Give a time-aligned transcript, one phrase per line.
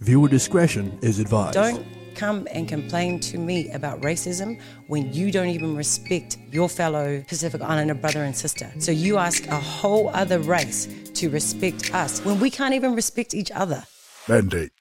[0.00, 1.54] Viewer discretion is advised.
[1.54, 1.86] Don't
[2.16, 7.62] come and complain to me about racism when you don't even respect your fellow Pacific
[7.62, 8.70] Islander brother and sister.
[8.80, 13.34] So you ask a whole other race to respect us when we can't even respect
[13.34, 13.84] each other.
[14.28, 14.73] Mandate.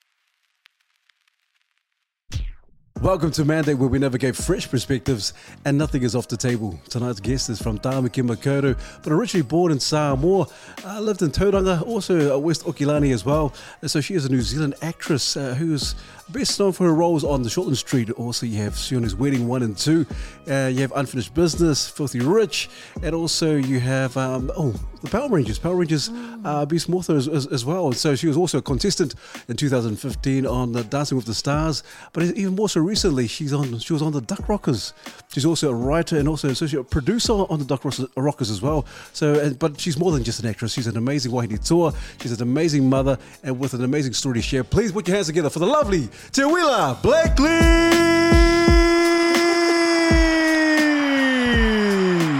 [3.04, 5.34] Welcome to Mandate, where we never navigate fresh perspectives
[5.66, 6.80] and nothing is off the table.
[6.88, 10.48] Tonight's guest is from Tāmaki Makaurau, but originally born in Samoa,
[10.86, 13.54] uh, lived in Tauranga, also West Okilani as well.
[13.82, 15.96] And so she is a New Zealand actress uh, who is
[16.30, 18.10] best known for her roles on The Shortland Street.
[18.12, 20.06] Also, you have Sione's Wedding 1 and 2.
[20.50, 22.70] Uh, you have Unfinished Business, Filthy Rich,
[23.02, 26.10] and also you have, um, oh, the Power Rangers, Power Rangers
[26.46, 27.88] uh, Beast Morphers as, as, as well.
[27.88, 29.16] And so she was also a contestant
[29.50, 31.84] in 2015 on the Dancing with the Stars,
[32.14, 34.94] but even more so recently, she's on she was on the Duck Rockers.
[35.34, 37.84] She's also a writer and also associate producer on the Duck
[38.16, 38.86] Rockers as well.
[39.12, 40.74] So, but she's more than just an actress.
[40.74, 41.94] She's an amazing wahine toa.
[42.22, 44.64] She's an amazing mother, and with an amazing story to share.
[44.64, 47.50] Please put your hands together for the lovely Teuila Blakely.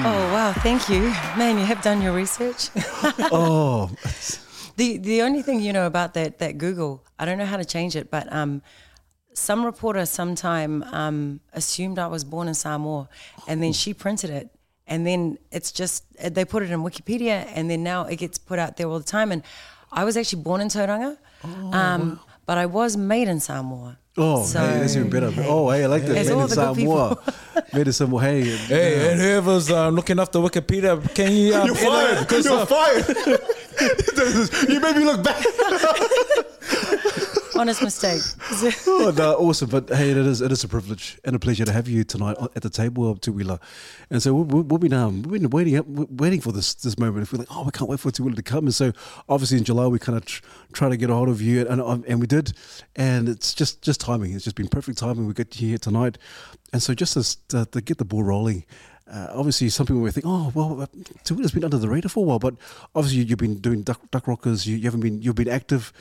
[0.06, 0.54] Oh, wow.
[0.58, 1.02] Thank you.
[1.38, 2.70] Man, you have done your research.
[3.32, 3.90] oh,
[4.76, 7.66] The the only thing you know about that that Google, I don't know how to
[7.66, 8.62] change it, but um,
[9.34, 13.08] some reporter sometime um, assumed I was born in Samoa,
[13.48, 14.50] and then she printed it,
[14.88, 16.04] and then it's just
[16.36, 19.06] they put it in Wikipedia, and then now it gets put out there all the
[19.06, 19.32] time.
[19.32, 19.44] And
[19.92, 21.18] I was actually born in Tauranga,
[21.72, 23.98] um, but I was made in Samoa.
[24.16, 25.32] Oh, So, hey, that's even better.
[25.32, 25.46] hey.
[25.50, 26.16] Oh, hey, I like that.
[26.18, 27.18] It's Made in the Samoa.
[27.74, 28.22] Made in Samoa.
[28.22, 31.56] Hey, Hey, and whoever's uh, looking after Wikipedia, can you?
[31.56, 32.20] Um, You're fired.
[32.20, 33.08] Because You're uh, fired.
[34.70, 35.44] you made me look back.
[37.56, 38.22] Honest mistake.
[38.88, 39.70] oh, no, awesome.
[39.70, 42.38] But hey, it is it is a privilege and a pleasure to have you tonight
[42.56, 43.60] at the table of Teuila.
[44.10, 47.24] And so we've, we've been um, we've been waiting waiting for this this moment.
[47.24, 48.66] If we're like, oh, we can't wait for Teuila to come.
[48.66, 48.92] And so
[49.30, 51.82] obviously in July we kind of tr- try to get a hold of you, and
[51.82, 52.54] and, and we did.
[52.96, 54.34] And it's just just timing.
[54.34, 55.28] It's just been perfect timing.
[55.28, 56.18] We got you here tonight,
[56.72, 57.14] and so just
[57.50, 58.66] to, to get the ball rolling.
[59.12, 60.86] Uh, obviously, some people may think, "Oh, well, uh,
[61.26, 62.56] Teuila's been under the radar for a while," but
[62.96, 64.66] obviously, you've been doing duck, duck rockers.
[64.66, 65.92] You, you haven't been, you've been active.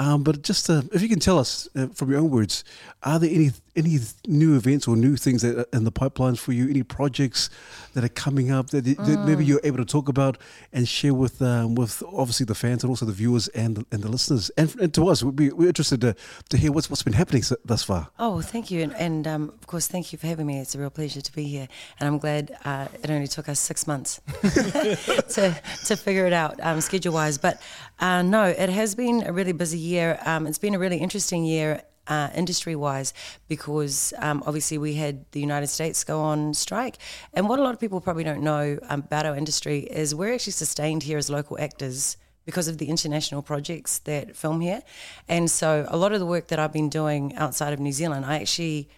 [0.00, 2.64] Um, but just uh, if you can tell us uh, from your own words,
[3.02, 6.52] are there any any new events or new things that are in the pipelines for
[6.52, 6.68] you?
[6.70, 7.50] Any projects
[7.92, 10.38] that are coming up that, that maybe you're able to talk about
[10.72, 14.02] and share with um, with obviously the fans and also the viewers and the, and
[14.02, 15.22] the listeners and, and to us?
[15.22, 16.16] We'd be we're interested to,
[16.48, 18.08] to hear what's what's been happening thus far.
[18.18, 20.60] Oh, thank you, and, and um, of course, thank you for having me.
[20.60, 21.68] It's a real pleasure to be here,
[21.98, 26.58] and I'm glad uh, it only took us six months to to figure it out
[26.62, 27.36] um, schedule wise.
[27.36, 27.60] But
[28.00, 29.89] uh, no, it has been a really busy year.
[30.24, 31.82] Um, it's been a really interesting year.
[32.06, 33.14] Uh, industry wise,
[33.46, 36.96] because um, obviously we had the United States go on strike.
[37.34, 40.34] And what a lot of people probably don't know um, about our industry is we're
[40.34, 44.82] actually sustained here as local actors because of the international projects that film here.
[45.28, 48.24] And so a lot of the work that I've been doing outside of New Zealand,
[48.24, 48.88] I actually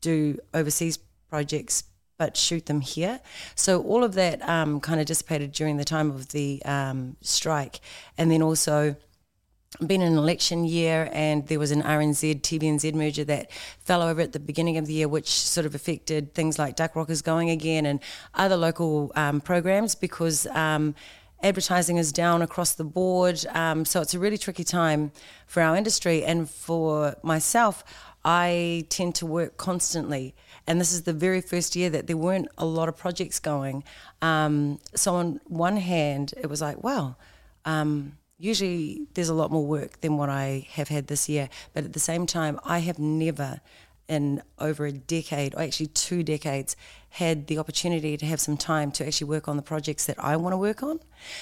[0.00, 0.98] do overseas
[1.30, 1.84] projects
[2.18, 3.20] but shoot them here.
[3.54, 7.80] So all of that um, kind of dissipated during the time of the um, strike.
[8.16, 8.96] And then also
[9.84, 13.50] been an election year and there was an RNZ TVNZ merger that
[13.84, 16.96] fell over at the beginning of the year which sort of affected things like Duck
[16.96, 18.00] Rockers going again and
[18.34, 20.94] other local um, programs because um,
[21.42, 23.44] advertising is down across the board.
[23.50, 25.12] Um, so it's a really tricky time
[25.46, 26.24] for our industry.
[26.24, 27.84] And for myself
[28.24, 30.34] I tend to work constantly.
[30.66, 33.84] And this is the very first year that there weren't a lot of projects going.
[34.20, 37.16] Um, so on one hand it was like wow
[37.66, 41.48] um, usually there's a lot more work than what I have had this year.
[41.72, 43.60] But at the same time, I have never
[44.08, 46.76] in over a decade, or actually two decades,
[47.10, 50.36] had the opportunity to have some time to actually work on the projects that I
[50.36, 51.00] want to work on.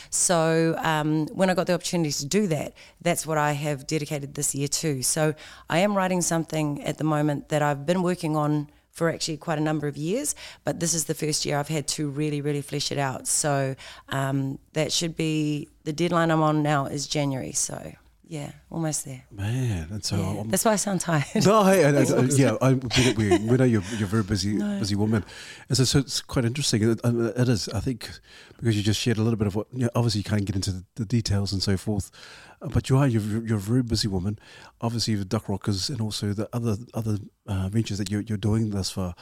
[0.08, 2.72] So um, when I got the opportunity to do that,
[3.02, 5.02] that's what I have dedicated this year to.
[5.02, 5.34] So
[5.68, 9.58] I am writing something at the moment that I've been working on for actually quite
[9.58, 12.62] a number of years, but this is the first year I've had to really, really
[12.62, 13.26] flesh it out.
[13.26, 13.74] So
[14.08, 17.52] um, that should be the deadline I'm on now is January.
[17.52, 17.92] So
[18.26, 19.24] yeah, almost there.
[19.30, 20.42] Man, and so Yeah.
[20.46, 21.24] That's why I sound tired.
[21.44, 24.94] No, I, I, I- yeah, I, we, we, know you're, you're a very busy, busy
[24.94, 25.24] woman,
[25.68, 26.82] and so, so it's quite interesting.
[26.82, 28.08] It, it is, I think,
[28.58, 29.66] because you just shared a little bit of what.
[29.72, 32.10] You know, obviously, you can't get into the, the details and so forth,
[32.62, 34.38] uh, but you are you're, you're a very busy woman.
[34.80, 38.70] Obviously, with Duck Rockers and also the other other uh, ventures that you're, you're doing
[38.70, 39.14] thus far.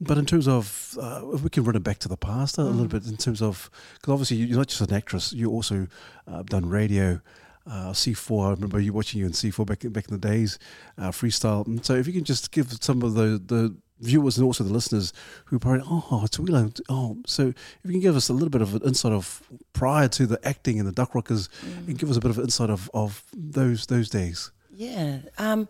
[0.00, 2.64] But in terms of, uh, if we can run it back to the past a
[2.64, 5.86] little bit, in terms of, because obviously you're not just an actress, you also
[6.26, 7.20] uh, done radio,
[7.66, 8.46] uh, C4.
[8.46, 10.58] I remember you watching you in C4 back back in the days,
[10.98, 11.66] uh, freestyle.
[11.66, 14.72] And so if you can just give some of the the viewers and also the
[14.72, 15.12] listeners
[15.44, 18.60] who probably oh it's really oh so if you can give us a little bit
[18.60, 19.40] of an insight of
[19.74, 21.48] prior to the acting and the Duck Rockers
[21.86, 24.50] and give us a bit of an insight of, of those those days.
[24.74, 25.18] Yeah.
[25.38, 25.68] Um,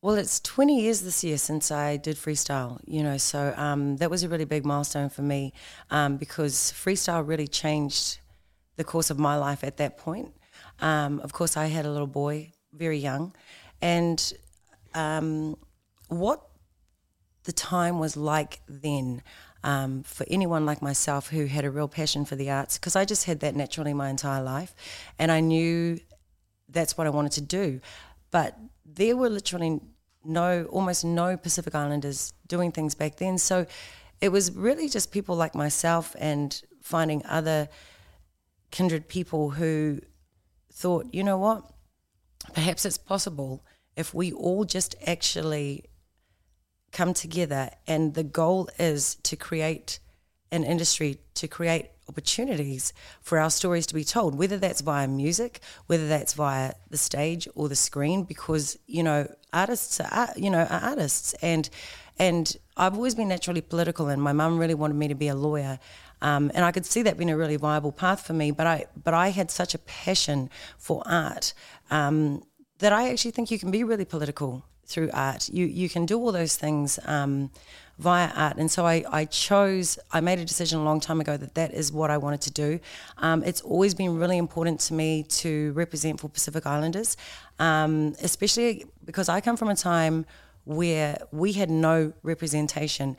[0.00, 4.10] well, it's 20 years this year since I did freestyle, you know, so um, that
[4.10, 5.52] was a really big milestone for me
[5.90, 8.20] um, because freestyle really changed
[8.76, 10.32] the course of my life at that point.
[10.80, 13.34] Um, of course, I had a little boy very young,
[13.80, 14.32] and
[14.94, 15.56] um,
[16.08, 16.42] what
[17.44, 19.22] the time was like then
[19.64, 23.04] um, for anyone like myself who had a real passion for the arts, because I
[23.04, 24.74] just had that naturally my entire life,
[25.18, 25.98] and I knew
[26.68, 27.80] that's what I wanted to do.
[28.30, 29.80] But there were literally
[30.24, 33.38] no, almost no Pacific Islanders doing things back then.
[33.38, 33.66] So
[34.20, 37.68] it was really just people like myself and finding other
[38.70, 40.00] kindred people who
[40.78, 41.64] thought, you know what,
[42.54, 43.64] perhaps it's possible
[43.96, 45.84] if we all just actually
[46.92, 49.98] come together and the goal is to create
[50.52, 55.60] an industry to create opportunities for our stories to be told whether that's via music
[55.88, 60.64] whether that's via the stage or the screen because you know artists are you know
[60.64, 61.34] are artists.
[61.34, 61.68] And
[62.18, 65.34] and I've always been naturally political and my mum really wanted me to be a
[65.34, 65.78] lawyer
[66.22, 68.86] um, and I could see that being a really viable path for me but I
[69.02, 71.54] but I had such a passion for art
[71.90, 72.42] um,
[72.78, 75.48] that I actually think you can be really political through art.
[75.50, 77.50] You you can do all those things um,
[77.98, 79.98] via art, and so I, I chose.
[80.10, 82.50] I made a decision a long time ago that that is what I wanted to
[82.50, 82.80] do.
[83.18, 87.16] Um, it's always been really important to me to represent for Pacific Islanders,
[87.58, 90.24] um, especially because I come from a time
[90.64, 93.16] where we had no representation,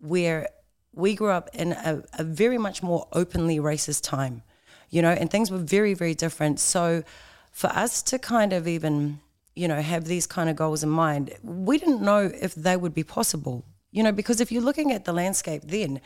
[0.00, 0.48] where
[0.94, 4.42] we grew up in a, a very much more openly racist time,
[4.90, 6.60] you know, and things were very very different.
[6.60, 7.02] So
[7.50, 9.20] for us to kind of even
[9.54, 12.94] you know, have these kind of goals in mind, we didn't know if they would
[12.94, 16.00] be possible, you know, because if you're looking at the landscape then,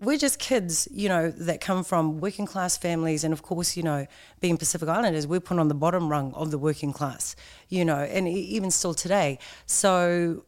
[0.00, 3.22] we're just kids, you know, that come from working class families.
[3.22, 4.06] And of course, you know,
[4.40, 7.36] being Pacific Islanders, we're put on the bottom rung of the working class,
[7.68, 9.38] you know, and even still today.
[9.66, 10.44] So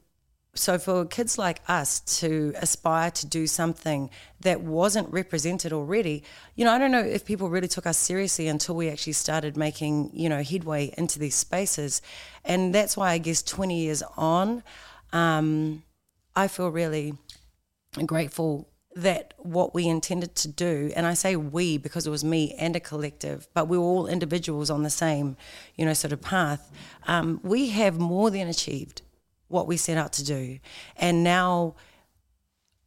[0.54, 4.10] so for kids like us to aspire to do something
[4.40, 6.22] that wasn't represented already,
[6.54, 9.56] you know, I don't know if people really took us seriously until we actually started
[9.56, 12.02] making, you know, headway into these spaces.
[12.44, 14.62] And that's why I guess 20 years on,
[15.12, 15.82] um,
[16.36, 17.14] I feel really
[18.06, 22.54] grateful that what we intended to do, and I say we because it was me
[22.58, 25.36] and a collective, but we were all individuals on the same,
[25.74, 26.70] you know, sort of path.
[27.08, 29.02] Um, we have more than achieved
[29.54, 30.58] what we set out to do.
[30.96, 31.76] And now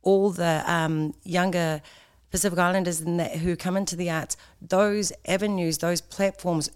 [0.04, 1.82] all the um, younger
[2.30, 6.70] Pacific Islanders that, who come into the arts, those avenues, those platforms,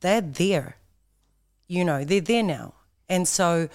[0.00, 0.76] they're there.
[1.68, 2.74] You know, they're there now.
[3.08, 3.68] And so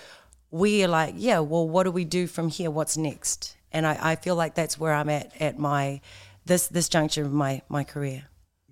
[0.51, 2.69] we are like, yeah, well, what do we do from here?
[2.69, 3.55] What's next?
[3.71, 6.01] And I, I feel like that's where I'm at at my
[6.45, 8.25] this this juncture of my my career.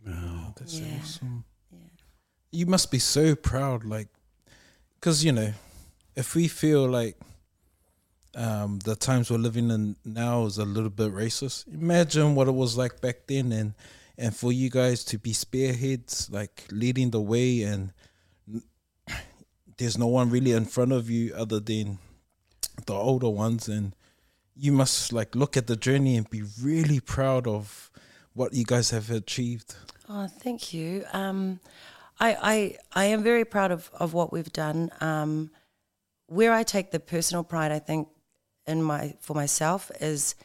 [0.05, 0.99] Wow, that's Yeah.
[1.01, 1.45] awesome.
[1.71, 1.79] Yeah.
[2.51, 4.09] You must be so proud, like,
[4.95, 5.53] because you know,
[6.15, 7.17] if we feel like
[8.35, 12.53] um, the times we're living in now is a little bit racist, imagine what it
[12.53, 13.73] was like back then, and
[14.17, 17.91] and for you guys to be spearheads, like leading the way, and
[19.77, 21.99] there's no one really in front of you other than
[22.85, 23.95] the older ones, and
[24.55, 27.91] you must like look at the journey and be really proud of
[28.33, 29.75] what you guys have achieved.
[30.07, 31.03] Oh, thank you.
[31.13, 31.59] Um,
[32.19, 34.91] I, I I am very proud of, of what we've done.
[35.01, 35.51] Um,
[36.31, 38.07] where I take the personal pride, I think,
[38.65, 40.35] in my for myself is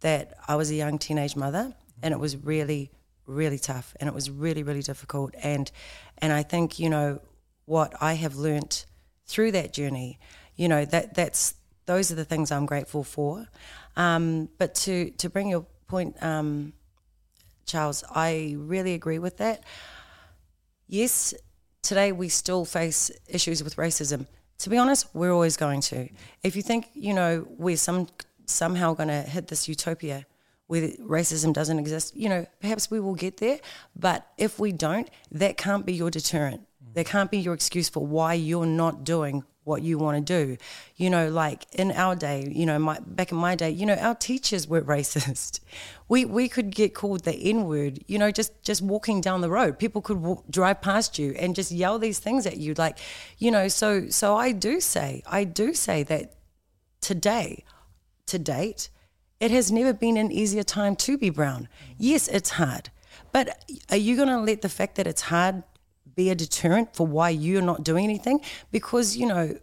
[0.00, 1.72] that I was a young teenage mother,
[2.02, 2.90] and it was really,
[3.26, 5.34] really tough, and it was really, really difficult.
[5.42, 5.70] And
[6.18, 7.20] and I think you know
[7.64, 8.84] what I have learnt
[9.24, 10.18] through that journey.
[10.56, 11.54] You know that that's
[11.86, 13.46] those are the things I'm grateful for.
[13.96, 16.74] Um, but to to bring your point, um,
[17.64, 19.64] Charles, I really agree with that.
[20.86, 21.32] Yes,
[21.80, 24.26] today we still face issues with racism.
[24.60, 26.08] To be honest, we're always going to.
[26.42, 28.08] If you think, you know, we're some
[28.44, 30.26] somehow going to hit this utopia
[30.66, 33.58] where racism doesn't exist, you know, perhaps we will get there.
[33.96, 36.60] But if we don't, that can't be your deterrent.
[36.92, 40.56] That can't be your excuse for why you're not doing what you want to do.
[40.96, 43.94] You know, like in our day, you know, my, back in my day, you know,
[43.94, 45.60] our teachers were racist.
[46.08, 48.02] We we could get called the N word.
[48.06, 51.70] You know, just just walking down the road, people could drive past you and just
[51.70, 52.98] yell these things at you, like,
[53.38, 53.68] you know.
[53.68, 56.34] So so I do say, I do say that
[57.00, 57.64] today,
[58.26, 58.90] to date,
[59.40, 61.68] it has never been an easier time to be brown.
[61.96, 62.90] Yes, it's hard,
[63.32, 65.62] but are you going to let the fact that it's hard
[66.14, 68.40] be a deterrent for why you're not doing anything?
[68.70, 69.58] Because, you know,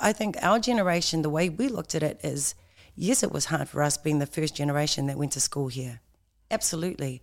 [0.00, 2.54] I think our generation, the way we looked at it is
[2.94, 6.00] yes, it was hard for us being the first generation that went to school here.
[6.50, 7.22] Absolutely.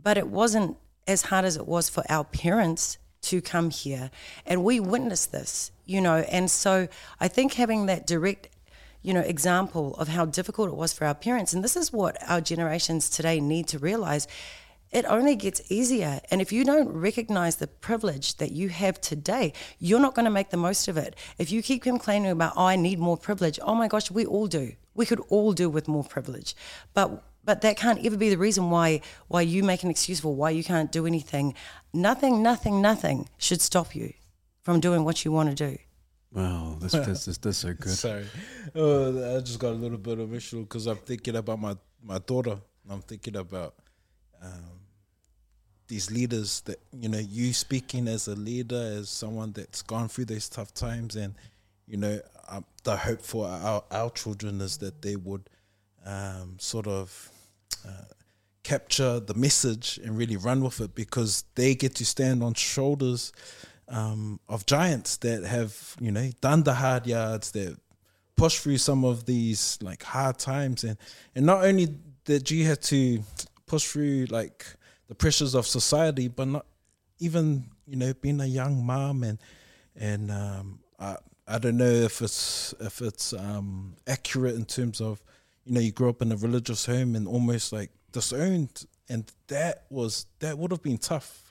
[0.00, 4.10] But it wasn't as hard as it was for our parents to come here,
[4.44, 6.16] and we witnessed this, you know.
[6.30, 6.88] And so
[7.20, 8.48] I think having that direct
[9.04, 11.52] you know, example of how difficult it was for our parents.
[11.52, 14.26] And this is what our generations today need to realize.
[14.94, 16.20] It only gets easier.
[16.30, 20.30] And if you don't recognize the privilege that you have today, you're not going to
[20.30, 21.16] make the most of it.
[21.36, 24.46] If you keep complaining about, oh, I need more privilege, oh my gosh, we all
[24.46, 24.74] do.
[24.94, 26.54] We could all do with more privilege.
[26.94, 30.34] But but that can't ever be the reason why why you make an excuse for
[30.34, 31.54] why you can't do anything.
[31.92, 34.14] Nothing, nothing, nothing should stop you
[34.62, 35.76] from doing what you want to do.
[36.32, 37.92] Wow, this this this, this so good.
[37.92, 38.26] Sorry,
[38.76, 42.58] oh, I just got a little bit emotional because I'm thinking about my my daughter.
[42.88, 43.74] I'm thinking about
[44.42, 44.83] um,
[45.88, 50.26] these leaders that you know you speaking as a leader, as someone that's gone through
[50.26, 51.34] these tough times, and
[51.86, 55.48] you know um, the hope for our our children is that they would
[56.04, 57.30] um, sort of.
[57.86, 58.04] Uh,
[58.62, 63.30] capture the message and really run with it because they get to stand on shoulders
[63.88, 67.76] um, of giants that have you know done the hard yards, that
[68.36, 70.96] pushed through some of these like hard times, and
[71.34, 71.88] and not only
[72.24, 73.22] that you had to
[73.66, 74.66] push through like
[75.08, 76.66] the pressures of society, but not
[77.18, 79.38] even you know being a young mom and
[79.96, 85.22] and um, I I don't know if it's if it's um, accurate in terms of
[85.64, 89.84] you know you grew up in a religious home and almost like disowned, and that
[89.90, 91.44] was that would have been tough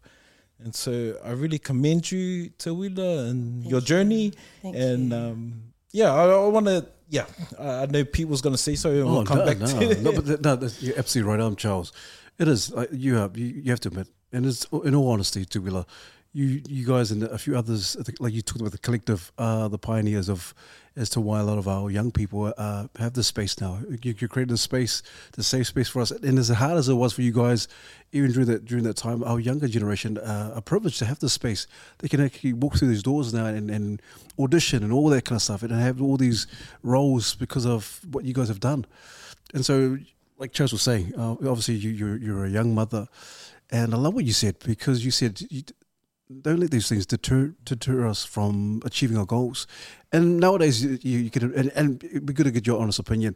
[0.63, 4.33] and so I really commend you, Teuila, and Thank your journey.
[4.62, 5.17] Thank and you.
[5.17, 6.88] Um, yeah, I, I want to.
[7.10, 7.25] Yeah,
[7.60, 8.89] I know Pete was going to say so.
[8.89, 11.39] And oh, we'll come no, back no, to no, but no, you're absolutely right.
[11.39, 11.91] I'm Charles.
[12.40, 12.72] It is.
[12.74, 15.86] Uh, you have you, you have to admit, and it's in all honesty, Teuila,
[16.34, 19.78] you you guys and a few others, like you talked about the collective, uh, the
[19.78, 20.54] pioneers of
[20.96, 23.80] as to why a lot of our young people uh, have this space now.
[24.04, 25.02] You, you created a space,
[25.34, 27.68] the safe space for us, and as hard as it was for you guys,
[28.12, 31.34] even during that during that time, our younger generation, uh, a privilege to have this
[31.34, 31.68] space.
[32.00, 34.02] They can actually walk through these doors now and, and
[34.40, 36.48] audition and all that kind of stuff, and have all these
[36.82, 38.86] roles because of what you guys have done.
[39.54, 40.00] And so,
[40.43, 43.07] like Charles was saying, uh, obviously you, you're you're a young mother.
[43.71, 45.63] And I love what you said because you said you,
[46.42, 49.68] don't let these things deter deter us from achieving our goals.
[50.12, 53.36] And nowadays, you, you can and, and it'd be good to get your honest opinion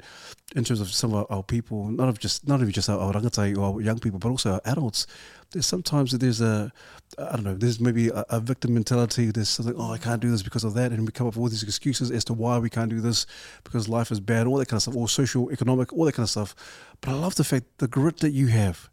[0.55, 3.15] in terms of some of our, people, not of just not only just our, or
[3.15, 5.07] our young people, but also our adults.
[5.51, 6.71] There's sometimes there's a
[7.17, 7.55] I don't know.
[7.55, 9.31] There's maybe a, a victim mentality.
[9.31, 9.75] There's something.
[9.77, 11.63] Oh, I can't do this because of that, and we come up with all these
[11.63, 13.25] excuses as to why we can't do this
[13.63, 16.25] because life is bad, all that kind of stuff, or social, economic, all that kind
[16.25, 16.55] of stuff.
[17.01, 18.89] But I love the fact the grit that you have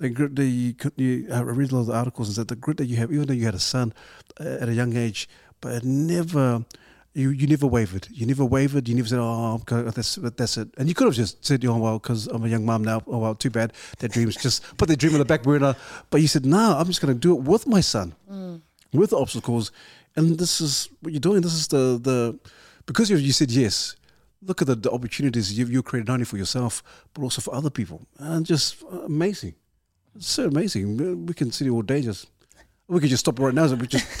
[0.00, 2.56] the grit that you, you I read a lot of the articles and said the
[2.56, 3.92] grit that you have, even though you had a son
[4.40, 5.28] uh, at a young age,
[5.60, 6.64] but it never,
[7.12, 8.08] you you never wavered.
[8.10, 8.88] You never wavered.
[8.88, 11.98] You never said, "Oh, that's that's it." And you could have just said, "Oh well,
[11.98, 13.02] because I'm a young mom now.
[13.06, 13.74] Oh well, too bad.
[13.98, 15.76] Their dreams just put their dream on the back burner."
[16.08, 18.60] But you said, "No, I'm just going to do it with my son, mm.
[18.92, 19.70] with the obstacles."
[20.16, 21.42] And this is what you're doing.
[21.42, 22.38] This is the the
[22.86, 23.96] because you you said yes.
[24.42, 27.54] Look at the, the opportunities you you created not only for yourself but also for
[27.54, 29.54] other people, and just amazing.
[30.16, 31.26] It's so amazing.
[31.26, 32.28] We can sit all day just.
[32.88, 33.68] We could just stop right now.
[33.68, 34.04] So we just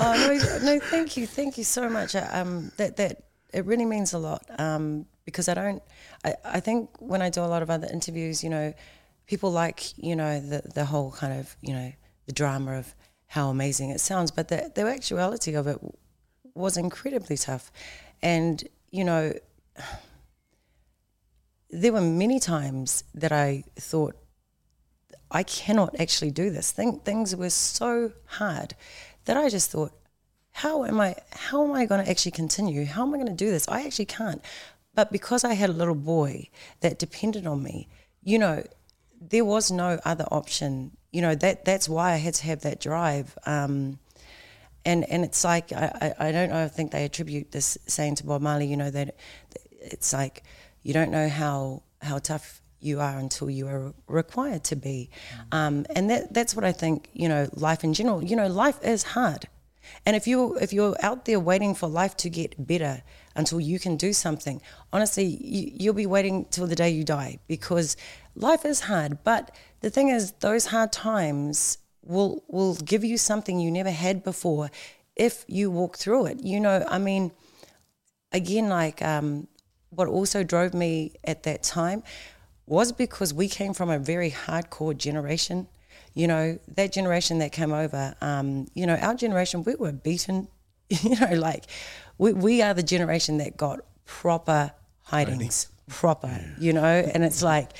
[0.00, 2.14] oh no, no, thank you, thank you so much.
[2.16, 4.42] Uh, um, that that it really means a lot.
[4.58, 5.82] Um, because I don't.
[6.24, 8.72] I, I think when I do a lot of other interviews, you know,
[9.26, 11.92] people like you know the the whole kind of you know
[12.26, 12.94] the drama of
[13.26, 15.78] how amazing it sounds, but the the actuality of it
[16.54, 17.70] was incredibly tough,
[18.22, 19.32] and you know
[21.70, 24.16] there were many times that I thought,
[25.30, 26.72] I cannot actually do this.
[26.72, 28.74] Think things were so hard
[29.26, 29.92] that I just thought,
[30.52, 32.84] how am I how am I going to actually continue?
[32.84, 33.68] How am I going to do this?
[33.68, 34.42] I actually can't.
[34.94, 36.48] But because I had a little boy
[36.80, 37.88] that depended on me,
[38.22, 38.64] you know,
[39.20, 40.96] there was no other option.
[41.12, 43.38] You know, that that's why I had to have that drive.
[43.46, 44.00] Um,
[44.84, 48.16] and and it's like I, I, I don't know, I think they attribute this saying
[48.16, 49.14] to Bob Marley, you know, that
[49.70, 50.42] it's like
[50.82, 55.10] you don't know how how tough you are until you are required to be.
[55.52, 55.56] Mm.
[55.56, 58.82] Um, and that, that's what I think, you know, life in general, you know, life
[58.82, 59.48] is hard.
[60.06, 63.02] And if you if you're out there waiting for life to get better
[63.34, 67.38] until you can do something, honestly, you, you'll be waiting till the day you die
[67.48, 67.96] because
[68.34, 69.18] life is hard.
[69.24, 74.22] But the thing is, those hard times will will give you something you never had
[74.22, 74.70] before
[75.16, 76.40] if you walk through it.
[76.44, 77.32] You know, I mean,
[78.32, 79.48] again, like um,
[79.90, 82.02] what also drove me at that time
[82.66, 85.66] was because we came from a very hardcore generation.
[86.14, 90.48] You know, that generation that came over, um, you know, our generation, we were beaten.
[91.02, 91.66] You know, like
[92.18, 97.70] we, we are the generation that got proper hidings, proper, you know, and it's like,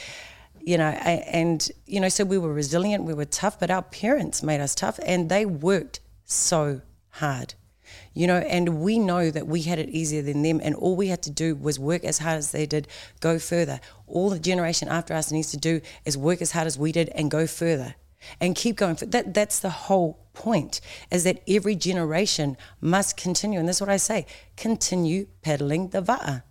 [0.61, 4.45] you know, and you know, so we were resilient, we were tough, but our parents
[4.45, 7.55] made us tough, and they worked so hard,
[8.14, 11.09] you know, and we know that we had it easier than them, and all we
[11.09, 12.88] had to do was work as hard as they did,
[13.21, 13.81] go further.
[14.07, 17.09] All the generation after us needs to do is work as hard as we did
[17.11, 17.95] and go further,
[18.40, 18.97] and keep going.
[18.97, 23.90] For that, that's the whole point, is that every generation must continue, and that's what
[23.90, 24.26] I say:
[24.57, 26.43] continue peddling the va'a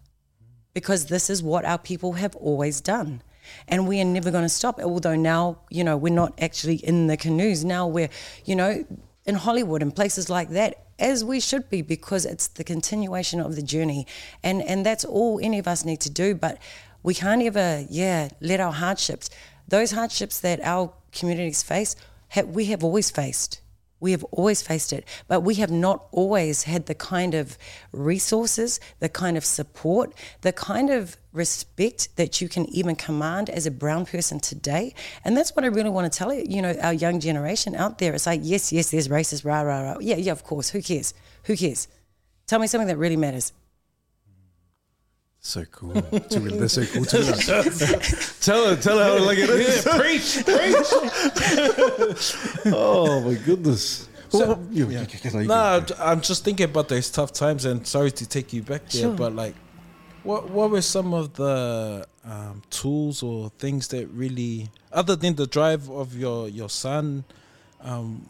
[0.74, 3.22] because this is what our people have always done.
[3.68, 4.80] And we are never going to stop.
[4.80, 7.66] Although now, you know, we're not actually in the canoes.
[7.66, 8.10] Now we're,
[8.46, 8.86] you know,
[9.26, 13.56] in Hollywood and places like that, as we should be, because it's the continuation of
[13.56, 14.06] the journey.
[14.44, 16.36] And and that's all any of us need to do.
[16.36, 16.58] But
[17.04, 19.30] we can't ever, yeah, let our hardships,
[19.68, 21.96] those hardships that our communities face,
[22.46, 23.62] we have always faced.
[24.00, 27.58] We have always faced it, but we have not always had the kind of
[27.92, 33.66] resources, the kind of support, the kind of respect that you can even command as
[33.66, 34.94] a brown person today.
[35.24, 37.98] And that's what I really want to tell you, you know, our young generation out
[37.98, 38.14] there.
[38.14, 39.98] It's like, yes, yes, there's racist, rah, rah, rah.
[40.00, 40.70] Yeah, yeah, of course.
[40.70, 41.14] Who cares?
[41.44, 41.88] Who cares?
[42.48, 43.54] Tell me something that really matters.
[45.42, 45.94] So cool.
[45.94, 47.06] Teuila, That's so cool.
[47.06, 48.44] Teuila.
[48.44, 49.84] tell her, tell her how like it is.
[49.84, 50.86] preach, preach.
[52.74, 54.08] Oh my goodness.
[54.32, 55.08] Well, you- you- you-
[55.42, 58.88] you- No, I'm just thinking about those tough times, and sorry to take you back
[58.90, 59.14] there, Sure.
[59.16, 59.56] but like,
[60.24, 65.48] what what were some of the um, tools or things that really, other than the
[65.48, 67.24] drive of your your son,
[67.82, 68.28] um,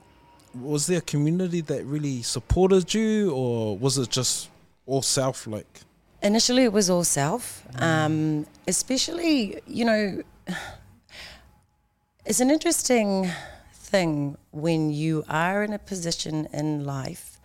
[0.53, 4.47] was there a community that really supported you, or was it just
[4.85, 5.81] all self like?
[6.21, 10.21] Initially, it was all self, um, especially, you know,
[12.25, 13.29] it's an interesting
[13.73, 17.39] thing when you are in a position in life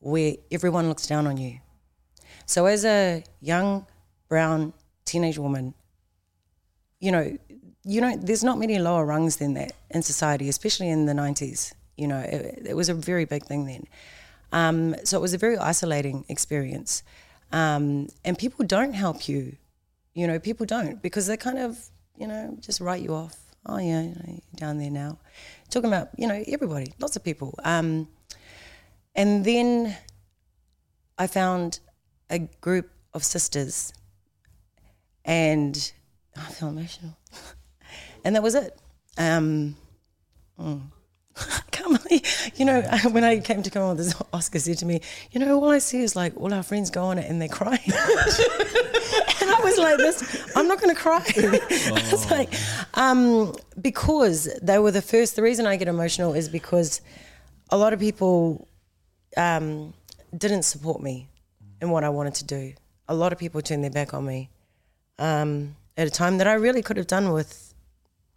[0.00, 1.58] where everyone looks down on you.
[2.46, 3.86] So, as a young
[4.28, 4.72] brown
[5.04, 5.74] teenage woman,
[7.00, 7.36] you know,
[7.84, 11.74] you know, there's not many lower rungs than that in society, especially in the 90s.
[11.98, 13.84] You know, it, it was a very big thing then.
[14.52, 17.02] Um, so it was a very isolating experience.
[17.56, 19.56] Um, and people don't help you.
[20.12, 21.78] You know, people don't because they kind of,
[22.18, 23.36] you know, just write you off.
[23.64, 25.18] Oh, yeah, you know, down there now.
[25.70, 27.58] Talking about, you know, everybody, lots of people.
[27.64, 28.08] Um,
[29.14, 29.96] and then
[31.16, 31.80] I found
[32.28, 33.94] a group of sisters
[35.24, 35.92] and
[36.36, 37.16] I feel emotional.
[38.24, 38.78] and that was it.
[39.16, 39.76] Um,
[40.60, 40.82] mm.
[41.38, 44.86] I can't believe, you know, when I came to come on this, Oscar said to
[44.86, 45.00] me,
[45.32, 47.48] you know, all I see is like all our friends go on it and they're
[47.48, 47.80] crying.
[47.86, 51.22] and I was like, this, I'm not going to cry.
[51.36, 52.52] I was like,
[52.94, 57.00] um, because they were the first, the reason I get emotional is because
[57.70, 58.66] a lot of people
[59.36, 59.92] um,
[60.36, 61.28] didn't support me
[61.80, 62.72] in what I wanted to do.
[63.08, 64.50] A lot of people turned their back on me
[65.18, 67.74] um, at a time that I really could have done with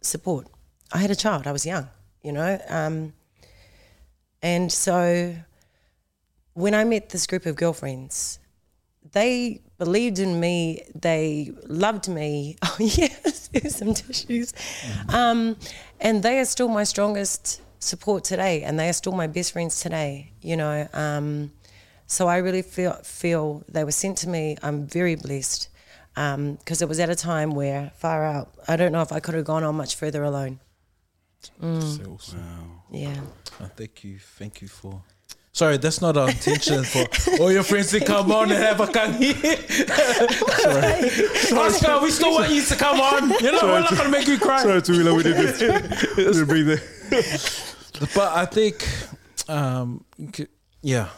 [0.02, 0.46] support.
[0.92, 1.88] I had a child, I was young,
[2.22, 2.60] you know.
[2.68, 3.12] Um,
[4.42, 5.34] and so
[6.54, 8.38] when I met this group of girlfriends,
[9.12, 12.56] they believed in me, they loved me.
[12.70, 14.52] Oh, yes, there's some tissues.
[15.08, 15.56] Um,
[16.00, 19.80] and they are still my strongest support today, and they are still my best friends
[19.80, 20.88] today, you know.
[20.92, 21.52] Um,
[22.06, 24.56] so I really feel feel they were sent to me.
[24.62, 25.68] I'm very blessed
[26.14, 28.52] because it was at a time where far out.
[28.68, 30.60] I don't know if I could have gone on much further alone.
[31.60, 32.80] So awesome.
[32.90, 33.20] Yeah.
[33.60, 35.02] Uh, thank you, thank you for.
[35.52, 37.06] Sorry, that's not our intention for
[37.40, 39.32] all your friends to come on and have a tangi.
[40.60, 41.58] Sorry.
[41.58, 43.30] Oscar, we still want you to come on.
[43.42, 44.62] You know, we're not gonna make you cry.
[44.62, 45.58] Sorry, Teuila, we didn't,
[46.16, 47.64] didn't bring that.
[48.14, 48.86] But I think,
[49.48, 50.04] um,
[50.82, 51.08] yeah,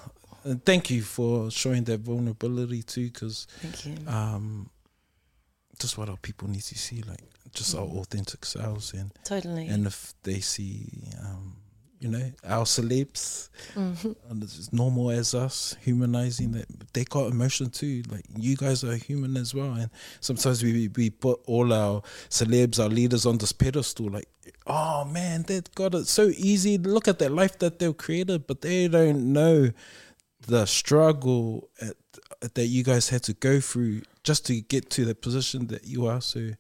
[0.45, 4.71] and thank you for showing that vulnerability too, because Thank um,
[5.79, 7.21] just what our people need to see, like
[7.55, 9.67] just our authentic selves, and totally.
[9.69, 10.87] and if they see,
[11.23, 11.57] um,
[12.01, 14.13] you know, our celebs, Mm-hmm.
[14.31, 18.03] and it's as normal as us, humanizing that they got emotion too.
[18.11, 22.79] Like you guys are human as well, and sometimes we we put all our celebs,
[22.83, 24.11] our leaders on this pedestal.
[24.11, 24.29] Like,
[24.67, 26.79] oh man, they got it so easy.
[26.79, 29.71] Look at that life that they've created, but they don't know
[30.49, 31.95] the struggle at,
[32.55, 36.07] that you guys had to go through just to get to the position that you
[36.07, 36.21] are.
[36.21, 36.51] So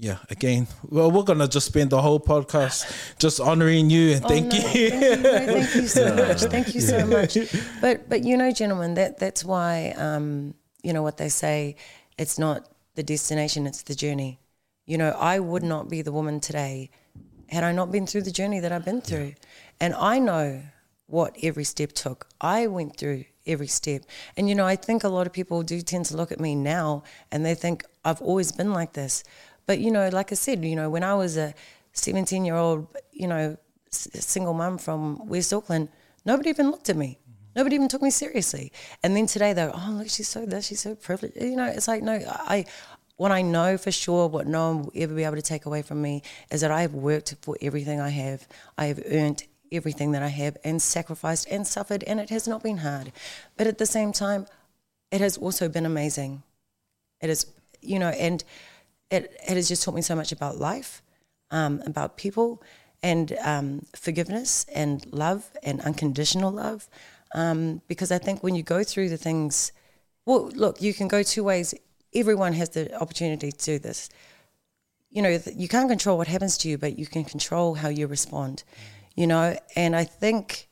[0.00, 4.28] yeah, again, well, we're gonna just spend the whole podcast just honoring you and Oh,
[4.28, 4.62] thank no, you.
[4.62, 6.40] Thank you, no, thank you so much.
[6.54, 7.36] Thank you so much.
[7.82, 11.76] But but you know, gentlemen, that that's why um, you know what they say.
[12.16, 14.40] It's not the destination; it's the journey.
[14.86, 16.88] You know, I would not be the woman today
[17.50, 19.34] had I not been through the journey that I've been through,
[19.80, 20.62] and I know
[21.06, 22.26] what every step took.
[22.40, 25.82] I went through every step, and you know, I think a lot of people do
[25.82, 29.24] tend to look at me now and they think I've always been like this.
[29.70, 31.54] But you know, like I said, you know, when I was a
[31.92, 33.56] 17 year old, you know,
[33.92, 35.90] s- single mum from West Auckland,
[36.24, 37.20] nobody even looked at me.
[37.54, 38.72] Nobody even took me seriously.
[39.04, 41.36] And then today they're, oh look, she's so this, she's so privileged.
[41.40, 42.64] You know, it's like no, I.
[43.16, 45.82] What I know for sure, what no one will ever be able to take away
[45.82, 48.48] from me, is that I have worked for everything I have.
[48.76, 52.64] I have earned everything that I have and sacrificed and suffered, and it has not
[52.64, 53.12] been hard.
[53.56, 54.46] But at the same time,
[55.12, 56.42] it has also been amazing.
[57.20, 57.46] It is,
[57.82, 58.42] you know, and
[59.10, 61.02] it, it has just taught me so much about life,
[61.50, 62.62] um, about people,
[63.02, 66.88] and um, forgiveness and love and unconditional love.
[67.34, 69.72] Um, because I think when you go through the things,
[70.26, 71.74] well, look, you can go two ways.
[72.14, 74.08] Everyone has the opportunity to do this.
[75.10, 78.06] You know, you can't control what happens to you, but you can control how you
[78.06, 78.62] respond.
[79.16, 80.68] You know, and I think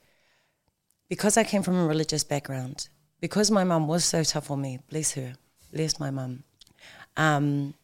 [1.09, 2.88] because I came from a religious background,
[3.20, 5.35] because my mum was so tough on me, bless her,
[5.72, 6.44] bless my mum.
[7.16, 7.74] Um,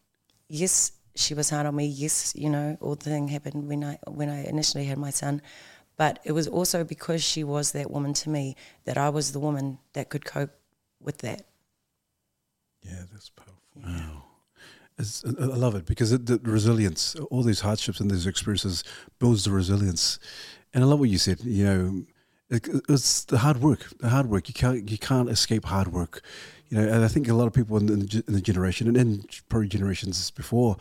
[0.48, 1.86] yes, she was hard on me.
[1.86, 5.42] Yes, you know, all the thing happened when I when I initially had my son,
[5.96, 9.40] but it was also because she was that woman to me that I was the
[9.40, 10.52] woman that could cope
[11.00, 11.42] with that.
[12.82, 13.54] Yeah, that's powerful.
[13.76, 14.24] Wow.
[14.98, 18.84] It's, I I love it because it, the resilience, all these hardships and these experiences
[19.18, 20.18] builds the resilience.
[20.72, 21.40] And I love what you said.
[21.42, 22.04] You know,
[22.50, 23.86] it, it's the hard work.
[23.98, 24.48] The hard work.
[24.48, 26.22] You can't you can't escape hard work.
[26.68, 28.96] You know, and I think a lot of people in the, in the generation and
[28.96, 30.76] in probably generations before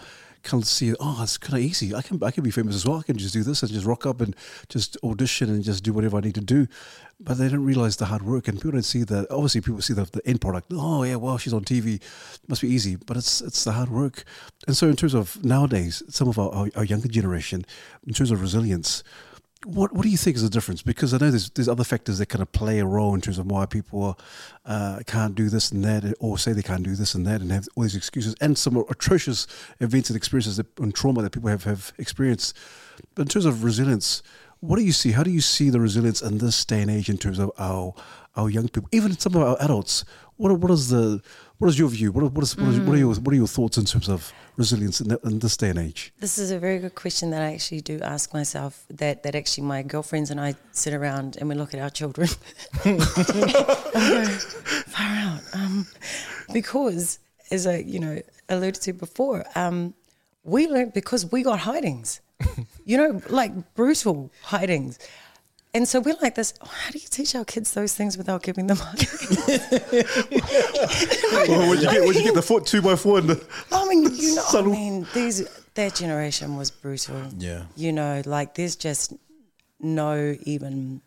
[0.52, 1.96] of see, oh, it's kind of easy.
[1.96, 3.00] I can I can be famous as well.
[3.00, 4.36] I can just do this and just rock up and
[4.68, 6.68] just audition and just do whatever I need to do.
[7.20, 9.28] But they don't realize the hard work, and people don't see that.
[9.32, 10.68] Obviously, people see the, the end product.
[10.72, 12.02] Oh yeah, well she's on TV,
[12.48, 12.98] must be easy.
[12.98, 14.26] But it's it's the hard work.
[14.68, 17.66] And so in terms of nowadays, some of our, our, our younger generation,
[18.06, 19.04] in terms of resilience,
[19.66, 20.82] what what do you think is the difference?
[20.82, 23.38] Because I know there's there's other factors that kind of play a role in terms
[23.38, 24.20] of why people
[24.66, 27.52] uh, can't do this and that, or say they can't do this and that, and
[27.52, 29.48] have all these excuses, and some atrocious
[29.80, 32.58] events and experiences that, and trauma that people have have experienced.
[33.16, 34.22] But in terms of resilience,
[34.60, 35.12] what do you see?
[35.12, 37.94] How do you see the resilience in this day and age in terms of our
[38.36, 40.06] our young people, even some of our adults?
[40.38, 41.22] What what is the
[41.64, 42.12] what is your view?
[42.12, 44.10] What are, what is, what, is, what are your what are your thoughts in terms
[44.10, 46.12] of resilience in, that, in this day and age?
[46.20, 48.84] This is a very good question that I actually do ask myself.
[48.90, 52.28] That that actually my girlfriends and I sit around and we look at our children.
[54.88, 55.40] far out.
[55.54, 55.88] Um,
[56.52, 59.94] because as I you know alluded to before, um,
[60.44, 62.20] we learned because we got hidings.
[62.84, 65.00] you know, like brutal hidings.
[65.76, 66.54] And so we're like this.
[66.62, 69.48] "Oh, How do you teach our kids those things without giving them hidings?
[71.48, 73.88] Well, would you get would you get the foot two by four and the I
[73.88, 77.22] mean, you know, I mean, these that generation was brutal.
[77.38, 77.64] Yeah.
[77.76, 79.14] You know, like there's just
[79.80, 81.02] no even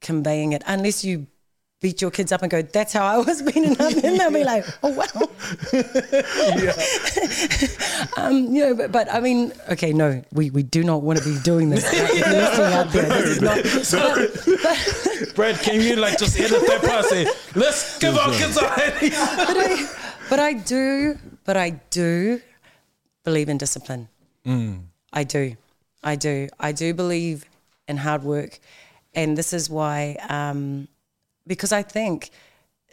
[0.00, 1.26] conveying it unless you
[1.84, 4.42] beat your kids up and go, "That's how I was beaten up," and they'll be
[4.52, 5.04] like, "Oh wow."
[8.16, 11.24] um, you know, but, but I mean, okay, no, we, we do not want to
[11.26, 11.84] be doing this.
[11.84, 14.16] Like, if you're out there, this is not.
[14.16, 17.04] But, but, Brad, can you like just edit that part?
[17.04, 18.94] and Say, let's give our kids a hand.
[19.46, 19.86] but I,
[20.30, 22.40] but I do, but I do
[23.24, 24.08] believe in discipline.
[25.12, 25.56] I do,
[26.02, 27.44] I do, I do believe
[27.88, 28.58] in hard work,
[29.14, 30.88] and this is why, um,
[31.46, 32.30] because I think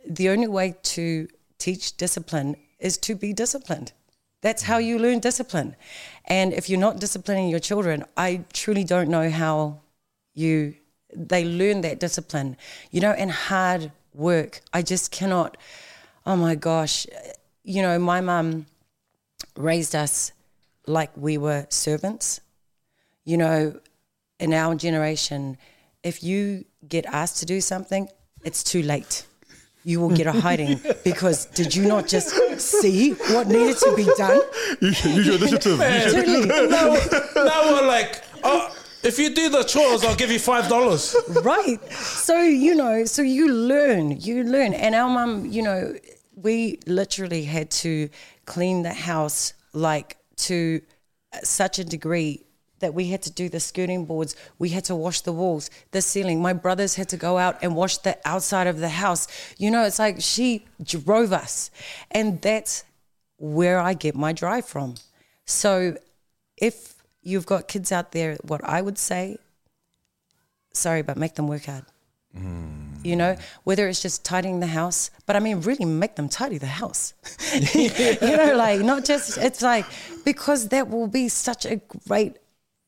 [0.07, 3.93] the only way to teach discipline is to be disciplined.
[4.41, 5.75] That's how you learn discipline,
[6.25, 9.81] and if you're not disciplining your children, I truly don't know how
[10.33, 10.75] you
[11.13, 12.55] they learn that discipline
[12.89, 14.61] you know and hard work.
[14.73, 15.57] I just cannot
[16.25, 17.05] oh my gosh.
[17.63, 18.65] You know my mum
[19.55, 20.31] raised us
[20.87, 22.41] like we were servants.
[23.23, 23.79] You know
[24.39, 25.57] in our generation
[26.03, 28.09] if you get asked to do something
[28.43, 29.25] it's too late
[29.83, 34.07] you will get a hiding because did you not just see what needed to be
[34.17, 34.39] done
[34.81, 35.79] You should use your initiative?
[35.79, 36.45] Totally.
[36.69, 36.93] now,
[37.35, 41.15] now we're like, oh, if you do the chores, I'll give you five dollars.
[41.43, 41.79] right.
[41.91, 44.73] So, you know, so you learn, you learn.
[44.73, 45.95] And our mum, you know,
[46.35, 48.09] we literally had to
[48.45, 50.81] clean the house like to
[51.43, 52.43] such a degree
[52.81, 56.01] that we had to do the skirting boards, we had to wash the walls, the
[56.01, 56.41] ceiling.
[56.41, 59.27] My brothers had to go out and wash the outside of the house.
[59.57, 61.71] You know, it's like she drove us.
[62.11, 62.83] And that's
[63.37, 64.95] where I get my drive from.
[65.45, 65.97] So
[66.57, 69.37] if you've got kids out there, what I would say
[70.73, 71.85] sorry, but make them work hard.
[72.35, 72.93] Hmm.
[73.03, 76.59] You know, whether it's just tidying the house, but I mean, really make them tidy
[76.59, 77.13] the house.
[77.73, 77.89] you
[78.21, 79.85] know, like not just, it's like,
[80.23, 82.37] because that will be such a great,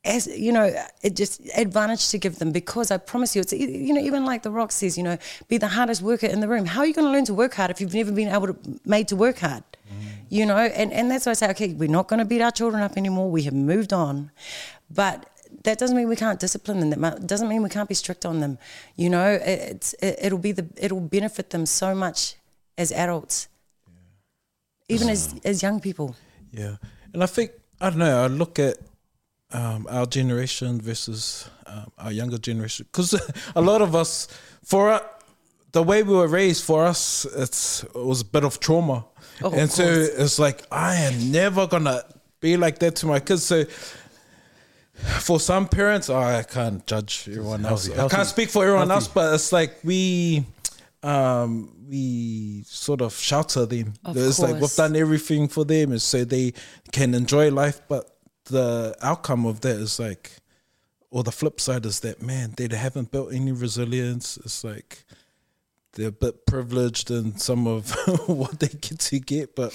[0.04, 0.70] as you know,
[1.02, 4.42] it just advantage to give them because I promise you, it's, you know, even like
[4.42, 5.16] The Rock says, you know,
[5.48, 6.66] be the hardest worker in the room.
[6.66, 8.56] How are you going to learn to work hard if you've never been able to,
[8.84, 9.64] made to work hard?
[9.88, 10.04] Mm.
[10.28, 12.50] You know, and, and that's why I say, okay, we're not going to beat our
[12.50, 13.30] children up anymore.
[13.30, 14.30] We have moved on.
[14.90, 15.26] But
[15.62, 17.00] that doesn't mean we can't discipline them.
[17.00, 18.58] That doesn't mean we can't be strict on them.
[18.96, 22.34] You know, it, it's it, it'll be the it'll benefit them so much
[22.76, 23.48] as adults,
[24.88, 25.46] even as mm.
[25.46, 26.16] as young people.
[26.52, 26.76] Yeah,
[27.12, 28.24] and I think I don't know.
[28.24, 28.78] I look at
[29.54, 33.14] um, our generation versus um, our younger generation because
[33.56, 34.28] a lot of us,
[34.62, 35.00] for uh,
[35.72, 39.04] the way we were raised, for us, it's it was a bit of trauma,
[39.42, 42.02] Oh, of and so it's like I am never gonna
[42.40, 43.44] be like that to my kids.
[43.44, 43.64] So.
[45.20, 47.86] For some parents, oh, I can't judge everyone else.
[47.88, 49.06] healthy, I can't speak for everyone healthy.
[49.06, 50.46] else, but it's like we,
[51.02, 53.94] um, we sort of shelter them.
[54.04, 56.54] Of it's like we've done everything for them and so they
[56.92, 58.13] can enjoy life but
[58.46, 60.32] the outcome of that is like
[61.10, 65.04] or the flip side is that man they haven't built any resilience it's like
[65.94, 67.90] they're a bit privileged in some of
[68.26, 69.72] what they get to get but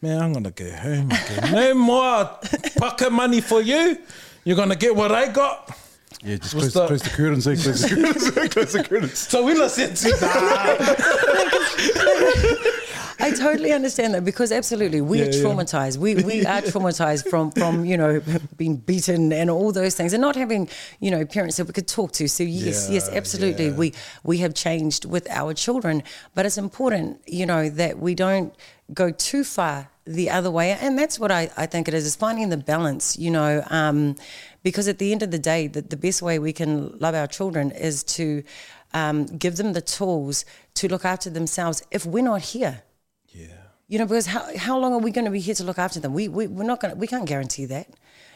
[0.00, 2.30] man i'm gonna go home again no more
[2.78, 3.98] pocket money for you
[4.44, 5.76] you're gonna get what i got
[6.24, 6.86] Yeah, just close, that?
[6.88, 7.56] close the curtains, eh?
[7.56, 9.18] Close the curtains, close the curtains.
[9.30, 10.86] so we listen to that
[13.26, 15.42] I totally understand that because absolutely we Yeah, are yeah.
[15.42, 15.96] traumatized.
[15.98, 18.22] We we are traumatized from from you know
[18.56, 20.68] being beaten and all those things, and not having
[21.00, 22.28] you know parents that we could talk to.
[22.28, 23.80] So yes, yes, absolutely, yeah.
[23.80, 23.92] we
[24.30, 26.02] we have changed with our children,
[26.34, 28.54] but it's important you know that we don't
[28.94, 32.16] go too far the other way, and that's what I, I think it is is
[32.16, 33.18] finding the balance.
[33.18, 33.64] You know.
[33.70, 34.16] Um,
[34.62, 37.28] because at the end of the day, the, the best way we can love our
[37.28, 38.42] children is to
[38.94, 42.82] um, give them the tools to look after themselves if we're not here.
[43.88, 46.00] You know, because how, how long are we going to be here to look after
[46.00, 46.12] them?
[46.12, 47.88] We, we, we're not going we can't guarantee that.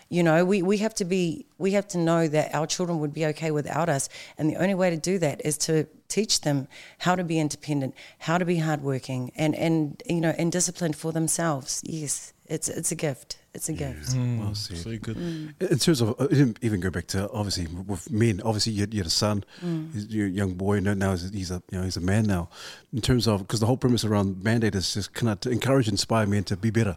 [0.08, 3.12] You know, we, we have to be, we have to know that our children would
[3.12, 4.08] be okay without us.
[4.38, 6.66] And the only way to do that is to teach them
[6.98, 11.12] how to be independent, how to be hardworking and, and, you know, and disciplined for
[11.12, 11.80] themselves.
[11.84, 13.39] Yes, it's, it's a gift.
[13.52, 14.10] It's a gift.
[14.10, 14.38] Mm.
[14.38, 14.56] Well mm.
[14.56, 14.76] said.
[14.76, 15.52] so good mm.
[15.60, 18.40] In terms of, uh, even- even go back to obviously with men.
[18.44, 19.44] Obviously, you had, you had a son,
[19.92, 20.78] he's you're a young boy.
[20.78, 22.48] No, now he's, he's a you know he's a man now.
[22.92, 25.88] In terms of because the whole premise around mandate is just kind of to encourage,
[25.88, 26.96] inspire men to be better,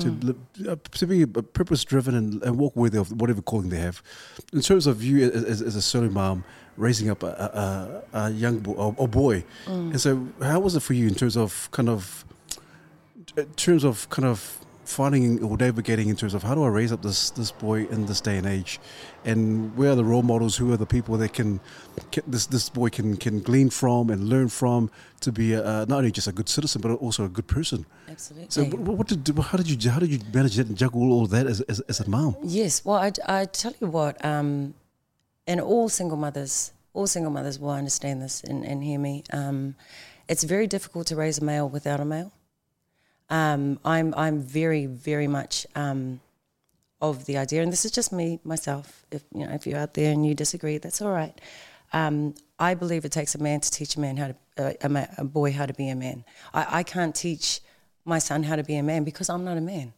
[0.00, 0.36] to
[0.68, 4.02] uh, to be uh, purpose driven and, and walk worthy of whatever calling they have.
[4.52, 6.44] In terms of you as, as, as a solo mom.
[6.76, 10.74] Raising up a, a, a a young boy or, or boy, and so how was
[10.74, 12.24] it for you in terms of kind of
[13.36, 16.92] in terms of kind of finding or navigating in terms of how do I raise
[16.92, 18.80] up this this boy in this day and age,
[19.24, 20.56] and where are the role models?
[20.56, 21.60] Who are the people that can,
[22.12, 25.98] can this this boy can can glean from and learn from to be a, not
[25.98, 27.86] only just a good citizen but also a good person.
[28.08, 28.48] Absolutely.
[28.50, 31.26] So what, what did how did you how did you manage that and juggle all
[31.26, 32.36] that as as, as a mom?
[32.42, 34.74] Yes, well, I, I tell you what, um,
[35.46, 39.24] and all single mothers, all single mothers will understand this and, and hear me.
[39.32, 39.74] Um,
[40.28, 42.32] it's very difficult to raise a male without a male.
[43.30, 46.20] Um, I'm I'm very very much um,
[47.00, 49.04] of the idea, and this is just me myself.
[49.10, 51.38] If you know if you're out there and you disagree, that's all right.
[51.92, 55.08] Um, I believe it takes a man to teach a man how to uh, a,
[55.18, 56.24] a boy how to be a man.
[56.52, 57.60] I, I can't teach
[58.04, 59.94] my son how to be a man because I'm not a man.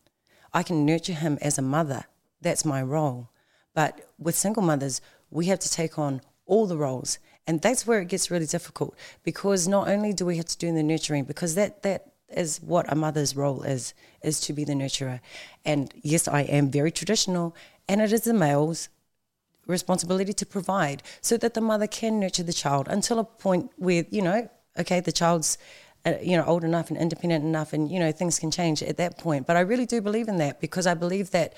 [0.52, 2.04] I can nurture him as a mother.
[2.40, 3.30] That's my role.
[3.74, 7.18] But with single mothers, we have to take on all the roles.
[7.46, 10.72] And that's where it gets really difficult because not only do we have to do
[10.72, 14.72] the nurturing, because that, that is what a mother's role is, is to be the
[14.72, 15.20] nurturer.
[15.64, 17.54] And yes, I am very traditional,
[17.88, 18.88] and it is the male's
[19.66, 24.04] responsibility to provide so that the mother can nurture the child until a point where,
[24.10, 25.58] you know, okay, the child's
[26.04, 28.96] uh, you know old enough and independent enough and you know things can change at
[28.96, 29.44] that point.
[29.44, 31.54] But i really do believe in that because i believe that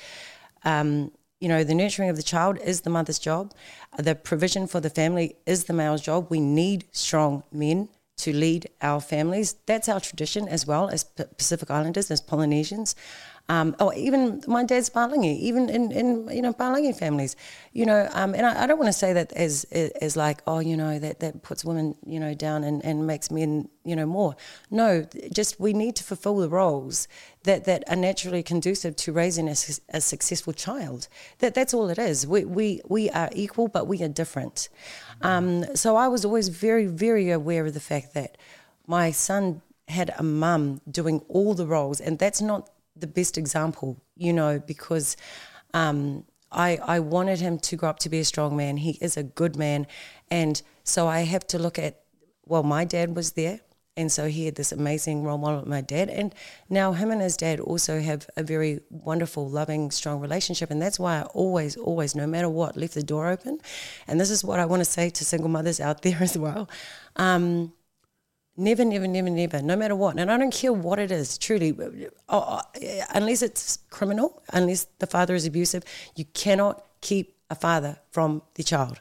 [0.64, 3.52] um, you know the nurturing of the child is the mother's job.
[3.98, 6.28] The provision for the family is the male's job.
[6.30, 9.54] We need strong men to lead our families.
[9.66, 12.94] That's our tradition as well as pacific islanders as polynesians
[13.50, 17.34] um, or even my dad's Palangi, even in, in you know Palangi families,
[17.72, 19.64] you know, um, and I, I don't want to say that as
[20.02, 23.30] as like oh you know that that puts women you know down and, and makes
[23.30, 24.36] men you know more.
[24.70, 27.08] No, just we need to fulfil the roles
[27.44, 29.54] that, that are naturally conducive to raising a,
[29.88, 31.08] a successful child.
[31.38, 32.26] That that's all it is.
[32.26, 34.68] We we we are equal, but we are different.
[35.22, 38.36] Um, so I was always very very aware of the fact that
[38.86, 44.02] my son had a mum doing all the roles, and that's not the best example,
[44.16, 45.16] you know, because
[45.74, 48.78] um, I I wanted him to grow up to be a strong man.
[48.78, 49.86] He is a good man,
[50.30, 52.02] and so I have to look at
[52.48, 53.60] well, my dad was there.
[53.96, 56.08] And so he had this amazing role model with my dad.
[56.08, 56.32] And
[56.70, 60.70] now him and his dad also have a very wonderful, loving, strong relationship.
[60.70, 63.58] And that's why I always, always, no matter what, left the door open.
[64.06, 66.70] And this is what I want to say to single mothers out there as well.
[67.16, 67.72] Um,
[68.60, 70.18] Never, never, never, never, no matter what.
[70.18, 71.72] And I don't care what it is, truly.
[72.28, 75.84] Oh, oh, unless it's criminal, unless the father is abusive,
[76.16, 79.00] you cannot keep a father from the child,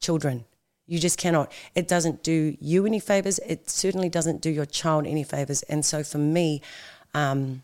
[0.00, 0.44] children.
[0.88, 1.52] You just cannot.
[1.76, 3.38] It doesn't do you any favors.
[3.46, 5.62] It certainly doesn't do your child any favors.
[5.62, 6.60] And so for me,
[7.14, 7.62] um,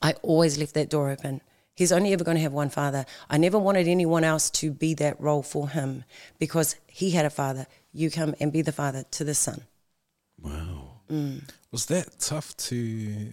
[0.00, 1.40] I always left that door open.
[1.74, 3.04] He's only ever going to have one father.
[3.28, 6.04] I never wanted anyone else to be that role for him
[6.38, 7.66] because he had a father.
[7.92, 9.62] You come and be the father to the son.
[10.40, 11.00] Wow.
[11.72, 13.32] Was that tough to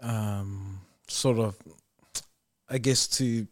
[0.00, 1.56] um, sort of,
[2.68, 3.46] I guess, to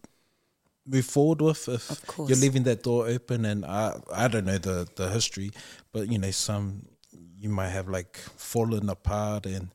[0.87, 3.44] move forward with if you're leaving that door open?
[3.44, 5.50] And I, I don't know the, the history,
[5.92, 6.87] but you know, some
[7.40, 9.68] you might have like fallen apart and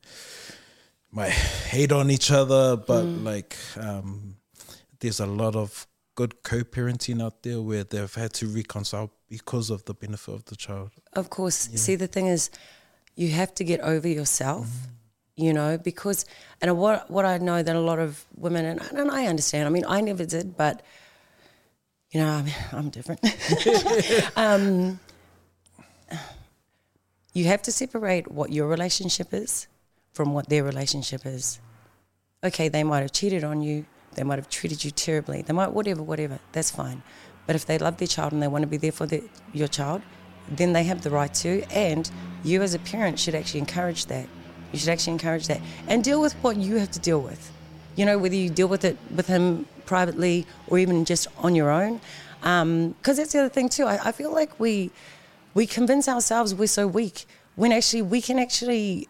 [1.12, 3.24] might hate on each other, but Mm.
[3.24, 4.36] like um,
[5.00, 9.84] there's a lot of good co-parenting out there where they've had to reconcile because of
[9.86, 10.92] the benefit of the child.
[11.16, 11.70] Of course.
[11.76, 12.50] See, the thing is,
[13.16, 14.68] you have to get over yourself,
[15.36, 16.26] you know, because,
[16.62, 19.70] and what, what I know that a lot of women, and, and I understand, I
[19.70, 20.82] mean, I never did, but,
[22.12, 23.22] you know, I'm, I'm different.
[24.36, 25.00] um,
[27.34, 29.68] you have to separate what your relationship is
[30.14, 31.60] from what their relationship is.
[32.44, 35.72] Okay, they might have cheated on you, they might have treated you terribly, they might,
[35.72, 37.04] whatever, whatever, that's fine.
[37.46, 39.22] But if they love their child and they want to be there for their,
[39.52, 40.02] your child,
[40.48, 41.64] then they have the right to.
[41.72, 42.10] And
[42.44, 44.28] you, as a parent, should actually encourage that.
[44.72, 47.52] You should actually encourage that and deal with what you have to deal with.
[47.96, 51.70] You know, whether you deal with it with him privately or even just on your
[51.70, 52.02] own.
[52.42, 53.86] Um, because that's the other thing too.
[53.86, 54.92] I, I feel like we
[55.54, 57.26] we convince ourselves we're so weak
[57.56, 59.08] when actually we can actually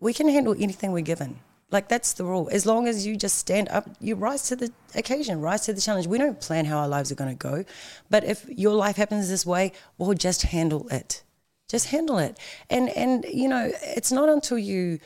[0.00, 1.40] we can handle anything we're given.
[1.70, 2.48] Like that's the rule.
[2.52, 5.80] As long as you just stand up, you rise to the occasion, rise to the
[5.80, 6.06] challenge.
[6.06, 7.64] We don't plan how our lives are going to go,
[8.08, 11.24] but if your life happens this way, well, just handle it.
[11.68, 12.38] Just handle it.
[12.70, 15.00] And and you know, it's not until you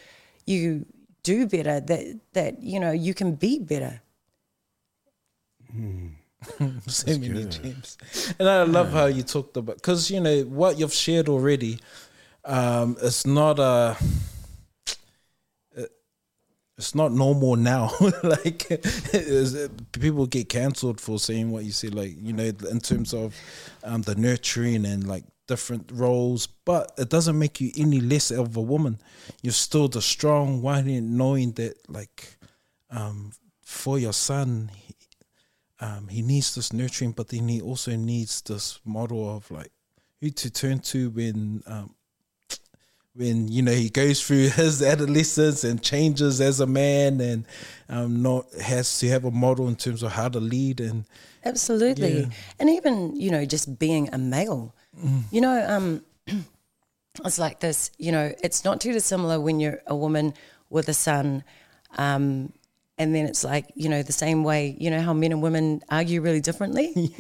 [0.45, 0.85] you
[1.23, 4.03] do better that that you know you can be better.
[6.87, 7.99] so many gems.
[8.39, 11.79] And I love how you talked about because you know what you've shared already.
[12.45, 13.97] Um, it's not a.
[16.81, 17.91] It's not normal now.
[18.23, 18.83] like
[19.93, 21.89] people get cancelled for saying what you say.
[21.89, 23.37] Like you know, in terms of
[23.85, 28.57] um, the nurturing and like different roles, but it doesn't make you any less of
[28.57, 28.99] a woman.
[29.43, 32.39] You're still the strong one, knowing that like
[32.91, 34.95] um, for your son, he,
[35.81, 39.71] um, he needs this nurturing, but then he also needs this model of like
[40.23, 41.95] who to turn to when um,
[43.21, 47.47] when you know he goes through his adolescence and changes as a man, and
[47.89, 51.05] um, not has to have a model in terms of how to lead and
[51.45, 52.21] Absolutely.
[52.21, 52.27] Yeah.
[52.59, 54.75] And even, you know, just being a male.
[55.31, 56.05] You know, um,
[57.25, 60.35] it's like this, you know, it's not too dissimilar when you're a woman
[60.69, 61.43] with a son.
[61.97, 62.53] Um,
[63.01, 65.81] and then it's like, you know, the same way, you know, how men and women
[65.89, 67.17] argue really differently.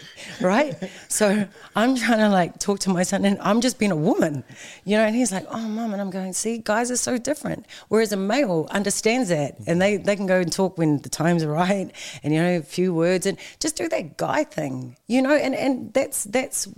[0.40, 0.74] right?
[1.08, 4.42] So I'm trying to like talk to my son and I'm just being a woman,
[4.86, 5.92] you know, and he's like, oh, mom.
[5.92, 7.66] And I'm going, see, guys are so different.
[7.88, 11.44] Whereas a male understands that and they, they can go and talk when the time's
[11.44, 15.36] right and, you know, a few words and just do that guy thing, you know,
[15.36, 16.68] and, and that's, that's,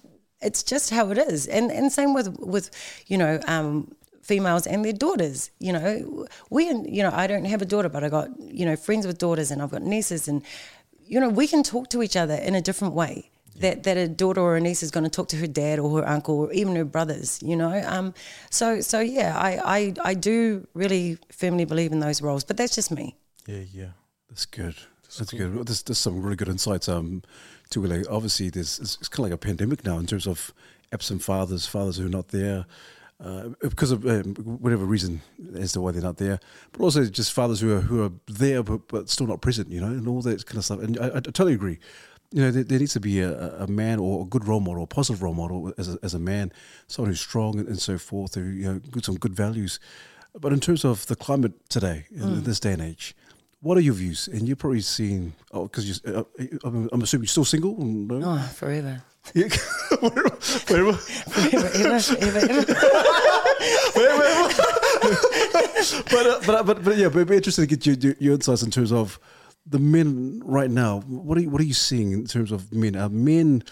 [0.42, 1.46] it's just how it is.
[1.46, 2.72] And, and same with, with,
[3.06, 5.50] you know, um, females and their daughters.
[5.58, 8.76] You know, we, you know, I don't have a daughter, but I got, you know,
[8.76, 10.42] friends with daughters and I've got nieces and,
[11.06, 13.30] you know, we can talk to each other in a different way.
[13.56, 15.98] That, that a daughter or a niece is going to talk to her dad or
[15.98, 17.82] her uncle or even her brothers, you know.
[17.84, 18.14] Um,
[18.48, 22.74] so so yeah, I, I I do really firmly believe in those roles, but that's
[22.74, 23.16] just me.
[23.46, 23.88] yeah, yeah.
[24.30, 24.76] That's good.
[25.18, 25.66] That's good.
[25.66, 26.88] There's, there's some really good insights.
[26.88, 27.22] Um,
[27.70, 30.52] to like obviously there's it's, it's kind of like a pandemic now in terms of
[30.92, 32.66] absent fathers, fathers who are not there.
[33.22, 35.20] Uh, because of um, whatever reason
[35.54, 36.40] as to why they're not there,
[36.72, 39.78] but also just fathers who are who are there but, but still not present, you
[39.78, 40.80] know, and all that kind of stuff.
[40.80, 41.78] And I, I totally agree.
[42.32, 44.84] You know, there, there needs to be a, a man or a good role model,
[44.84, 46.50] a positive role model as a, as a man,
[46.86, 49.80] someone who's strong and, so forth, who you know, good some good values.
[50.40, 53.14] But in terms of the climate today, in this day and age,
[53.60, 54.28] what are your views?
[54.28, 56.24] And you're probably seeing, oh, because you, uh,
[56.64, 57.76] I'm, I'm assuming you're still single.
[57.84, 58.20] No?
[58.24, 59.02] Oh, forever,
[59.34, 59.48] Yeah.
[60.00, 60.30] Whatever.
[60.30, 60.92] Whatever.
[60.94, 61.96] forever, ever,
[63.96, 64.48] ever, ever.
[66.10, 68.34] but, uh, but but but yeah, but it'd be interesting to get your, your your
[68.34, 69.18] insights in terms of
[69.66, 71.00] the men right now.
[71.00, 72.96] What are you, what are you seeing in terms of men?
[72.96, 73.62] Are men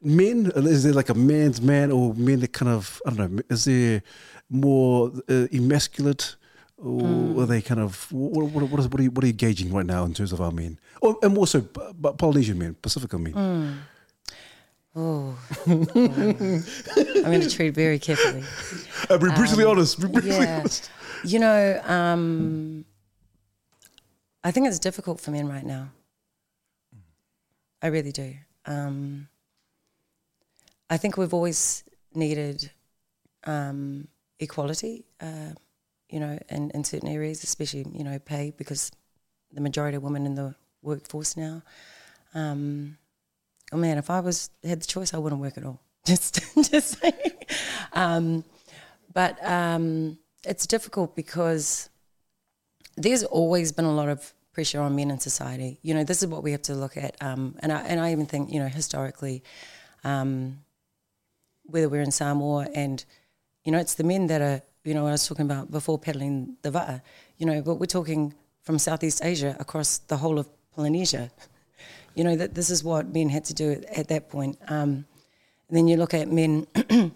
[0.00, 0.50] men?
[0.56, 3.42] Is there like a man's man or men that kind of I don't know?
[3.50, 4.02] Is there
[4.48, 6.36] more uh, emasculate?
[6.82, 9.34] Or are they kind of what, what, what, is, what, are you, what are you
[9.34, 11.60] gauging right now in terms of our men, or, and also
[11.98, 13.82] but Polynesian men, Pacific men?
[14.96, 18.42] Oh, I'm going to tread very carefully.
[19.08, 20.00] Uh, be brutally honest.
[20.00, 20.90] Be brutally Um, Yeah, honest.
[21.24, 22.84] you know, um,
[24.42, 25.90] I think it's difficult for men right now.
[27.82, 28.34] I really do.
[28.66, 29.28] Um,
[30.88, 32.70] I think we've always needed
[33.44, 34.08] um,
[34.38, 35.52] equality, uh,
[36.10, 38.90] you know, in, in certain areas, especially, you know, pay, because
[39.52, 41.62] the majority of women in the workforce now.
[42.34, 42.96] Um,
[43.72, 45.80] oh man, if I was had the choice, I wouldn't work at all.
[46.06, 46.40] Just,
[46.70, 47.44] just saying.
[47.92, 48.42] Um,
[49.12, 51.90] but um, it's difficult because
[52.96, 55.78] there's always been a lot of pressure on men in society.
[55.82, 58.12] You know, this is what we have to look at, um, and I and I
[58.12, 59.44] even think you know historically,
[60.02, 60.60] um,
[61.64, 63.04] whether we're in Samoa and
[63.64, 65.98] you know it's the men that are you know what I was talking about before
[65.98, 67.02] peddling the va'a.
[67.38, 71.30] You know, but we're talking from Southeast Asia across the whole of Polynesia.
[72.16, 74.58] You know that this is what men had to do at, at that point.
[74.66, 75.06] Um,
[75.68, 76.66] and then you look at men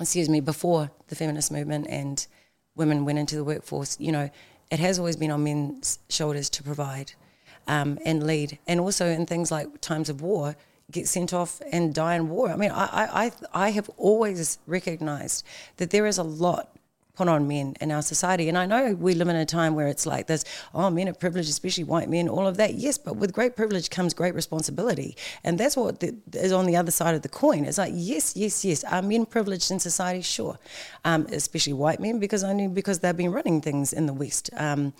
[0.00, 2.26] excuse me, before the feminist movement and
[2.76, 4.30] women went into the workforce, you know,
[4.70, 7.12] it has always been on men's shoulders to provide
[7.66, 8.58] um, and lead.
[8.66, 10.56] And also in things like times of war,
[10.90, 12.50] get sent off and die in war.
[12.50, 15.44] I mean, I, I, I have always recognized
[15.76, 16.77] that there is a lot
[17.18, 18.48] put on men in our society.
[18.48, 21.12] And I know we live in a time where it's like this, oh, men are
[21.12, 22.74] privileged, especially white men, all of that.
[22.74, 25.16] Yes, but with great privilege comes great responsibility.
[25.42, 27.64] And that's what the, is on the other side of the coin.
[27.64, 28.84] It's like, yes, yes, yes.
[28.84, 30.22] Are men privileged in society?
[30.22, 30.60] Sure.
[31.04, 34.48] Um, especially white men, because only because they've been running things in the West.
[34.56, 34.92] Um,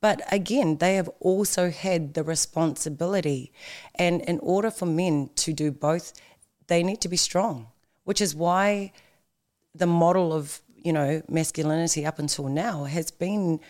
[0.00, 3.52] but again, they have also had the responsibility.
[3.94, 6.14] And in order for men to do both,
[6.66, 7.68] they need to be strong,
[8.02, 8.92] which is why
[9.72, 13.60] the model of you know masculinity up until now has been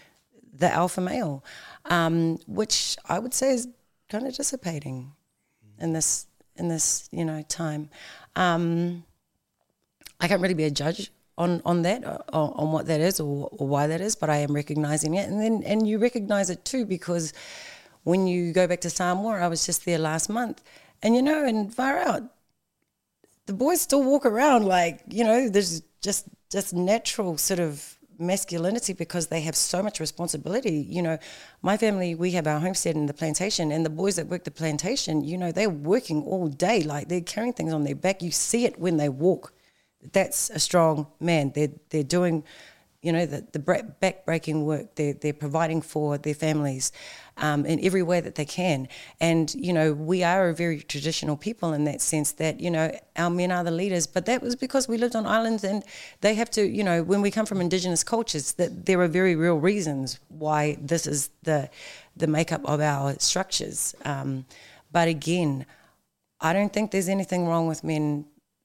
[0.52, 1.44] the alpha male,
[1.86, 3.68] um, which I would say is
[4.08, 5.12] kind of dissipating
[5.78, 7.90] in this in this you know time.
[8.36, 9.04] Um,
[10.20, 13.48] I can't really be a judge on on that uh, on, what that is or,
[13.52, 16.64] or why that is, but I am recognizing it, and then and you recognize it
[16.64, 17.32] too because
[18.04, 20.62] when you go back to Samoa, I was just there last month,
[21.02, 22.22] and you know, and far out,
[23.46, 28.92] the boys still walk around like you know there's just just natural sort of masculinity
[28.92, 30.86] because they have so much responsibility.
[30.88, 31.18] You know
[31.62, 34.50] my family we have our homestead in the plantation and the boys that work the
[34.50, 38.22] plantation you know they're working all day like they're carrying things on their back.
[38.22, 39.52] You see it when they walk.
[40.12, 41.52] That's a strong man.
[41.54, 42.44] They're they're doing
[43.00, 43.58] you know the, the
[44.00, 44.94] back breaking work.
[44.96, 46.92] They're, they're providing for their families
[47.40, 48.88] um, in every way that they can.
[49.20, 52.96] And you know we are a very traditional people in that sense that you know
[53.16, 54.06] our men are the leaders.
[54.06, 55.82] But that was because we lived on islands and
[56.20, 59.34] they have to you know when we come from indigenous cultures that there are very
[59.34, 61.68] real reasons why this is the
[62.16, 63.94] the makeup of our structures.
[64.04, 64.44] Um,
[64.92, 65.66] but again
[66.40, 68.24] I don't think there's anything wrong with men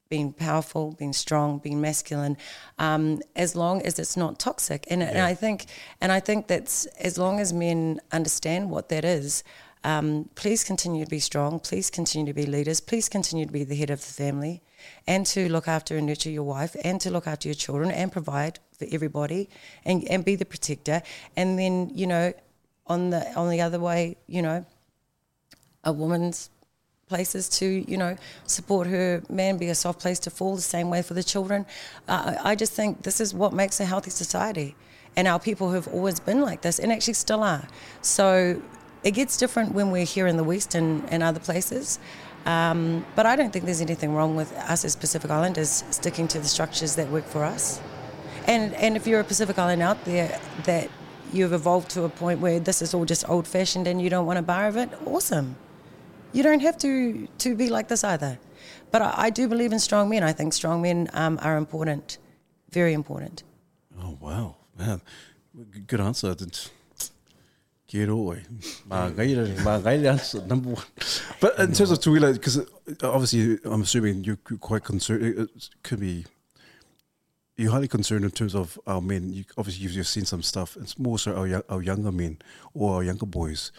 [0.10, 2.38] being powerful, being strong, being masculine,
[2.78, 4.86] um, as long as it's not toxic.
[4.90, 5.66] And, and I think,
[6.00, 9.44] and I think that's as long as men understand what that is.
[9.84, 11.60] Um, please continue to be strong.
[11.60, 12.80] Please continue to be leaders.
[12.80, 14.64] Please continue to be the head of the family,
[15.06, 18.12] and to look after and nurture your wife, and to look after your children, and
[18.12, 19.48] provide for everybody,
[19.86, 21.04] and and be the protector.
[21.38, 22.34] And then you know,
[22.88, 24.66] on the on the other way, you know,
[25.84, 26.50] a woman's
[27.08, 30.90] places to you know support her man be a soft place to fall the same
[30.90, 31.64] way for the children.
[32.08, 34.76] Uh, i just think this is what makes a healthy society.
[35.16, 37.68] And our people have always been like this and actually still are.
[38.02, 38.60] So
[39.04, 42.00] it gets different when we're here in the west and, and other places.
[42.48, 46.40] Um, but i don't think there's anything wrong with us as pacific islanders sticking to
[46.40, 47.82] the structures that work for us.
[48.48, 50.90] And and if you're a pacific islander out there that
[51.32, 54.26] you've evolved to a point where this is all just old fashioned and you don't
[54.26, 55.56] want a bar of it awesome
[56.36, 58.38] you don't have to to be like this either.
[58.92, 60.24] But I, I do believe in strong men.
[60.24, 62.18] I think strong men um, are important,
[62.72, 63.44] very important.
[64.04, 65.02] Oh wow, man,
[65.88, 66.32] good answer.
[66.32, 66.72] It's-
[67.88, 68.42] Get away,
[68.88, 70.84] my answer number one.
[71.40, 72.64] But in terms of Teuila, because uh,
[73.04, 75.24] obviously I'm assuming you're quite concerned.
[75.24, 76.26] It uh, it uh, could be
[77.58, 79.32] you're highly concerned in terms of our men.
[79.32, 80.78] You, obviously, you've just seen some stuff.
[80.80, 82.40] It's more so our, our younger men
[82.74, 83.72] or our younger boys.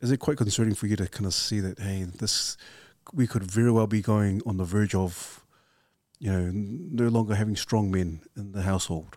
[0.00, 2.56] Is it quite concerning for you to kind of see that, hey, this
[3.12, 5.44] we could very well be going on the verge of,
[6.18, 9.16] you know, no longer having strong men in the household?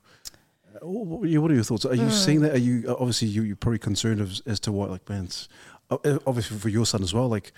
[0.75, 1.85] Uh, What are your thoughts?
[1.85, 2.53] Are you seeing that?
[2.53, 6.19] Are you uh, obviously you, you're probably concerned as, as to what like uh, uh,
[6.25, 7.27] obviously for your son as well.
[7.27, 7.53] Like,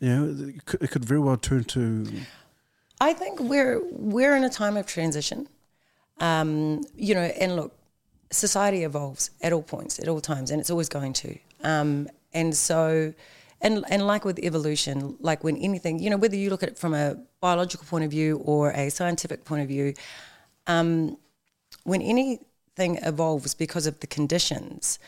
[0.00, 2.06] you know, it could, it could very well turn to
[3.00, 5.48] I think we're we're in a time of transition.
[6.18, 7.76] Um, you know, and look,
[8.30, 11.38] society evolves at all points, at all times, and it's always going to.
[11.62, 13.12] Um, and so,
[13.60, 16.78] and and like with evolution, like when anything, you know, whether you look at it
[16.78, 19.94] from a biological point of view or a scientific point of view,
[20.66, 21.16] um,
[21.84, 24.98] when anything evolves because of the conditions,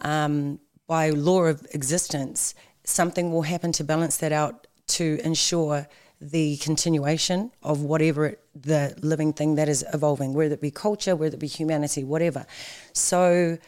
[0.00, 2.54] um, by law of existence,
[2.84, 5.88] something will happen to balance that out to ensure
[6.30, 11.14] the continuation of whatever it, the living thing that is evolving, whether it be culture,
[11.14, 12.46] whether it be humanity, whatever.
[12.92, 13.58] So,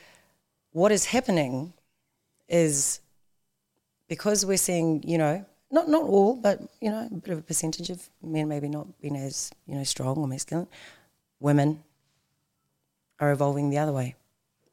[0.73, 1.75] what is happening
[2.49, 3.01] is
[4.09, 7.43] because we're seeing, you know, not not all, but you know, a bit of a
[7.43, 10.69] percentage of men maybe not being as you know strong or masculine.
[11.41, 11.83] Women
[13.21, 14.15] are evolving the other way.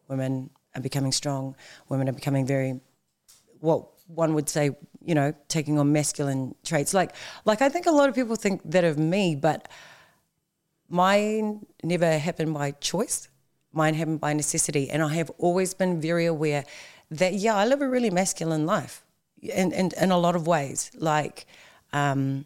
[0.08, 1.56] Women are becoming strong.
[1.90, 2.80] Women are becoming very
[3.60, 4.72] what one would say,
[5.04, 6.94] you know, taking on masculine traits.
[6.94, 7.14] Like,
[7.46, 9.68] like I think a lot of people think that of me, but
[10.90, 13.28] mine never happened by choice.
[13.74, 16.64] Mine happened by necessity, and I have always been very aware
[17.10, 19.04] that yeah, I live a really masculine life,
[19.42, 20.92] in in, in a lot of ways.
[20.96, 21.48] Like,
[21.92, 22.46] um,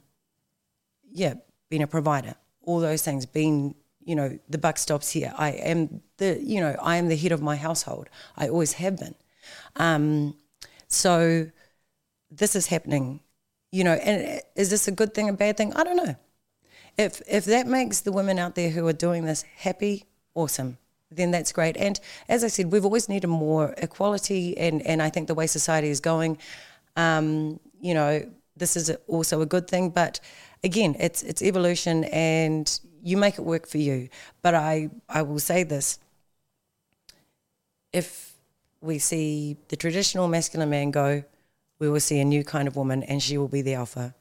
[1.12, 1.36] yeah,
[1.70, 5.34] being a provider, all those things, being you know the buck stops here.
[5.38, 8.10] I am the you know I am the head of my household.
[8.38, 9.16] I always have been.
[9.76, 10.36] Um,
[10.88, 11.52] so
[12.30, 13.20] this is happening,
[13.72, 15.74] you know, and is this a good thing, a bad thing?
[15.74, 16.16] I don't know.
[16.98, 20.78] If if that makes the women out there who are doing this happy, awesome,
[21.12, 21.78] then that's great.
[21.78, 25.48] And as I said, we've always needed more equality, and and I think the way
[25.48, 26.38] society is going,
[26.96, 29.92] um, you know, this is also a good thing.
[29.92, 30.20] But
[30.64, 34.10] again, it's it's evolution, and you make it work for you.
[34.42, 36.00] But I I will say this:
[37.94, 38.34] if
[38.82, 41.24] we see the traditional masculine man go,
[41.80, 44.16] we will see a new kind of woman and she will be the alpha.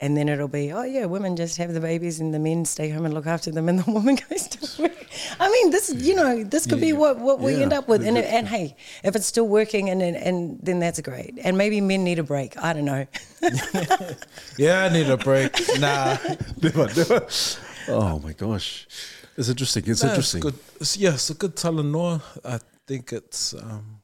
[0.00, 2.88] And then it'll be, oh yeah, women just have the babies and the men stay
[2.90, 5.06] home and look after them and the woman goes to work.
[5.38, 8.04] I mean, this, you know, this could Yeah, be what, what we end up with.
[8.04, 11.38] And, and hey, if it's still working and, and, and then that's great.
[11.44, 12.56] And maybe men need a break.
[12.58, 13.06] I don't know.
[14.56, 15.52] Yeah, I need a break.
[15.78, 16.16] Nah,
[16.62, 17.26] never, never.
[17.88, 18.86] Oh my gosh,
[19.36, 19.84] it's interesting.
[19.86, 20.38] It's No, interesting.
[20.38, 20.60] It's good.
[20.80, 22.22] It's, yeah, it's a good talanoa.
[22.44, 24.00] I think it's um,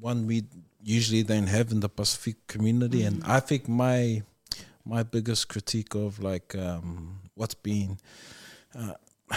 [0.00, 0.44] one we
[0.84, 4.22] usually don't have in the Pacific community, and I think my
[4.84, 7.98] my biggest critique of like um, what's been,
[8.78, 8.94] uh,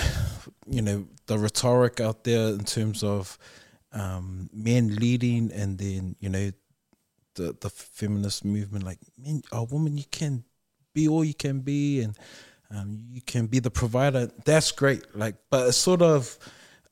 [0.67, 3.37] you know, the rhetoric out there in terms of
[3.93, 6.51] um, men leading, and then you know,
[7.35, 10.43] the the feminist movement, like men, a woman, you can
[10.93, 12.17] be all you can be, and
[12.71, 14.29] um, you can be the provider.
[14.43, 15.15] That's great.
[15.15, 16.37] Like, but it sort of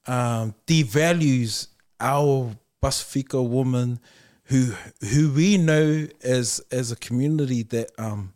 [0.07, 1.67] um, devalues
[1.99, 2.51] our
[2.81, 3.99] Pacifica woman,
[4.45, 8.33] who who we know as as a community that um,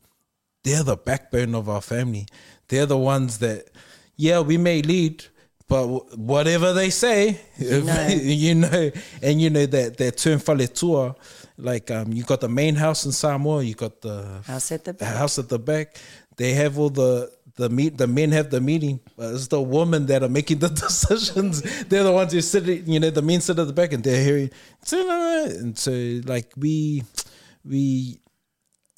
[0.64, 2.28] they're the backbone of our family.
[2.68, 3.70] They're the ones that,
[4.16, 5.26] yeah, we may lead,
[5.68, 8.08] but wh- whatever they say, you know.
[8.08, 8.92] you know
[9.22, 11.16] and you know that that term faletua,
[11.58, 14.94] like um, you got the main house in Samoa, you got the House at the
[14.94, 15.16] back.
[15.16, 15.98] house at the back.
[16.38, 17.98] They have all the the meet.
[17.98, 21.62] The men have the meeting, but it's the women that are making the decisions.
[21.86, 22.66] They're the ones who sit.
[22.66, 24.50] You know, the men sit at the back and they're hearing.
[24.92, 25.92] And so,
[26.26, 27.04] like we,
[27.64, 28.20] we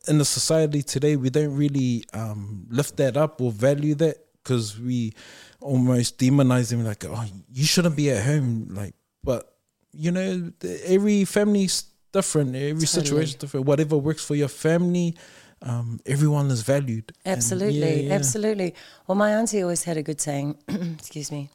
[0.08, 4.80] in the society today, we don't really um, lift that up or value that because
[4.80, 5.14] we
[5.60, 6.86] almost demonize them.
[6.86, 8.68] Like, oh, you shouldn't be at home.
[8.72, 8.94] Like,
[9.24, 9.52] but
[9.92, 10.52] you know,
[10.86, 12.56] every family's different.
[12.56, 12.86] Every Totally.
[12.86, 13.66] situation different.
[13.66, 15.18] Whatever works for your family,
[15.62, 17.12] um, everyone is valued.
[17.26, 18.14] And Absolutely, yeah, yeah.
[18.14, 18.74] absolutely.
[19.08, 20.58] Well, my auntie always had a good saying.
[20.68, 21.50] excuse me.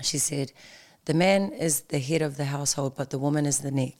[0.00, 0.52] She said,
[1.04, 3.94] "The man is the head of the household, but the woman is the neck.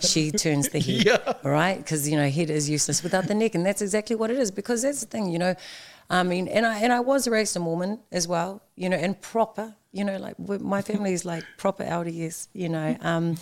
[0.00, 1.04] She turns the head.
[1.04, 1.32] Yeah.
[1.42, 4.38] Right, because you know head is useless without the neck, and that's exactly what it
[4.38, 4.50] is.
[4.50, 5.54] Because that's the thing, you know.
[6.10, 9.20] I mean, and I and I was raised a Mormon as well, you know, and
[9.20, 9.74] proper.
[9.92, 13.36] You know, like my family is like proper LDS, you know, um,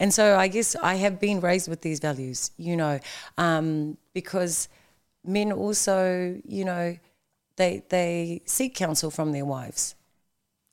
[0.00, 2.98] and so I guess I have been raised with these values, you know,
[3.38, 4.68] um, because
[5.24, 6.96] men also, you know,
[7.56, 9.94] they they seek counsel from their wives,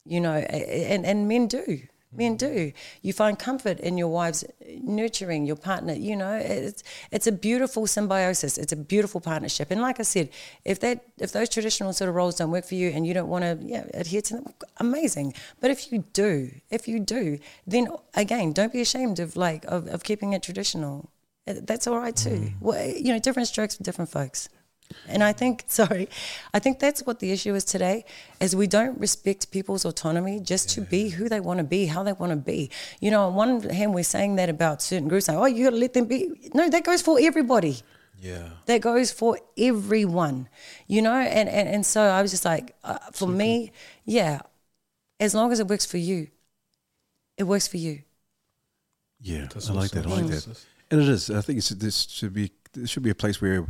[0.06, 1.80] you know, and and men do.
[2.12, 2.72] Men do.
[3.04, 4.44] You find comfort in your wife's
[4.82, 5.94] nurturing your partner.
[5.94, 8.58] You know, it's it's a beautiful symbiosis.
[8.58, 9.70] It's a beautiful partnership.
[9.70, 10.30] And like I said,
[10.66, 13.30] if that if those traditional sort of roles don't work for you and you don't
[13.30, 15.36] want to yeah, adhere to them, amazing.
[15.60, 17.38] But if you do, if you do,
[17.68, 21.12] then again, don't be ashamed of like of, of keeping it traditional.
[21.46, 22.30] That's all right too.
[22.30, 22.54] Mm.
[22.60, 24.50] Well, you know, different strokes for different folks.
[25.08, 26.10] And I think, sorry,
[26.54, 28.06] I think that's what the issue is today,
[28.40, 32.04] is we don't respect people's autonomy just to be who they want to be, how
[32.04, 32.70] they want to be.
[33.00, 35.72] You know, on one hand, we're saying that about certain groups, like, oh, you got
[35.72, 36.52] to let them be.
[36.54, 37.78] No, that goes for everybody.
[38.22, 38.50] Yeah.
[38.66, 40.50] That goes for everyone,
[40.88, 41.16] you know?
[41.16, 43.72] And, and, and so I was just like, uh, for me,
[44.06, 44.42] yeah,
[45.20, 46.28] as long as it works for you,
[47.38, 48.02] it works for you.
[49.22, 50.06] Yeah, That's I like that.
[50.06, 50.48] I like that.
[50.92, 51.30] And it is.
[51.30, 53.66] I think it's, this should be there should be a place where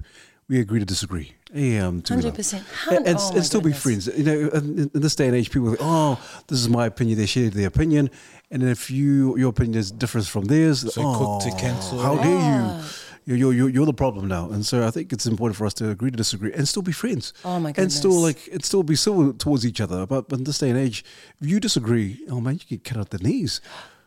[0.50, 1.34] we agree to disagree.
[1.54, 2.66] Yeah, um, to Hundred percent.
[2.92, 4.08] and, and, Oh and still be friends.
[4.08, 6.88] You know, in, in this day and age, people are like, oh, this is my
[6.88, 7.18] opinion.
[7.18, 8.10] They share their opinion,
[8.52, 12.00] and then if you your opinion is different from theirs, So oh, quick to cancel.
[12.00, 12.32] How dare
[12.78, 12.84] you?
[13.26, 15.74] You're, you're, you're, you're the problem now, and so I think it's important for us
[15.76, 17.34] to agree to disagree and still be friends.
[17.46, 17.84] Oh my goodness!
[17.84, 20.08] And still like and still be civil towards each other.
[20.08, 21.06] But, but in this day and age,
[21.40, 23.62] if you disagree, oh man, you get cut out the knees.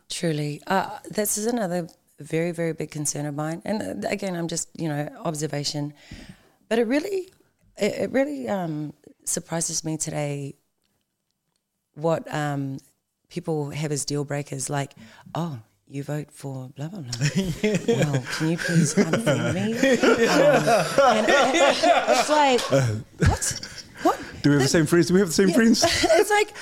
[0.09, 1.89] Truly, uh, this is another
[2.23, 3.63] very, very big concern of mine.
[3.65, 5.95] And uh, again, I'm just you know observation,
[6.69, 7.31] but it really,
[7.77, 8.93] it, it really um,
[9.25, 10.55] surprises me today.
[11.95, 12.79] What um,
[13.29, 14.95] people have as deal breakers, like,
[15.35, 17.13] oh, you vote for blah blah blah.
[17.87, 19.73] well, can you please unfriend me?
[20.27, 22.61] Um, and, and it's like,
[23.19, 23.73] what?
[24.03, 24.21] What?
[24.43, 25.09] Do we have the same friends?
[25.09, 25.83] Do we have the same friends?
[26.05, 26.55] it's like,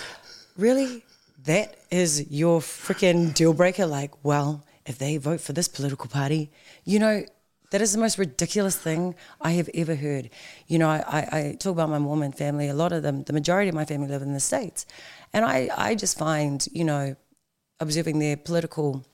[0.56, 1.04] really?
[1.44, 3.86] That is your freaking deal breaker?
[3.86, 6.50] Like, well, if they vote for this political party,
[6.84, 7.24] you know,
[7.70, 10.30] that is the most ridiculous thing I have ever heard.
[10.66, 12.68] You know, I, I, talk about my Mormon family.
[12.68, 14.86] A lot of them, the majority of my family live in the States.
[15.32, 17.14] And I, I just find, you know,
[17.78, 19.04] observing their political,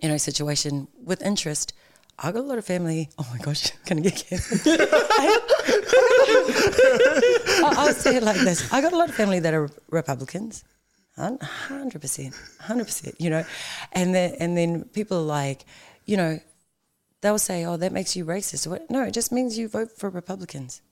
[0.00, 1.74] you know, situation with interest.
[2.18, 3.10] I got a lot of family.
[3.18, 4.80] Oh my gosh, gonna get canceled.
[7.78, 10.64] I'll say it like this: I got a lot of family that are Republicans,
[11.18, 13.14] hundred percent, hundred percent.
[13.18, 13.44] You know,
[13.92, 15.64] and then and then people are like,
[16.04, 16.40] you know,
[17.20, 18.90] they'll say, "Oh, that makes you racist." What?
[18.90, 20.82] No, it just means you vote for Republicans.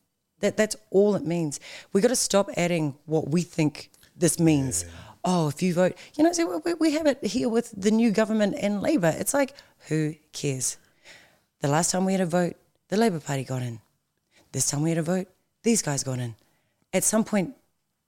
[0.40, 1.60] That that's all it means.
[1.92, 4.84] We got to stop adding what we think this means.
[5.24, 8.10] Oh, if you vote, you know, so we, we have it here with the new
[8.10, 9.14] government and Labor.
[9.16, 9.54] It's like,
[9.88, 10.76] who cares?
[11.60, 12.56] The last time we had a vote,
[12.88, 13.80] the Labor Party got in.
[14.52, 15.28] This time we had a vote,
[15.62, 16.34] these guys got in.
[16.92, 17.54] At some point,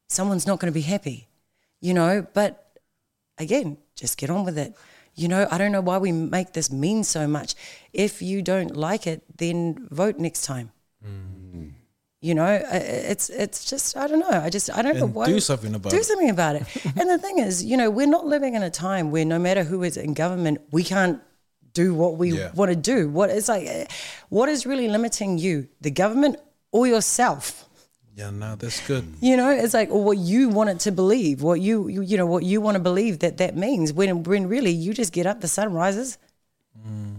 [0.09, 1.27] someone's not going to be happy,
[1.87, 2.51] you know, but
[3.39, 4.71] again, just get on with it.
[5.15, 7.55] You know, I don't know why we make this mean so much.
[7.93, 10.69] If you don't like it, then vote next time.
[12.27, 12.81] You know, uh,
[13.13, 14.37] it's it's just I don't know.
[14.47, 15.27] I just I don't know And why.
[15.27, 15.97] do something about it.
[15.97, 16.07] do it.
[16.07, 16.65] something about it.
[16.99, 19.63] and the thing is, you know, we're not living in a time where no matter
[19.63, 21.21] who is in government, we can't
[21.73, 22.51] do what we Yeah.
[22.55, 23.09] want to do.
[23.11, 23.85] What it's like, uh,
[24.29, 26.37] what is really limiting you, the government
[26.73, 27.66] or yourself?
[28.17, 29.05] Yeah, no, that's good.
[29.21, 32.25] You know, it's like what you want it to believe, what you you, you know
[32.25, 33.93] what you want to believe that that means.
[33.93, 36.19] When when really you just get up, the sun rises.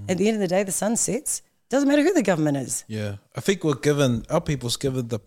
[0.10, 1.42] At the end of the day, the sun sets.
[1.70, 2.86] Doesn't matter who the government is.
[2.88, 5.20] Yeah, I think we're given our people's given the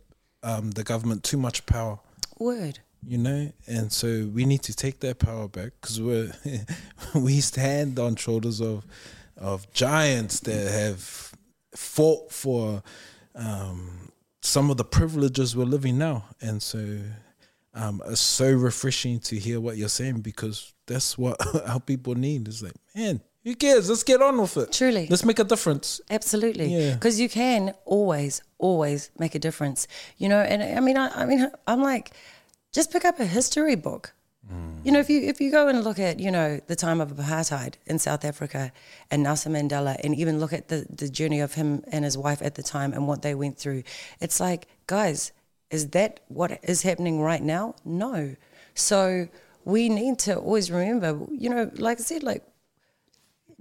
[0.43, 2.01] um, the government too much power.
[2.39, 2.79] Word.
[3.07, 6.33] you know, and so we need to take that power back because we're
[7.15, 8.85] we stand on shoulders of
[9.37, 11.33] of giants that have
[11.77, 12.83] fought for
[13.35, 14.10] um,
[14.43, 16.99] some of the privileges we're living now, and so
[17.75, 21.37] um, it's so refreshing to hear what you're saying because that's what
[21.69, 22.49] our people need.
[22.49, 23.89] Is like, man, who cares?
[23.89, 24.73] Let's get on with it.
[24.73, 25.07] Truly.
[25.09, 26.01] let's make a difference.
[26.11, 26.75] Absolutely.
[26.75, 26.95] Yeah.
[26.95, 29.87] Because you can always, always make a difference.
[30.19, 32.13] You know, and I mean, I, I mean, I'm like,
[32.73, 34.13] just pick up a history book.
[34.53, 34.85] Mm.
[34.85, 37.13] You know, if you if you go and look at you know the time of
[37.13, 38.73] apartheid in South Africa
[39.11, 42.43] and Nelson Mandela, and even look at the the journey of him and his wife
[42.43, 43.83] at the time and what they went through,
[44.21, 45.33] it's like, guys,
[45.71, 47.75] is that what is happening right now?
[47.85, 48.37] No.
[48.75, 49.29] So
[49.65, 52.43] we need to always remember, you know, like I said, like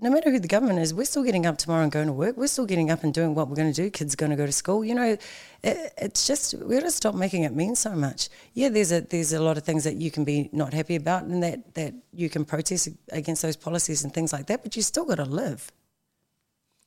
[0.01, 2.37] no matter who the government is, we're still getting up tomorrow and going to work.
[2.37, 3.89] We're still getting up and doing what we're going to do.
[3.89, 4.83] Kids going to go to school.
[4.83, 5.17] You know,
[5.63, 8.29] it, it's just we got to stop making it mean so much.
[8.53, 11.23] Yeah, there's a there's a lot of things that you can be not happy about,
[11.23, 14.63] and that that you can protest against those policies and things like that.
[14.63, 15.71] But you still got to live.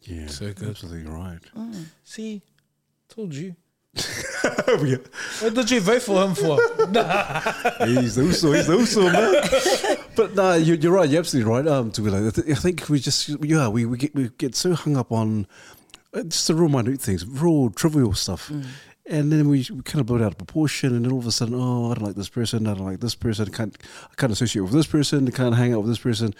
[0.00, 0.70] Yeah, So good.
[0.70, 1.40] Absolutely right.
[1.56, 1.84] Mm.
[2.02, 2.42] See,
[3.08, 3.54] told you.
[3.94, 4.96] Yeah.
[5.40, 6.56] What did you vote for him for?
[7.86, 9.98] he's the uso, he's the uso, man.
[10.16, 11.08] But no, you're, you're right.
[11.08, 11.66] You're absolutely right.
[11.66, 14.74] Um, to be like, I think we just, yeah, we, we get we get so
[14.74, 15.46] hung up on
[16.14, 18.50] uh, just the real minute things, real trivial stuff.
[19.06, 21.26] And then we, we kind of blow it out of proportion, and then all of
[21.26, 23.76] a sudden, oh, I don't like this person, I don't like this person, I can't,
[24.10, 26.32] I can't associate with this person, I can't hang out with this person.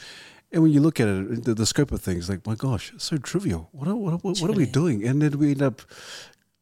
[0.53, 3.05] And when you look at it, the, the scope of things, like, my gosh, it's
[3.05, 3.68] so trivial.
[3.72, 5.05] What are, what, are- what, are we doing?
[5.05, 5.82] And then we end up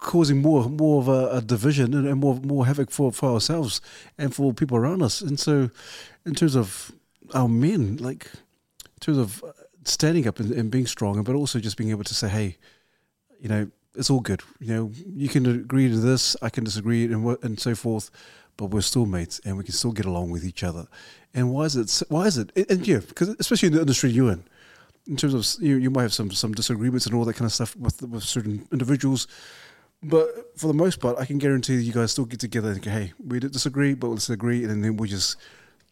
[0.01, 3.81] causing more more of a, a division and, more more havoc for, for ourselves
[4.19, 5.21] and for people around us.
[5.21, 5.71] And so,
[6.27, 6.93] in terms of
[7.35, 8.27] our men, like
[8.83, 9.45] in terms of
[9.85, 12.57] standing up and, and being strong, but also just being able to say, hey,
[13.41, 14.43] you know, it's all good.
[14.59, 18.11] You know, you can agree to this, I can disagree, and and so forth.
[18.57, 20.87] But we're still mates, and we can still get along with each other.
[21.33, 22.03] And why is it?
[22.09, 22.53] Why is it?
[22.57, 24.45] And, and yeah, because especially in the industry you're in,
[25.07, 27.53] in terms of you, you might have some some disagreements and all that kind of
[27.53, 29.27] stuff with with certain individuals.
[30.03, 32.91] But for the most part, I can guarantee you guys still get together and go,
[32.91, 35.37] hey, we disagree, but let's agree, and then we just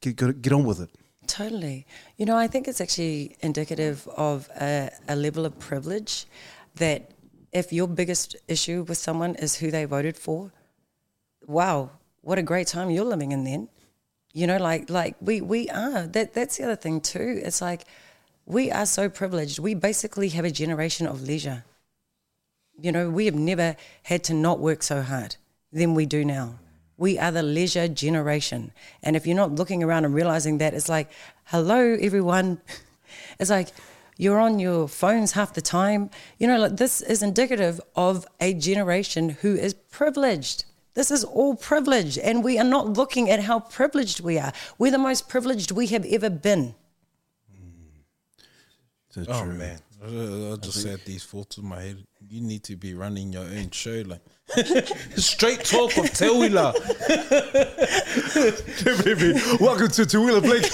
[0.01, 0.91] get get, get on with it.
[1.27, 1.87] Totally.
[2.17, 6.27] You know, I think it's actually indicative of a, a level of privilege
[6.77, 7.11] that
[7.53, 10.53] if your biggest issue with someone is who they voted for,
[11.47, 11.91] wow,
[12.23, 13.69] what a great time you're living in then.
[14.33, 16.07] You know, like like we we are.
[16.07, 17.41] That that's the other thing too.
[17.45, 17.85] It's like
[18.47, 19.59] we are so privileged.
[19.59, 21.65] We basically have a generation of leisure.
[22.81, 25.37] You know, we have never had to not work so hard
[25.73, 26.59] than we do now.
[26.97, 28.73] We are the leisure generation.
[29.03, 31.11] And if you're not looking around and realizing that, it's like,
[31.45, 32.61] hello, everyone.
[33.41, 33.69] It's like,
[34.19, 36.11] you're on your phones half the time.
[36.39, 40.65] You know, like this is indicative of a generation who is privileged.
[40.95, 44.53] This is all privilege, and we are not looking at how privileged we are.
[44.77, 46.75] We're the most privileged we have ever been.
[49.11, 49.55] So Oh true.
[49.55, 52.05] man, I, I just had these thoughts in my head.
[52.29, 54.21] You need to be running your own show, like
[55.17, 56.73] straight talk of Teuila.
[59.61, 60.71] Welcome to Teuila Blake.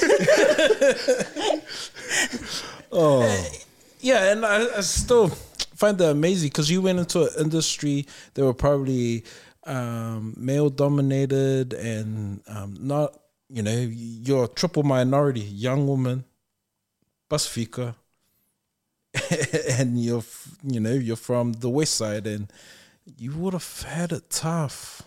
[2.93, 3.51] oh,
[4.01, 8.45] Yeah, and I, I still find that amazing because you went into an industry that
[8.45, 9.25] were probably
[9.65, 13.19] um, male dominated and um, not,
[13.49, 16.25] you know, you're a triple minority, young woman,
[17.31, 17.95] Pasifika,
[19.79, 20.25] and you're,
[20.63, 22.53] you know, you're from the west side and
[23.17, 25.03] you would have had it tough,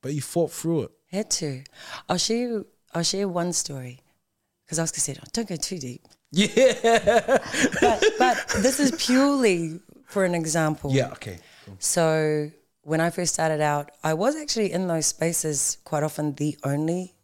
[0.00, 0.90] but you fought through it.
[1.10, 1.62] Had to.
[2.08, 2.66] I'll share you.
[2.94, 4.00] I'll share one story
[4.64, 6.02] because I was gonna say, oh, don't go too deep.
[6.30, 6.48] Yeah.
[7.80, 10.90] But, but this is purely for an example.
[10.92, 11.38] Yeah, okay.
[11.78, 12.50] So
[12.82, 17.14] when I first started out, I was actually in those spaces quite often the only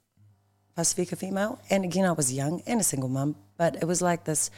[0.74, 1.60] Pacifica female.
[1.70, 4.50] And again, I was young and a single mum, but it was like this,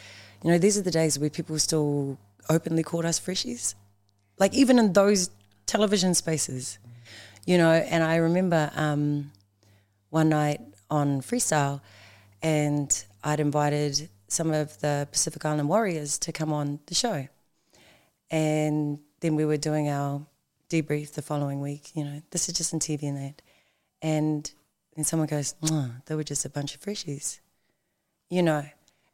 [0.43, 2.18] you know, these are the days where people still
[2.49, 3.74] openly called us freshies.
[4.38, 5.30] Like even in those
[5.66, 6.78] television spaces,
[7.47, 9.32] you know, and I remember um,
[10.11, 10.61] one night
[10.91, 11.80] on Freestyle
[12.43, 17.28] and I'd invited some of the Pacific Island Warriors to come on the show
[18.30, 20.24] and then we were doing our
[20.68, 21.91] debrief the following week.
[21.95, 23.43] You know, this is just on TV and that,
[24.01, 24.51] and
[24.95, 25.55] then someone goes,
[26.07, 27.41] "They were just a bunch of freshies,"
[28.28, 28.64] you know,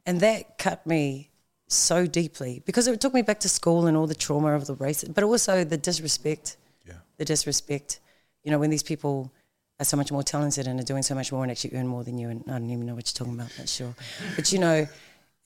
[0.07, 1.29] and that cut me
[1.67, 4.73] so deeply because it took me back to school and all the trauma of the
[4.75, 6.93] race, but also the disrespect, Yeah.
[7.17, 7.99] the disrespect.
[8.43, 9.31] You know, when these people
[9.79, 12.03] are so much more talented and are doing so much more and actually earn more
[12.03, 13.93] than you, and I don't even know what you're talking about, but sure.
[14.37, 14.87] But you know,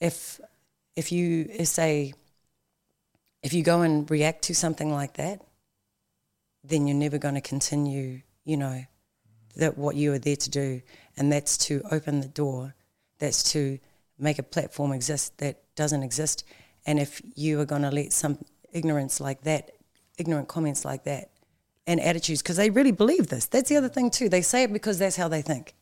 [0.00, 0.40] if
[0.94, 2.14] if you say
[3.42, 5.42] if you go and react to something like that,
[6.62, 8.84] then you're never going to continue, you know,
[9.56, 10.80] that what you are there to do,
[11.16, 12.74] and that's to open the door,
[13.18, 13.80] that's to
[14.22, 16.44] make a platform exist that doesn't exist,
[16.86, 18.38] and if you are going to let some
[18.72, 19.72] ignorance like that,
[20.18, 21.30] ignorant comments like that,
[21.86, 23.46] and attitudes, because they really believe this.
[23.46, 24.28] That's the other thing too.
[24.28, 25.74] They say it because that's how they think,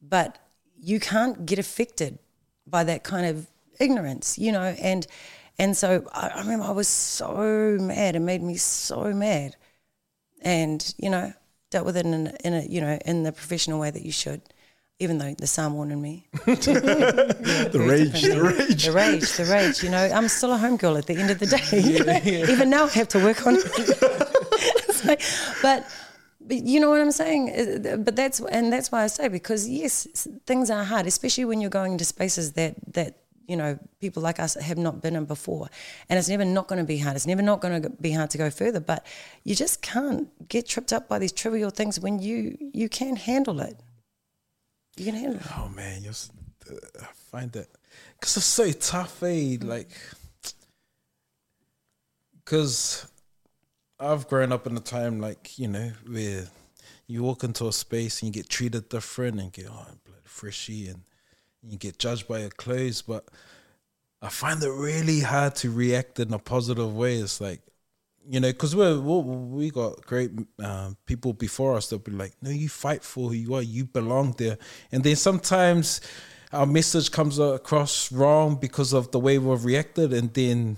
[0.00, 0.38] but
[0.80, 2.18] you can't get affected
[2.66, 3.46] by that kind of
[3.80, 5.06] ignorance, you know, and
[5.58, 8.14] and so I, I remember I was so mad.
[8.16, 9.56] It made me so mad,
[10.42, 11.32] and you know,
[11.70, 14.42] dealt with it in in a you know in the professional way that you should,
[15.00, 16.26] even though the psalm wanted me.
[16.46, 18.84] the rage, the rage.
[18.84, 19.82] The rage, the rage.
[19.82, 21.80] You know, I'm still a homegirl at the end of the day.
[21.80, 22.04] you
[22.44, 22.52] know?
[22.52, 23.64] Even now, I have to work on it.
[25.04, 25.20] But,
[25.62, 25.86] but
[26.50, 27.50] you know what I'm saying.
[27.86, 31.60] Uh, But that's and that's why I say because yes, things are hard, especially when
[31.60, 35.24] you're going into spaces that that you know people like us have not been in
[35.24, 35.68] before,
[36.08, 37.14] and it's never not going to be hard.
[37.16, 38.80] It's never not going to be hard to go further.
[38.80, 39.06] But
[39.44, 43.60] you just can't get tripped up by these trivial things when you you can handle
[43.60, 43.76] it.
[44.98, 45.46] You can handle it.
[45.56, 46.12] Oh man, you're,
[46.70, 47.68] uh, I find that
[48.18, 49.56] because it's so tough, eh?
[49.60, 49.90] Like,
[52.44, 53.06] because
[54.00, 56.48] I've grown up in a time like you know where
[57.06, 60.88] you walk into a space and you get treated different and get oh bloody freshy
[60.88, 61.02] and
[61.62, 63.28] you get judged by your clothes, but
[64.20, 67.18] I find it really hard to react in a positive way.
[67.18, 67.60] It's like
[68.30, 70.30] you know, because we're, we we got great
[70.62, 73.86] um, people before us that be like, no, you fight for who you are, you
[73.86, 74.58] belong there.
[74.92, 76.02] And then sometimes
[76.52, 80.76] our message comes across wrong because of the way we've reacted, and then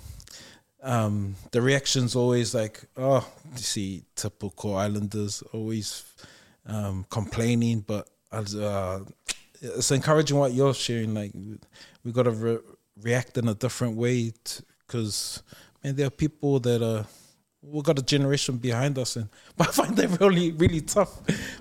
[0.83, 6.05] um, the reaction's always like, oh, you see, typical Islanders always
[6.67, 9.01] um, complaining, but uh,
[9.61, 11.15] it's encouraging what you're sharing.
[11.15, 11.33] Like,
[12.05, 12.59] we got to re-
[13.03, 14.33] react in a different way
[14.87, 15.43] because,
[15.83, 17.07] man, there are people that are
[17.63, 21.21] we've got a generation behind us, and but I find that really, really tough.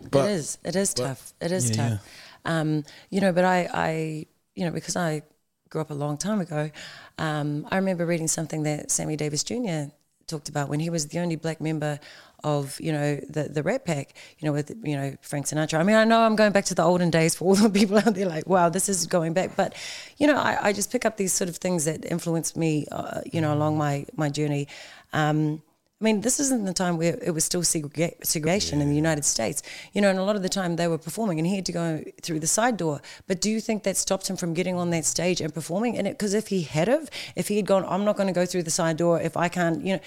[0.09, 0.57] But it is.
[0.63, 1.33] It is but- tough.
[1.41, 2.07] It is yeah, tough.
[2.45, 4.25] Um, you know, but I, I,
[4.55, 5.23] you know, because I
[5.69, 6.71] grew up a long time ago,
[7.17, 9.91] um, I remember reading something that Sammy Davis Jr.
[10.25, 11.99] talked about when he was the only black member
[12.41, 15.79] of you know the the Rat Pack, you know with you know Frank Sinatra.
[15.79, 17.97] I mean, I know I'm going back to the olden days for all the people
[17.97, 19.57] out there, like wow, this is going back.
[19.57, 19.75] But
[20.17, 23.21] you know, I, I just pick up these sort of things that influence me, uh,
[23.31, 24.69] you know, along my my journey.
[25.11, 25.61] Um,
[26.01, 29.25] I mean, this isn't the time where it was still segrega- segregation in the United
[29.25, 31.65] States, you know, and a lot of the time they were performing and he had
[31.65, 33.01] to go through the side door.
[33.27, 35.97] But do you think that stopped him from getting on that stage and performing?
[35.97, 38.45] And because if he had have, if he had gone, I'm not going to go
[38.45, 39.99] through the side door if I can't, you know,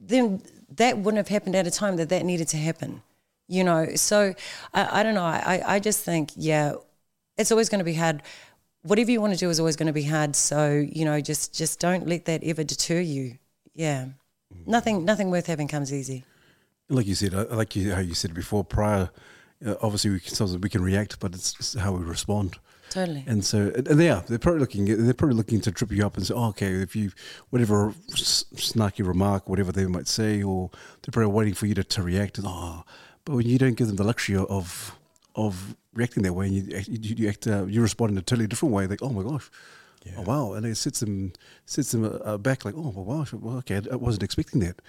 [0.00, 0.42] then
[0.76, 3.02] that wouldn't have happened at a time that that needed to happen,
[3.48, 3.96] you know.
[3.96, 4.34] So
[4.72, 5.24] I, I don't know.
[5.24, 6.74] I, I just think, yeah,
[7.36, 8.22] it's always going to be hard.
[8.82, 10.36] Whatever you want to do is always going to be hard.
[10.36, 13.38] So you know, just just don't let that ever deter you.
[13.74, 14.06] Yeah.
[14.66, 16.24] Nothing, nothing worth having comes easy.
[16.88, 18.64] Like you said, I like you, how you said before.
[18.64, 19.10] Prior,
[19.64, 22.58] uh, obviously, we can, sometimes we can react, but it's how we respond.
[22.90, 23.24] Totally.
[23.26, 24.22] And so, and they are.
[24.28, 24.84] They're probably looking.
[24.84, 27.10] They're probably looking to trip you up and say, oh, "Okay, if you
[27.48, 31.84] whatever s- snarky remark, whatever they might say, or they're probably waiting for you to,
[31.84, 32.84] to react." And oh,
[33.24, 34.98] but when you don't give them the luxury of
[35.34, 38.46] of reacting that way, and you you, you act, uh, you respond in a totally
[38.46, 38.86] different way.
[38.86, 39.50] Like, oh my gosh,
[40.16, 41.32] oh wow, and it sits them
[41.64, 44.80] sits them uh, back like, oh well, gosh, well, okay, I wasn't expecting that.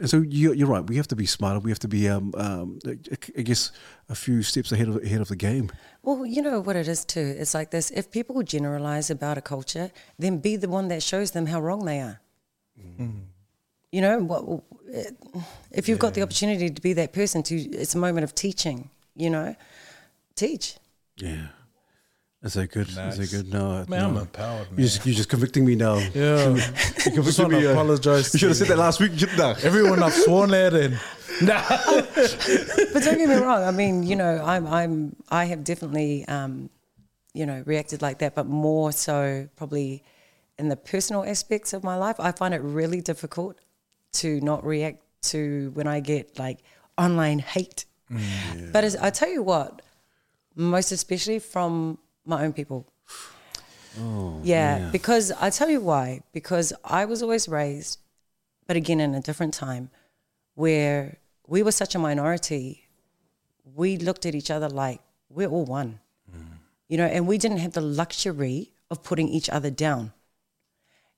[0.00, 0.84] And so you, you're right.
[0.84, 1.60] We have to be smarter.
[1.60, 2.98] We have to be, um, um, I
[3.38, 3.70] I guess,
[4.08, 5.70] a few steps ahead of ahead of the game.
[6.02, 7.36] Well, you know what it is too.
[7.38, 11.30] It's like this: if people generalize about a culture, then be the one that shows
[11.30, 12.20] them how wrong they are.
[13.92, 14.64] You know, what
[15.70, 17.42] if you've got the opportunity to be that person?
[17.44, 18.90] To it's a moment of teaching.
[19.14, 19.54] You know,
[20.34, 20.76] teach.
[21.16, 21.48] Yeah.
[22.44, 22.88] That's so good.
[22.88, 23.50] That's so good.
[23.50, 24.78] No, Man, I'm empowered, man.
[24.78, 25.96] You're just, you're just convicting me now.
[25.96, 26.48] yeah.
[27.10, 28.34] You're Just want to uh, apologize.
[28.34, 29.12] You should have said that last week.
[29.12, 29.64] You shouldn't have.
[29.64, 31.00] Everyone I've sworn at and
[31.40, 33.62] But don't get me wrong.
[33.62, 36.68] I mean, you know, I'm I'm I have definitely um,
[37.32, 40.02] you know reacted like that, but more so probably
[40.58, 42.16] in the personal aspects of my life.
[42.18, 43.58] I find it really difficult
[44.20, 46.58] to not react to when I get like
[46.98, 47.86] online hate.
[48.70, 49.80] But as, I tell you what,
[50.54, 52.86] most especially from my own people.
[54.00, 56.22] Oh, yeah, because I tell you why.
[56.32, 58.00] Because I was always raised,
[58.66, 59.90] but again in a different time,
[60.54, 62.88] where we were such a minority,
[63.74, 66.00] we looked at each other like we're all one,
[66.30, 66.44] mm.
[66.88, 70.12] you know, and we didn't have the luxury of putting each other down.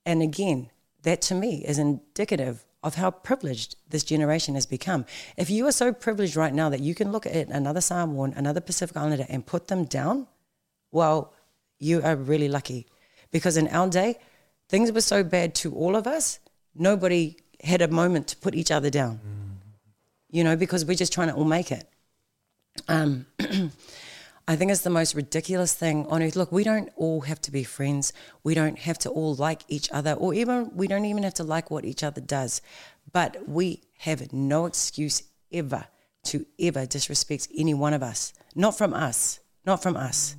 [0.05, 0.71] And again,
[1.03, 5.05] that to me is indicative of how privileged this generation has become.
[5.37, 8.61] If you are so privileged right now that you can look at another Samoan, another
[8.61, 10.29] Pacific Islander, and put them down,
[10.93, 11.33] well,
[11.79, 12.87] you are really lucky.
[13.31, 14.19] Because in our day,
[14.69, 16.39] things were so bad to all of us,
[16.75, 19.21] nobody had a moment to put each other down.
[20.31, 21.89] You know, because we're just trying to all make it.
[22.89, 23.27] Um,
[24.49, 26.37] I think it's the most ridiculous thing on earth.
[26.37, 28.13] Look, we don't all have to be friends.
[28.45, 31.45] We don't have to all like each other, or even we don't even have to
[31.45, 32.61] like what each other does.
[33.13, 35.23] But we have no excuse
[35.53, 35.87] ever
[36.25, 38.33] to ever disrespect any one of us.
[38.55, 39.41] Not from us.
[39.65, 40.37] Not from us.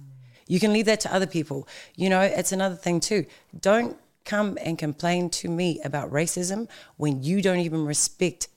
[0.48, 1.68] You can leave that to other people.
[1.95, 3.26] You know, it's another thing too.
[3.60, 6.68] Don't come and complain to me about racism
[6.98, 8.48] when you don't even respect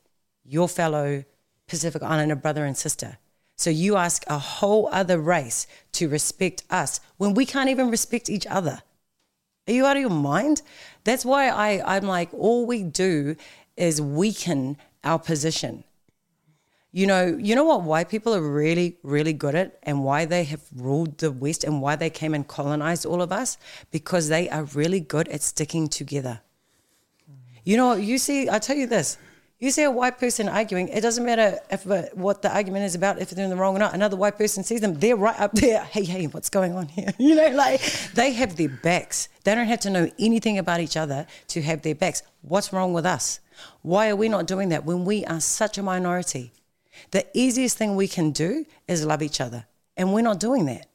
[0.44, 1.24] your fellow
[1.66, 3.18] Pacific Islander brother and sister.
[3.56, 8.30] So you ask a whole other race to respect us when we can't even respect
[8.30, 8.82] each other.
[9.68, 10.62] Are you out of your mind?
[11.04, 13.36] That's why I, I'm like, all we do
[13.76, 15.84] is weaken our position.
[16.92, 20.42] You know, you know what white people are really, really good at and why they
[20.44, 23.58] have ruled the West and why they came and colonized all of us?
[23.92, 26.40] Because they are really good at sticking together.
[27.64, 29.18] You know, you see, I tell you this.
[29.60, 32.94] You see a white person arguing, it doesn't matter if uh, what the argument is
[32.94, 33.94] about, if they're in the wrong or not.
[33.94, 35.84] Another white person sees them, they're right up there.
[35.84, 37.12] Hey, hey, what's going on here?
[37.18, 37.82] You know, like
[38.14, 39.28] they have their backs.
[39.44, 42.22] They don't have to know anything about each other to have their backs.
[42.40, 43.40] What's wrong with us?
[43.82, 46.52] Why are we not doing that when we are such a minority?
[47.10, 50.86] The easiest thing we can do is love each other, and we're not doing that.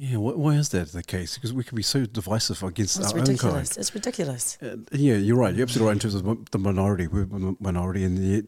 [0.00, 1.34] Yeah, why, why is that the case?
[1.34, 3.68] Because we can be so divisive against It's our own kind.
[3.76, 4.56] It's ridiculous.
[4.62, 5.52] Uh, yeah, you're right.
[5.52, 7.08] You're absolutely right in terms of the minority.
[7.08, 8.44] We're a minority, and yet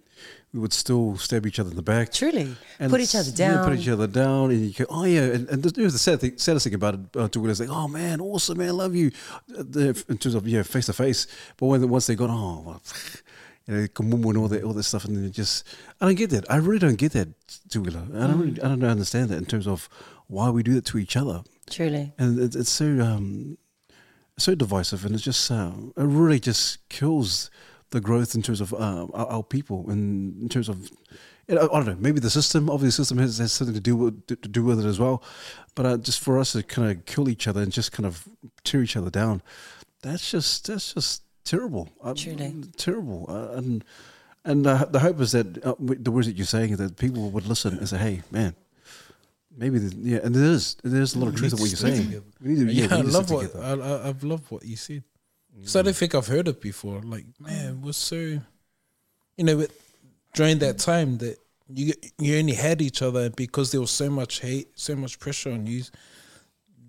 [0.52, 2.12] we would still stab each other in the back.
[2.12, 3.54] Truly, And put each other down.
[3.54, 6.20] Yeah, put each other down, and you go, oh yeah, and, and the, the sad
[6.20, 9.10] thing, saddest thing about it uh, to is like, oh man, awesome, man, love you,
[9.58, 11.26] uh, the, in terms of yeah, face to face.
[11.56, 12.82] But when once they got, oh, well,
[13.70, 15.66] you know, and all that, all that stuff, and then just,
[16.00, 16.50] I don't get that.
[16.50, 17.28] I really don't get that,
[17.68, 18.14] Teuila.
[18.16, 19.88] I don't, really, I don't understand that in terms of
[20.26, 22.12] why we do that to each other, Truly.
[22.18, 23.58] and it, it's so um,
[24.36, 27.50] so divisive, and it's just uh, it really just kills
[27.90, 30.90] the growth in terms of uh, our, our people, and in terms of
[31.46, 33.80] you know, I don't know, maybe the system, obviously, the system has, has something to
[33.80, 35.22] do with to, to do with it as well,
[35.74, 38.28] but uh, just for us to kind of kill each other and just kind of
[38.64, 39.42] tear each other down,
[40.02, 42.50] that's just that's just terrible, Uh, Truly.
[42.76, 43.84] terrible, uh, and
[44.50, 45.74] And uh, the hope is that uh,
[46.06, 48.52] the words that you're saying that people would listen and say, "Hey, man,
[49.62, 49.78] maybe
[50.10, 52.06] yeah." And there is there is a lot of truth in what you're saying.
[52.06, 52.30] together.
[52.40, 53.82] We need to, Yeah, yeah, we I need to love stick what together.
[53.82, 55.02] I, I, I've loved what you said.
[55.64, 56.98] So I don't think I've heard it before.
[57.14, 58.16] Like, man, we're so,
[59.36, 59.70] you know, but
[60.38, 61.36] during that time that
[61.68, 61.92] you
[62.24, 65.66] you only had each other because there was so much hate, so much pressure on
[65.66, 65.82] you.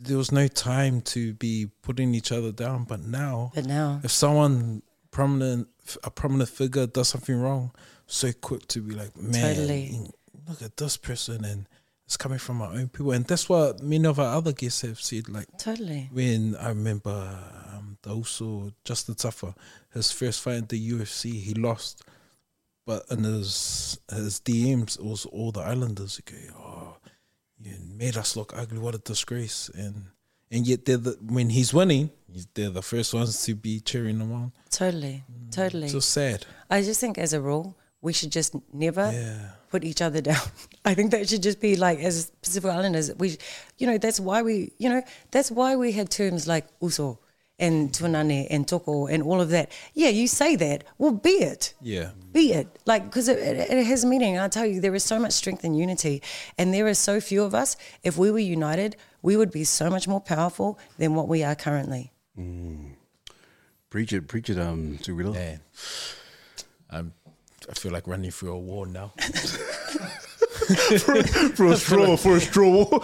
[0.04, 2.86] There was no time to be putting each other down.
[2.86, 4.82] But now, But now, if someone
[5.12, 5.68] prominent,
[6.04, 7.72] a prominent figure does something wrong,
[8.08, 9.99] so quick to be like, man, Totally.
[10.49, 11.68] look at this person, and
[12.06, 14.99] it's coming from our own people, and that's what many of our other guests have
[14.99, 15.30] said.
[15.30, 16.10] Like totally.
[16.12, 17.39] when I remember
[17.74, 19.56] um, the also Justin Tafa,
[19.93, 22.04] his first fight in the UFC, he lost,
[22.86, 26.97] but in his his DMs, it was all the Islanders who go, "Oh,
[27.64, 28.80] you made us look ugly.
[28.80, 30.05] What a disgrace!" And
[30.51, 34.20] and yet they're the, when he's winning, he's, they're the first ones to be cheering
[34.20, 34.51] him on.
[34.70, 35.24] Totally.
[35.51, 35.88] Totally.
[35.88, 36.45] So sad.
[36.70, 39.51] I just think as a rule, we should just never Yeah.
[39.70, 40.41] put each other down.
[40.84, 43.38] I think that should just be like as Pacific Islanders, we,
[43.78, 45.01] you know, that's why we, you know,
[45.32, 47.20] that's why we had terms like uso
[47.62, 49.72] and tuanane and toko and all of that.
[49.93, 50.84] Yeah, you say that.
[50.97, 51.74] Well, be it.
[51.80, 52.09] Yeah.
[52.34, 52.68] Be it.
[52.86, 54.36] Like, because it, it, it has meaning.
[54.36, 56.22] And I tell you, there is so much strength in unity.
[56.57, 57.78] And there are so few of us.
[58.03, 61.55] If we were united, we would be so much more powerful than what we are
[61.55, 62.12] currently.
[63.89, 65.34] Preach it, preach it, um, Teuila.
[65.34, 65.59] Man,
[66.89, 67.14] I'm.
[67.70, 69.14] I feel like running through a wall now.
[71.55, 72.84] for a straw, for a straw.
[72.84, 73.01] Uh,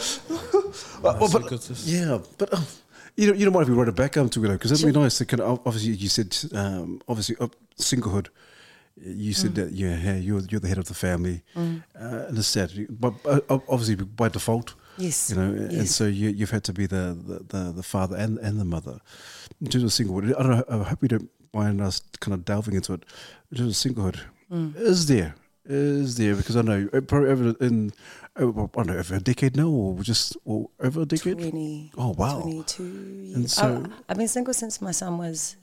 [1.19, 2.65] well, but, yeah, but um,
[3.17, 4.97] you know, you don't mind if we write it back um, Teuila because that'd be
[4.97, 5.17] nice.
[5.17, 7.47] To kind of obviously, you said um, obviously uh,
[7.77, 8.27] singlehood.
[8.99, 11.59] You said that yeah, hey, you're you're the head of the family, uh,
[11.99, 14.73] and it's sad, but uh, obviously by default.
[14.97, 15.29] Yes.
[15.29, 18.39] You know, and so you, you've had to be the, the, the, the father and,
[18.39, 18.99] and the mother.
[19.61, 22.45] In terms of singlehood, I don't know, I hope you don't mind us kind of
[22.45, 23.03] delving into it.
[23.51, 24.21] In terms of singlehood,
[24.75, 25.35] is there?
[25.65, 26.35] Is there?
[26.35, 27.91] Because I know uh, in,
[28.37, 31.37] over, I don't know, over a decade now or just or over a decade?
[31.39, 32.41] 20, Oh, wow.
[32.41, 33.35] 22 years.
[33.35, 35.57] And so- I, I've been single since my son was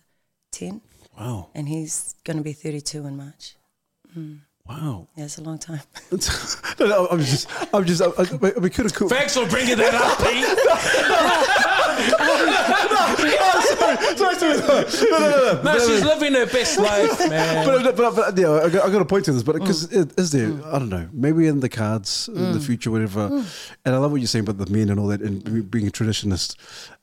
[0.53, 0.81] 10,
[1.19, 1.51] Wow.
[1.55, 3.57] and he's going to be 32 in March.
[4.17, 4.41] Mm.
[4.67, 5.09] Wow.
[5.15, 5.83] Yeah, it's a long time.
[6.81, 8.25] no, no, I'm just, I'm just, I, I, I,
[8.59, 9.11] we could have cool.
[9.11, 10.43] Thanks for bringing that up, Pete.
[14.17, 14.57] sorry, sorry,
[14.87, 15.11] sorry.
[15.11, 15.63] No, no, no, no.
[15.63, 17.67] No, she's living her best life, man.
[17.67, 19.61] But, but, but yeah, I got, I got a point to this, but mm.
[19.61, 20.51] because is there?
[20.67, 21.11] I don't know.
[21.13, 22.65] Maybe in the cards in the mm.
[22.65, 23.29] future, whatever.
[23.29, 23.45] Mm.
[23.85, 25.91] And I love what you're saying about the men and all that, and being a
[25.91, 26.57] traditionalist.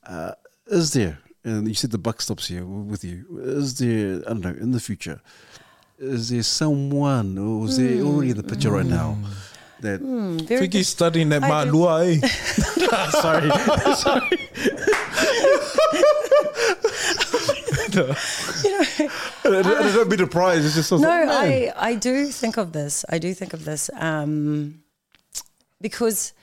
[0.07, 0.31] Uh,
[0.65, 1.19] is there?
[1.43, 3.23] And you said the buck stops here with you.
[3.39, 4.23] Is there?
[4.25, 4.49] I don't know.
[4.49, 5.21] In the future,
[6.01, 9.17] is there someone, or is there already in the picture right now
[9.81, 9.99] that?
[10.01, 12.27] Very think he's studying at I do- Malua, eh?
[13.21, 13.49] sorry,
[13.95, 14.37] sorry.
[17.93, 19.43] I
[19.93, 20.65] don't mean to prize.
[20.65, 21.37] It's just sort No, like, man.
[21.37, 23.05] I, I do think of this.
[23.09, 24.81] I do think of this um,
[25.79, 26.33] because,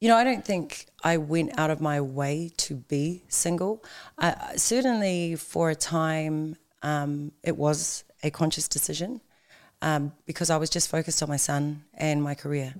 [0.00, 3.84] you know, I don't think I went out of my way to be single.
[4.18, 9.20] I, I- certainly, for a time, um, it was a conscious decision
[9.82, 12.74] um, because I was just focused on my son and my career,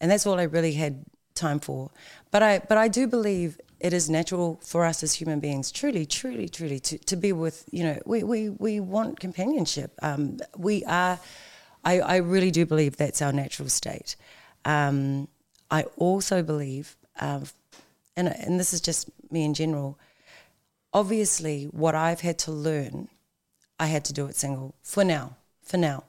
[0.00, 1.90] and that's all I really had time for.
[2.30, 6.06] But I, but I do believe it is natural for us as human beings, truly,
[6.06, 7.64] truly, truly, to, to be with.
[7.70, 9.92] You know, we we, we want companionship.
[10.02, 11.18] Um, we are.
[11.84, 14.16] I, I really do believe that's our natural state.
[14.64, 15.28] Um,
[15.70, 17.44] I also believe, um,
[18.16, 19.98] and and this is just me in general.
[20.92, 23.08] Obviously, what I've had to learn,
[23.78, 25.36] I had to do it single for now.
[25.62, 26.04] For now,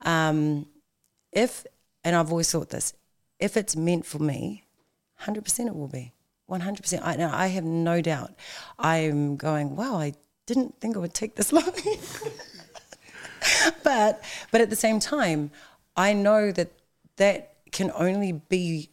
[0.00, 0.66] um,
[1.30, 1.64] if
[2.02, 2.94] and I've always thought this,
[3.38, 4.64] if it's meant for me,
[5.14, 6.12] hundred percent it will be.
[6.46, 7.04] One hundred percent.
[7.04, 7.14] I
[7.44, 8.32] I have no doubt.
[8.78, 9.76] I'm going.
[9.76, 10.14] Wow, I
[10.46, 11.72] didn't think it would take this long.
[13.84, 15.50] but but at the same time,
[15.96, 16.72] I know that
[17.16, 18.90] that can only be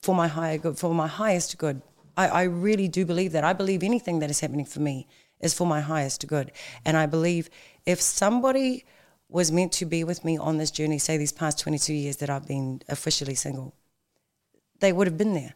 [0.00, 1.82] for my higher good, for my highest good.
[2.16, 3.44] I, I really do believe that.
[3.44, 5.06] I believe anything that is happening for me
[5.40, 6.52] is for my highest good.
[6.84, 7.50] And I believe
[7.84, 8.84] if somebody
[9.28, 12.30] was meant to be with me on this journey, say these past 22 years that
[12.30, 13.74] I've been officially single,
[14.80, 15.54] they would have been there.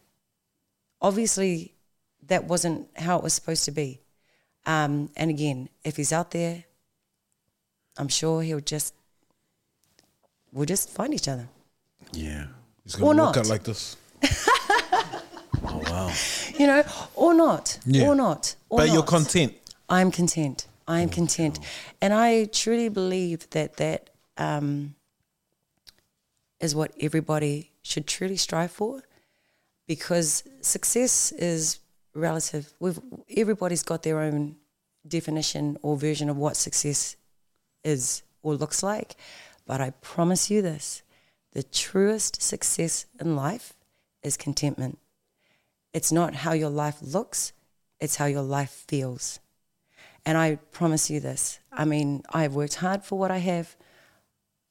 [1.01, 1.73] Obviously,
[2.27, 3.99] that wasn't how it was supposed to be.
[4.65, 6.65] Um, and again, if he's out there,
[7.97, 8.93] I'm sure he'll just,
[10.51, 11.47] we'll just find each other.
[12.11, 12.47] yeah.
[12.83, 13.45] He's Or gonna walk not.
[13.45, 13.95] out like this.
[15.63, 16.11] Oh wow.
[16.57, 16.83] you know,
[17.15, 18.07] or not, Yeah.
[18.07, 18.55] or not.
[18.69, 19.53] Or But you're content.
[19.91, 20.67] I'm content.
[20.87, 21.59] I am content,
[22.01, 24.95] and I truly believe that that um,
[26.61, 29.03] is what everybody should truly strive for,
[29.87, 31.79] because success is
[32.15, 32.73] relative.
[32.79, 32.99] We've
[33.35, 34.55] everybody's got their own
[35.05, 37.17] definition or version of what success
[37.83, 39.17] is or looks like.
[39.65, 41.03] But I promise you this
[41.51, 43.73] the truest success in life
[44.23, 44.99] is contentment.
[45.93, 47.51] It's not how your life looks,
[47.99, 49.40] it's how your life feels.
[50.25, 53.75] And I promise you this I mean, I've worked hard for what I have,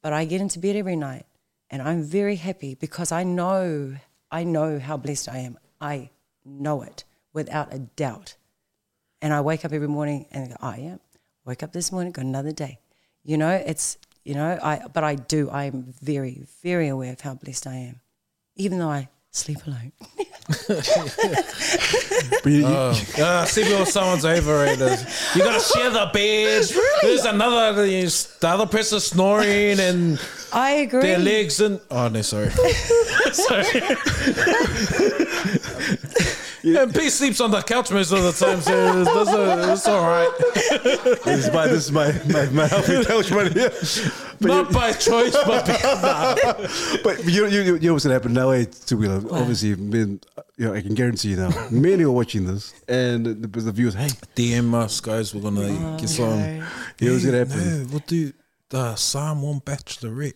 [0.03, 1.27] but I get into bed every night
[1.71, 3.97] and I'm very happy because I know,
[4.31, 5.59] I know how blessed I am.
[5.81, 6.11] I
[6.45, 8.37] know it without a doubt.
[9.23, 10.97] And I wake up every morning and go, oh, yeah,
[11.45, 12.81] wake up this morning, got another day.
[13.23, 17.35] You know, it's, you know, I, but I do, I'm very, very aware of how
[17.35, 18.01] blessed I am,
[18.57, 19.93] even though I sleep alone.
[22.43, 22.67] But you, you-
[23.25, 24.99] Uh, sleeping with someone's overrated.
[25.35, 26.65] You gotta share the bed.
[27.03, 30.19] There's another, the other person snoring and
[30.53, 31.03] I agree.
[31.03, 31.81] their legs and.
[31.91, 32.51] Oh, no, sorry.
[33.33, 33.65] sorry.
[36.63, 39.89] And Pete sleeps on the couch most of the time, so it's, that's a, it's
[39.89, 40.31] all right.
[41.25, 43.71] this is my this is my my, my healthy couch right here.
[44.41, 47.01] But Not by choice, but because.
[47.03, 49.31] But you, you, you know what's gonna happen now, eh, Teuila?
[49.33, 50.21] Obviously, men,
[50.57, 53.95] you know, I can guarantee you now, many are watching this, and the, the viewers,
[53.95, 55.35] hey, DM us, guys.
[55.35, 56.25] We're gonna get some.
[56.25, 56.63] Okay.
[57.01, 57.83] you know what's gonna happen?
[57.83, 58.33] No, we'll do
[58.69, 60.35] the Psalm 1 Bachelorette.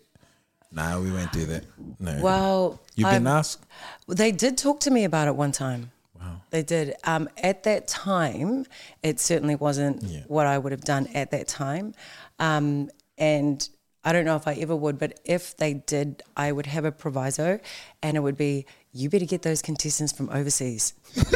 [0.72, 1.64] Nah, we won't do that.
[2.01, 2.18] No.
[2.20, 3.64] Well, You've been I've- asked?
[4.09, 5.93] They did talk to me about it one time.
[6.25, 6.41] Wow.
[6.51, 6.95] They did.
[7.05, 8.64] Um, at that time,
[9.03, 10.20] it certainly wasn't Yeah.
[10.27, 11.95] what I would have done at that time.
[12.39, 13.66] Um, and
[14.05, 16.93] I don't know if I ever would, but if they did, I would have a
[16.93, 17.59] proviso
[18.03, 20.95] and it would be you better get those contestants from overseas.
[21.14, 21.35] because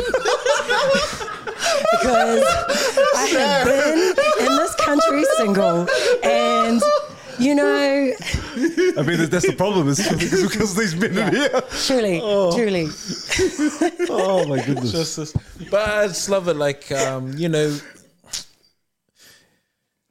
[3.16, 4.14] I have been
[4.46, 5.88] in this country single
[6.22, 6.80] and.
[7.38, 8.12] You know,
[8.96, 9.88] I mean, that's the problem.
[9.88, 11.62] Is because, because these men in here.
[11.86, 12.88] truly, truly.
[14.10, 14.92] Oh my goodness!
[14.92, 15.32] Just this.
[15.70, 16.56] But I just love it.
[16.56, 17.76] Like, um, you know,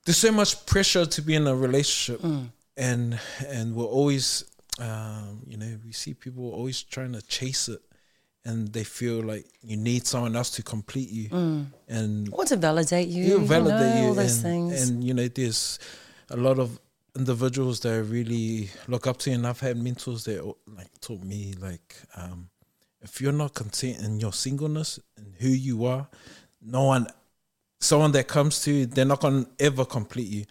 [0.06, 2.24] there's so much pressure to be in a relationship,
[2.78, 4.46] and and we're always,
[4.80, 7.82] um, you know, we see people always trying to chase it,
[8.46, 13.10] and they feel like you need someone else to complete you, and Or to validate
[13.10, 14.90] you, you validate you, know, you, all those and, things.
[14.90, 15.80] and you know, there's
[16.30, 16.80] a lot of
[17.18, 21.54] individuals that I really look up to, and I've had mentors that like taught me
[21.60, 22.50] like, um,
[23.02, 26.08] if you're not content in your singleness and who you are,
[26.62, 27.08] no one,
[27.80, 30.46] someone that comes to you, they're not gonna ever complete you.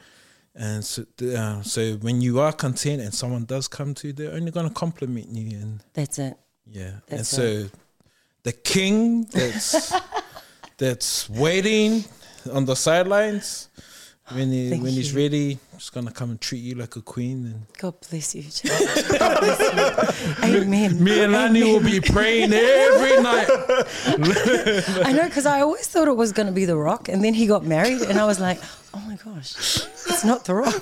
[0.54, 1.04] And so,
[1.36, 4.70] uh, so when you are content and someone does come to you, they're only gonna
[4.70, 6.36] compliment you and That's it.
[6.66, 7.68] yeah, and That's so
[8.42, 9.92] the king that's
[10.78, 12.04] that's waiting
[12.52, 13.68] on the sidelines
[14.32, 15.20] when he Thank when he's you.
[15.22, 17.46] ready, he's gonna come and treat you like a queen.
[17.46, 18.42] And God bless you.
[18.42, 19.18] Church.
[19.18, 20.56] God bless you.
[20.62, 21.02] Amen.
[21.02, 23.48] me and Lani will be praying every night.
[25.06, 27.34] I know because I always thought it was going to be The Rock, and then
[27.34, 28.58] he got married, and I was like,
[28.94, 30.74] oh my gosh, it's not The Rock.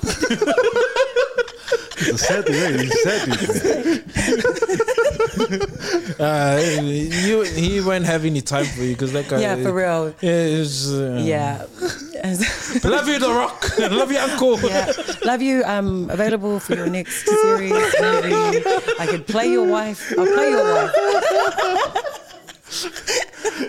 [1.96, 2.80] It's a sad thing.
[2.80, 4.80] It's a sad thing.
[6.18, 9.40] Uh, you he won't have any time for you because that guy.
[9.40, 10.14] yeah, for real.
[10.20, 11.64] Yeah, uh, Yeah.
[12.84, 13.78] Love you, The Rock.
[13.78, 14.58] Love you, Uncle.
[14.60, 14.92] yeah.
[15.24, 15.62] Love you.
[15.64, 18.62] Um, available for your next series, movie.
[18.98, 20.12] I could play your wife.
[20.16, 20.92] I'll play your wife.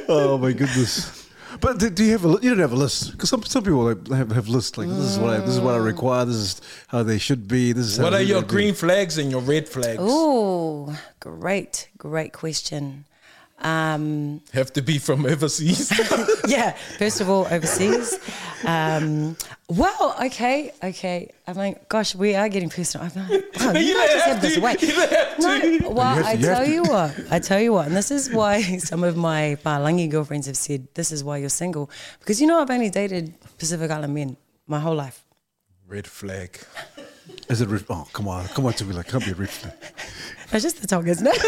[0.07, 1.24] Oh my goodness!
[1.61, 3.83] But do, do you have a you don't have a list because some some people
[3.83, 6.25] like, have have lists like this is what I, this is what I require.
[6.25, 7.71] This is how they should be.
[7.71, 8.53] This is What how are your should be.
[8.53, 9.99] green flags and your red flags?
[10.01, 13.05] Oh, great, great question.
[13.59, 15.89] Um, Have to be from overseas.
[16.47, 18.19] yeah, first of all, overseas.
[18.65, 19.37] Um,
[19.67, 21.31] well, okay, okay.
[21.47, 23.07] I mean, gosh, we are getting personal.
[23.07, 24.61] I'm like, oh, you, You might just have have this to.
[24.61, 24.75] way.
[24.79, 28.11] You No, well, have I you tell you what, I tell you what, and this
[28.11, 31.89] is why some of my Palangi girlfriends have said, this is why you're single.
[32.19, 34.37] Because, you know, I've only dated Pacific Island men
[34.67, 35.23] my whole life.
[35.87, 36.59] red flag.
[37.49, 37.67] Is it?
[37.69, 39.73] Red, oh come on, come on to be like, can't be a red flag.
[40.51, 41.41] It's just the tongue, isn't it?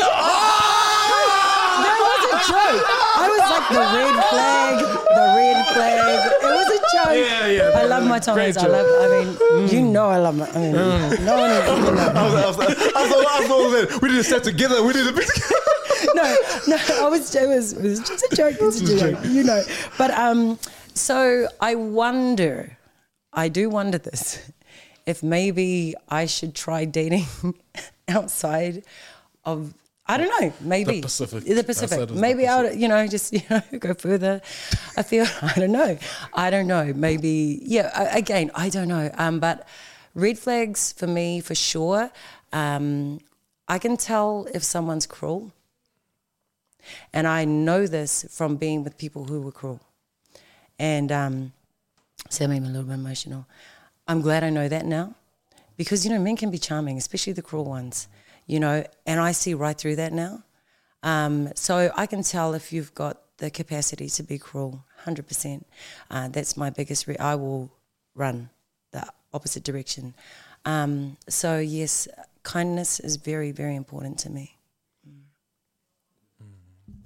[1.77, 3.06] That was a joke.
[3.19, 4.75] I was like the red flag,
[5.17, 6.31] the red flag.
[6.37, 7.15] It was a joke.
[7.17, 7.81] Yeah, yeah.
[7.81, 8.57] I love my tongues.
[8.57, 8.85] I love.
[8.85, 10.47] I mean, you know, I love my.
[10.49, 11.25] I mean, no one.
[11.25, 11.61] Know.
[11.67, 14.39] I was, I was, I was, I was, I was that we need to stay
[14.39, 14.83] together.
[14.83, 15.67] We to be together.
[16.15, 16.35] no,
[16.67, 18.55] no, I was, it was, it was just a joke.
[18.59, 19.63] It's a joke, you know.
[19.97, 20.59] But um,
[20.93, 22.77] so I wonder,
[23.33, 24.51] I do wonder this,
[25.05, 27.25] if maybe I should try dating
[28.07, 28.83] outside
[29.45, 29.73] of.
[30.09, 30.53] I don't know.
[30.61, 31.43] Maybe The Pacific.
[31.43, 31.99] The Pacific.
[31.99, 34.41] Of the Maybe I would, you know, just you know, go further.
[34.95, 35.25] I feel.
[35.41, 35.97] I don't know.
[36.33, 36.93] I don't know.
[36.95, 37.59] Maybe.
[37.63, 38.15] Yeah.
[38.15, 39.11] Again, I don't know.
[39.17, 39.67] Um, but
[40.15, 42.11] red flags for me, for sure.
[42.53, 43.19] Um,
[43.67, 45.51] I can tell if someone's cruel.
[47.13, 49.81] And I know this from being with people who were cruel.
[50.79, 51.51] And um,
[52.29, 53.45] so that made me a little bit emotional.
[54.07, 55.15] I'm glad I know that now
[55.75, 58.07] because you know men can be charming, especially the cruel ones.
[58.47, 60.43] You know, and I see right through that now.
[61.03, 65.67] Um, so I can tell if you've got the capacity to be cruel, hundred percent.
[66.09, 67.07] Uh, that's my biggest.
[67.07, 67.71] Re- I will
[68.15, 68.49] run
[68.91, 70.15] the opposite direction.
[70.65, 72.07] Um, so yes,
[72.43, 74.57] kindness is very, very important to me.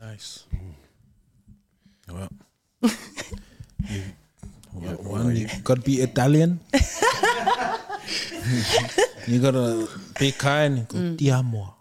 [0.01, 0.45] Nice.
[2.09, 2.29] Well,
[2.81, 4.01] you,
[4.73, 6.59] well, one, you gotta be Italian.
[9.27, 9.87] you gotta
[10.19, 10.87] be kind.
[10.87, 11.75] Go, Ti amo.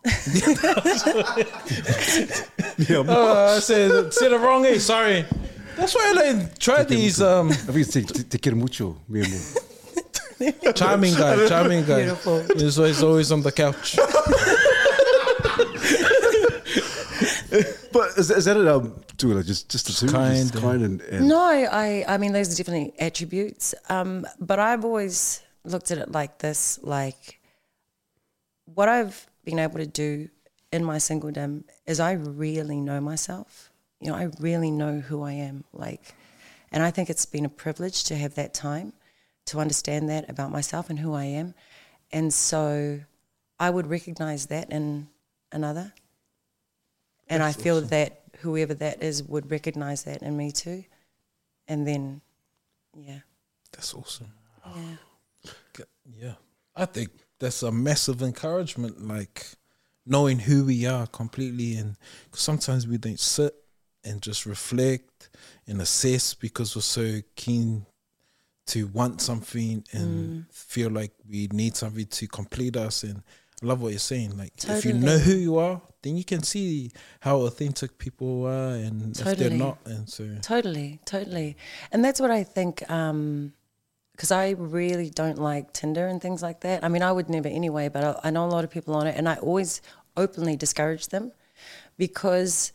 [3.08, 4.64] Oh, I said, said it wrong.
[4.64, 5.24] Hey, sorry.
[5.76, 8.96] That's why I like, try these um, I think it's te, te, te quiero mucho,
[9.08, 9.40] mi amor.
[10.74, 12.02] charming guy, charming guy.
[12.04, 12.42] Beautiful.
[12.56, 13.98] He's always, always on the couch.
[17.92, 18.68] But is, is that it?
[18.68, 22.32] Um, Teuila, just just the two, kind just kind and, and No, I, I mean,
[22.32, 23.74] those are definitely attributes.
[23.88, 27.40] Um, but I've always looked at it like this like,
[28.74, 30.28] what I've been able to do
[30.72, 33.70] in my singledom is I really know myself.
[34.00, 35.64] You know, I really know who I am.
[35.72, 36.14] Like,
[36.72, 38.92] and I think it's been a privilege to have that time
[39.46, 41.54] to understand that about myself and who I am.
[42.12, 43.00] And so
[43.58, 45.08] I would recognize that in
[45.52, 45.92] another.
[47.28, 50.84] And I feel that whoever that is would recognize that in me too.
[51.68, 52.20] And then,
[52.96, 53.20] yeah.
[53.72, 54.32] That's awesome.
[54.74, 54.96] Yeah.
[56.04, 56.34] Yeah.
[56.76, 59.46] I think that's a massive encouragement, like
[60.06, 61.76] knowing who we are completely.
[61.76, 61.96] And
[62.30, 63.54] 'cause sometimes we don't sit
[64.04, 65.30] and just reflect
[65.66, 67.86] and assess because we're so keen
[68.66, 70.52] to want something and mm.
[70.52, 73.02] feel like we need something to complete us.
[73.02, 73.22] And
[73.62, 74.38] I love what you're saying.
[74.38, 76.90] Like, if you know who you are, then you can see
[77.20, 79.58] how authentic people are and if they're Totally.
[79.58, 79.78] not.
[79.84, 81.56] And so, Totally, totally.
[81.92, 83.52] And that's what I think, um,
[84.20, 86.84] because I really don't like Tinder and things like that.
[86.84, 89.06] I mean, I would never anyway, but I, I know a lot of people on
[89.06, 89.80] it, and I always
[90.14, 91.32] openly discourage them
[91.96, 92.70] because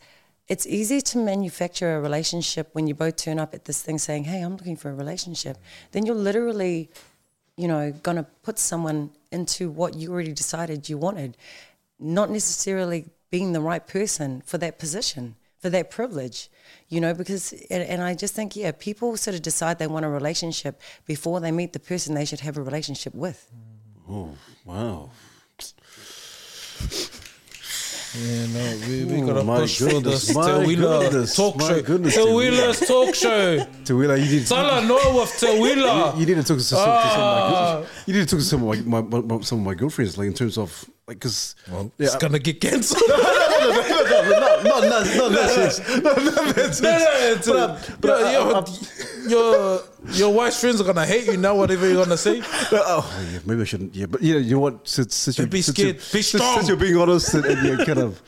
[0.48, 4.24] it's easy to manufacture a relationship when you both turn up at this thing saying,
[4.24, 5.56] hey, I'm looking for a relationship.
[5.92, 6.90] Then you're literally
[7.56, 11.36] you know, going to put someone into what you already decided you wanted,
[12.00, 15.36] not necessarily being the right person for that position,
[15.66, 16.48] for that privilege,
[16.88, 20.04] you know, because, and, and I just think, yeah, people sort of decide they want
[20.04, 23.50] a relationship before they meet the person they should have a relationship with.
[24.08, 24.30] oh
[24.64, 25.10] wow.
[28.18, 31.82] Yeah, no, we, we gotta push for goodness, this my Te goodness, talk my show.
[31.82, 33.58] goodness, Te Teuila's talk show.
[33.84, 36.18] Teuila, you need Talanoa of Teuila.
[36.18, 37.82] you need to talk to some, to some of my Ah.
[38.06, 40.28] you need to talk to some of my, my, my some of my girlfriends like
[40.28, 40.70] in terms of
[41.08, 43.02] like because Well, yeah, it's gonna get cancelled.
[43.70, 44.62] no, no.
[44.62, 46.02] Not, not that sense.
[46.02, 46.80] No, no, it's,
[48.00, 49.80] But, uh, uh, but, your,
[50.12, 52.42] your, wife's friends are gonna hate you now, whatever you're gonna say.
[52.72, 53.94] oh, yeah, maybe I shouldn't.
[53.94, 54.86] Yeah, but yeah, you know what?
[54.86, 55.96] Since, since you Be since scared.
[55.96, 56.56] Be since, strong.
[56.56, 58.20] Since you're being honest and, and you're kind of.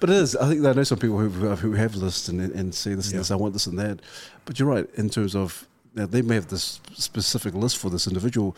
[0.00, 0.36] But it is.
[0.36, 3.06] I think that I know some people who who have lists and and say this
[3.06, 3.12] Yeah.
[3.12, 3.30] and this.
[3.30, 4.00] I want this and that.
[4.44, 8.06] But you're right in terms of now they may have this specific list for this
[8.06, 8.54] individual,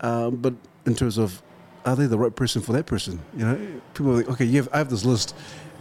[0.00, 0.54] um, but
[0.86, 1.42] in terms of
[1.84, 3.20] are they the right person for that person?
[3.36, 5.34] You know, people like, okay, you have I have this list,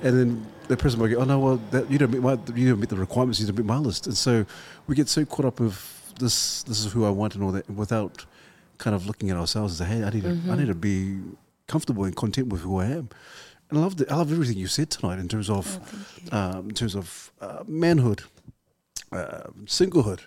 [0.04, 2.70] and then the person might go, oh no, well that, you don't meet my you
[2.70, 4.46] don't meet the requirements, you don't meet my list, and so
[4.88, 6.64] we get so caught up with this.
[6.64, 8.26] This is who I want and all that, without
[8.78, 11.20] kind of looking at ourselves as hey, I need to I need to be
[11.68, 13.10] comfortable and content with who I am.
[13.70, 15.80] And I love the, I love everything you said tonight in terms of
[16.32, 18.24] um, in terms of uh, manhood,
[19.12, 20.22] uh, singlehood,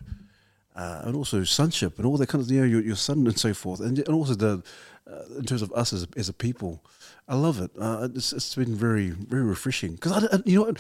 [0.76, 3.38] uh, and also sonship and all that kind of you know your, your son and
[3.38, 4.62] so forth, and, and also the
[5.10, 6.82] uh, in terms of us as as a people.
[7.28, 7.70] I love it.
[7.78, 10.74] Uh, it's, it's been very very refreshing because I, I- you know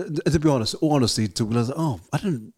[0.00, 2.54] uh, to be honest, all honesty, to realize oh I didn't.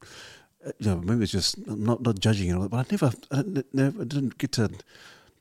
[0.67, 3.63] uh, You know, maybe it's just I'm not not judging it, but I never, I
[3.73, 4.71] never, I didn't get to.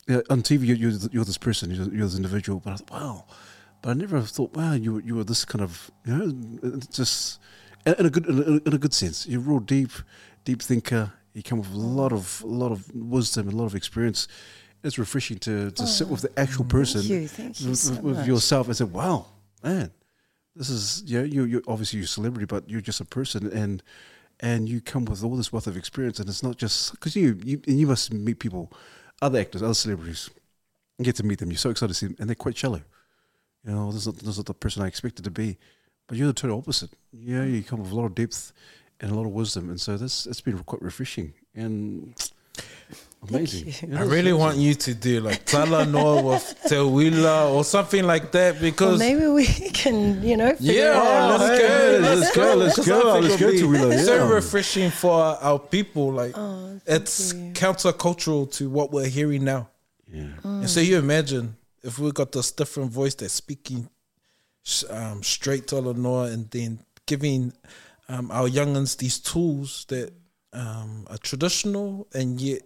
[0.07, 0.77] Yeah, on TV, you're,
[1.11, 2.61] you're, this person, you're, you're this individual.
[2.61, 3.25] But I thought, wow,
[3.81, 7.39] but I never thought, wow, you you were this kind of, you know, it's just
[7.85, 9.27] in, a good in a, in a good sense.
[9.27, 9.91] You're a real deep,
[10.45, 11.11] deep thinker.
[11.33, 14.27] You come with a lot of a lot of wisdom, a lot of experience.
[14.87, 17.99] It's refreshing to to sit with the actual oh, person, you, thank you with, so
[17.99, 19.25] with- yourself, and say, wow,
[19.61, 19.91] man,
[20.55, 23.83] this is yeah, you you obviously you're a celebrity, but you're just a person, and
[24.39, 27.37] and you come with all this wealth of experience, and it's not just because you
[27.43, 28.71] you and you must meet people,
[29.21, 30.29] other actors, other celebrities,
[30.97, 31.51] and get to meet them.
[31.51, 32.81] You're so excited to see them, and they're quite shallow.
[33.65, 35.57] You know, this is not, this is not the person I expected to be,
[36.07, 36.91] but you're the total opposite.
[37.11, 38.53] Yeah, you come with a lot of depth
[39.01, 42.13] and a lot of wisdom, and so this it's been quite refreshing and
[43.27, 43.95] amazing.
[43.95, 44.39] I really awesome.
[44.39, 48.99] want you to do like Tala no of Te or something like that Well, because
[48.99, 51.39] maybe we can, you know, Yeah, it out.
[51.39, 51.99] let's hey, go.
[52.01, 52.43] Let's, let's go.
[52.43, 56.11] go, let's 'Cause go, let's go be Teuila, So refreshing for our people.
[56.13, 57.51] Like Oh, it's you.
[57.53, 59.69] countercultural to what we're hearing now.
[60.11, 60.27] Yeah.
[60.43, 63.89] And so you imagine if we got this different voice that's speaking
[64.89, 67.53] um, straight to Alanoa and then giving
[68.09, 70.11] um, our youngins these tools that
[70.53, 72.61] um, are traditional and yet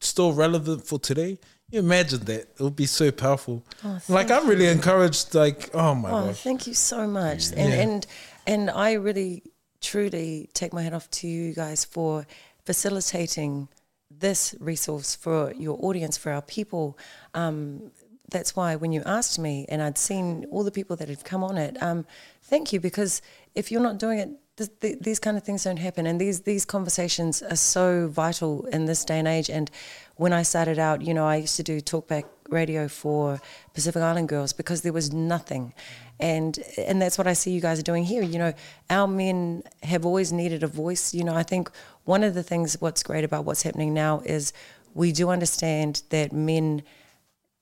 [0.00, 1.38] still relevant for today.
[1.70, 3.64] You imagine that it would be so powerful.
[4.08, 5.34] like I'm really encouraged.
[5.34, 7.48] Like oh my Oh, gosh, thank you so much.
[7.56, 7.80] And Yeah.
[7.82, 8.06] and
[8.46, 9.42] and I really
[9.80, 12.26] truly take my hat off to you guys for
[12.64, 13.68] facilitating
[14.10, 16.96] this resource for your audience, for our people.
[17.34, 17.90] Um,
[18.30, 21.42] that's why when you asked me, and I'd seen all the people that have come
[21.44, 22.06] on it, um,
[22.42, 23.22] thank you because
[23.54, 26.42] if you're not doing it, th- th- these kind of things don't happen, and these
[26.42, 29.50] these conversations are so vital in this day and age.
[29.50, 29.70] And
[30.16, 33.40] when I started out, you know, I used to do talkback radio for
[33.74, 35.74] Pacific Island girls because there was nothing,
[36.20, 38.22] and and that's what I see you guys are doing here.
[38.22, 38.54] You know,
[38.90, 41.14] our men have always needed a voice.
[41.14, 41.70] You know, I think
[42.04, 44.52] one of the things what's great about what's happening now is
[44.94, 46.82] we do understand that men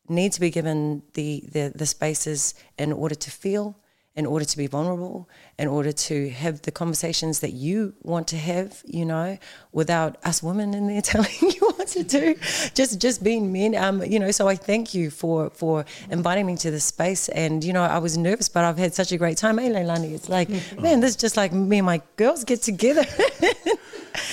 [0.08, 3.76] need to be given the, the, the spaces in order to feel,
[4.16, 5.28] in order to be vulnerable,
[5.58, 9.36] in order to have the conversations that you want to have, you know,
[9.72, 12.36] without us women in there telling you what to do.
[12.74, 13.74] Just just being men.
[13.74, 17.28] Um, you know, so I thank you for for inviting me to this space.
[17.30, 19.58] And, you know, I was nervous, but I've had such a great time.
[19.58, 23.04] Hey Leilani, it's like, man, this is just like me and my girls get together.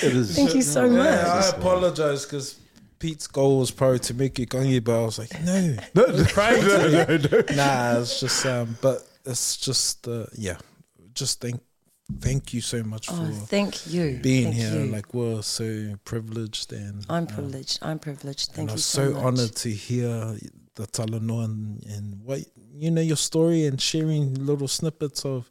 [0.00, 0.36] It is.
[0.36, 1.04] Thank you so much.
[1.04, 2.60] Yeah, I apologize because
[3.00, 6.24] Pete's goal was probably to make it gongi, but I was like, no, No, no,
[6.24, 10.56] no, no, Nah, it's just, um, but it's just, uh, yeah,
[11.14, 11.60] just thank,
[12.20, 14.18] thank you so much Oh, for thank you.
[14.22, 14.84] being Thank here.
[14.84, 14.92] you.
[14.92, 17.78] Like we're so privileged, and I'm um, privileged.
[17.82, 18.52] I'm privileged.
[18.52, 20.36] Thank you was so, so, honored to hear
[20.74, 22.40] the Talanoa and, and what
[22.74, 25.50] you know your story and sharing little snippets of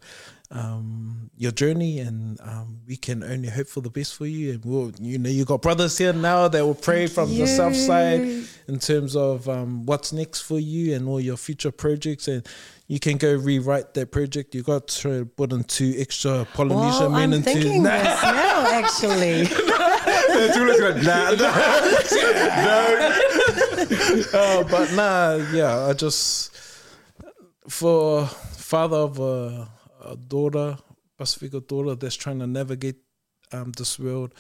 [0.49, 4.65] um, your journey and um, we can only hope for the best for you and
[4.65, 8.19] we'll you know you got brothers here now that will pray from the south side
[8.68, 12.45] in terms of um, what's next for you and all your future projects and
[12.91, 17.09] you can go rewrite that project you got to put in two extra Polynesian Well,
[17.11, 18.03] men I'm into thinking Nah.
[18.03, 19.43] this now, actually.
[24.34, 26.53] uh, but nah, yeah, I just
[27.69, 29.69] for father of a,
[30.03, 30.77] a daughter,
[31.18, 32.97] Pacifica daughter that's trying to navigate
[33.53, 34.34] um, this world.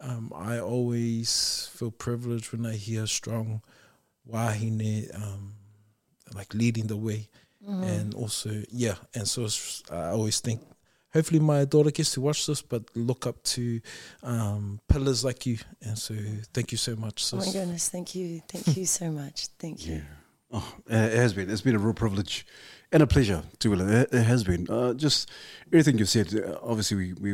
[0.00, 3.60] Um, I always feel privileged when I hear strong
[4.26, 5.52] wahine um,
[6.34, 7.28] like leading the way,
[7.66, 10.60] and also yeah, and so it's, I always think.
[11.12, 13.80] Hopefully, my daughter gets to watch this, but look up to
[14.22, 16.14] um, pillars like you, and so
[16.54, 17.32] thank you so much.
[17.32, 18.40] Oh my goodness, thank you.
[18.48, 19.48] Thank you so much.
[19.58, 19.94] Thank you.
[19.94, 20.00] Yeah.
[20.52, 21.50] Oh, it has been.
[21.50, 22.46] It's been a real privilege
[22.92, 24.68] and a pleasure to It, it has been.
[24.68, 25.30] Uh, just
[25.68, 26.32] everything you've said.
[26.32, 27.30] Uh, obviously, we, we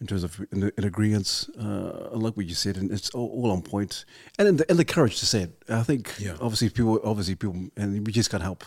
[0.00, 3.28] in terms of in, in agreement, uh, I like what you said, and it's all,
[3.28, 4.04] all on point.
[4.38, 5.62] And in the, and the courage to say it.
[5.68, 6.14] I think.
[6.18, 6.36] Yeah.
[6.40, 7.00] Obviously, people.
[7.04, 8.64] Obviously, people, and we just can't help.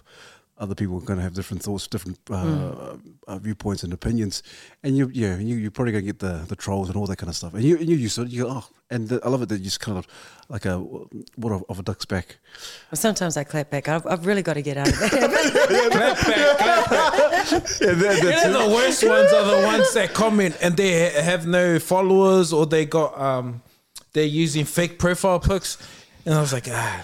[0.63, 2.95] Other people are going to have different thoughts, different uh,
[3.27, 4.43] uh, viewpoints and opinions,
[4.81, 7.17] and you, yeah, you, you're probably going to get the, the trolls and all that
[7.17, 7.53] kind of stuff.
[7.53, 9.49] And you, and you used to, it, you go, oh, and the, I love it
[9.49, 10.07] that you just kind of
[10.47, 12.37] like a what of, of a duck's back.
[12.89, 13.89] Well, sometimes I clap back.
[13.89, 15.09] I've, I've really got to get out of that.
[15.91, 17.51] clap back, clap back.
[17.81, 21.21] Yeah, that, You know, the worst ones are the ones that comment and they ha-
[21.23, 23.61] have no followers or they got um
[24.13, 25.77] they're using fake profile pics,
[26.25, 27.03] and I was like, ah.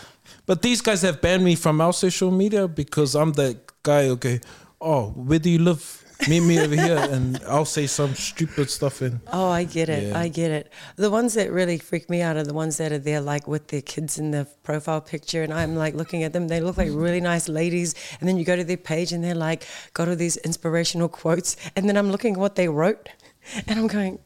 [0.49, 4.39] But these guys have banned me from our social media because I'm the guy go,
[4.81, 6.03] oh, where do you live?
[6.27, 9.19] Meet me over here, and I'll say some stupid stuff and.
[9.31, 10.07] oh, I get it.
[10.07, 10.19] Yeah.
[10.19, 10.73] I get it.
[10.95, 13.67] The ones that really freak me out are the ones that are there, like with
[13.67, 16.47] their kids in the profile picture, and I'm like looking at them.
[16.47, 19.35] They look like really nice ladies, and then you go to their page, and they're
[19.35, 23.07] like got all these inspirational quotes, and then I'm looking at what they wrote,
[23.67, 24.17] and I'm going,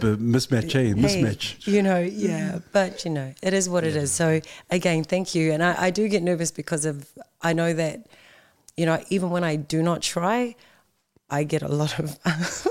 [0.00, 0.84] the mismatch, eh?
[0.84, 1.66] hey, Mismatch.
[1.66, 4.12] You know, yeah, but you know, it is what it is.
[4.12, 4.40] So
[4.70, 5.52] again, thank you.
[5.52, 7.08] And I, I do get nervous because of
[7.42, 8.06] I know that,
[8.76, 10.54] you know, even when I do not try,
[11.30, 12.18] I get a lot of,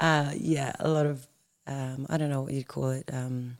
[0.00, 1.26] uh, yeah, a lot of,
[1.66, 3.58] um, I don't know what you'd call it, um,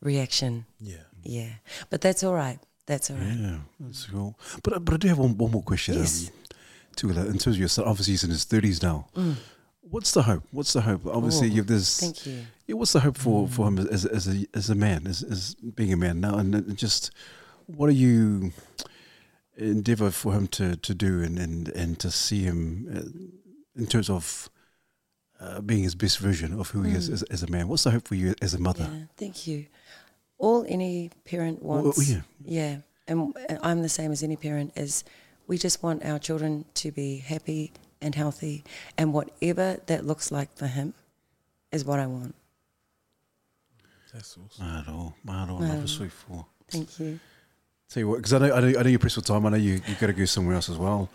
[0.00, 0.66] reaction.
[0.80, 0.96] Yeah.
[1.24, 1.50] Yeah,
[1.90, 2.58] but that's all right.
[2.86, 3.36] That's all right.
[3.36, 4.38] Yeah, that's cool.
[4.62, 5.96] But but I do have one, one more question.
[5.96, 6.28] Yes.
[6.28, 6.34] Um,
[6.96, 9.08] to uh, in terms of your son, obviously he's in his thirties now.
[9.90, 10.44] What's the hope?
[10.50, 11.06] What's the hope?
[11.06, 11.52] Obviously, Mm.
[11.52, 12.00] Oh, you've this.
[12.00, 12.46] Thank you.
[12.66, 15.54] Yeah, what's the hope for, for him as, as a as a man, as, as
[15.54, 17.10] being a man now, and just
[17.66, 18.52] what are you
[19.56, 24.08] endeavor for him to, to do, and, and, and to see him uh, in terms
[24.08, 24.48] of
[25.40, 27.68] uh, being his best version of who he is as, as a man?
[27.68, 28.84] What's the hope for you as a mother?
[28.84, 28.98] Mm.
[29.00, 29.66] Yeah, thank you.
[30.38, 32.20] All any parent Well, wants, yeah.
[32.44, 32.76] yeah,
[33.08, 34.72] and and I'm the same as any parent.
[34.76, 35.02] Is
[35.48, 38.64] we just want our children to be happy and healthy,
[38.96, 40.94] and whatever that looks like for him,
[41.72, 42.34] is what I want.
[44.12, 44.66] That's awesome.
[44.66, 46.46] Maro, maro, Um, love sweet for.
[46.70, 47.20] Thank you.
[47.90, 49.46] Tell you what, because I know, I know I know you're pressed for time.
[49.46, 51.08] I know you you got to go somewhere else as well.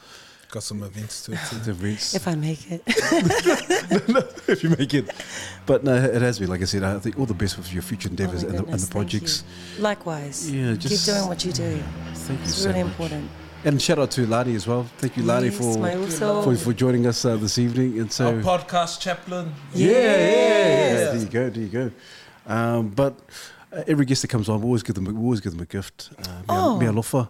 [0.51, 1.67] Got some events to attend.
[1.67, 2.83] Events, If I make it.
[4.47, 5.09] if you make it.
[5.65, 6.49] But no, it has been.
[6.49, 8.65] Like I said, I think all the best with your future endeavours Oh and, the,
[8.65, 9.43] and the projects.
[9.77, 9.81] you.
[9.83, 10.51] Likewise.
[10.51, 11.81] Yeah, just Keep doing what you do.
[12.13, 12.91] Thank you It's so really much.
[12.91, 13.29] important.
[13.65, 14.83] And shout out to Lani as well.
[14.97, 15.57] Thank you, Lani, Yes,
[16.19, 17.97] for, for for joining us uh, this evening.
[17.99, 19.53] And so, Our podcast chaplain.
[19.73, 21.11] yeah, yeah, yeah, Yes.
[21.13, 21.91] there you go, there you go.
[22.45, 23.13] Um, but
[23.71, 25.65] uh, every guest that comes on, we always give them, we always give them a
[25.65, 26.09] gift.
[26.27, 26.77] Uh, Oh.
[26.77, 27.29] mea alofa.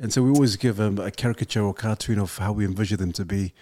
[0.00, 3.12] And so we always give them a caricature or cartoon of how we envision them
[3.12, 3.52] to be.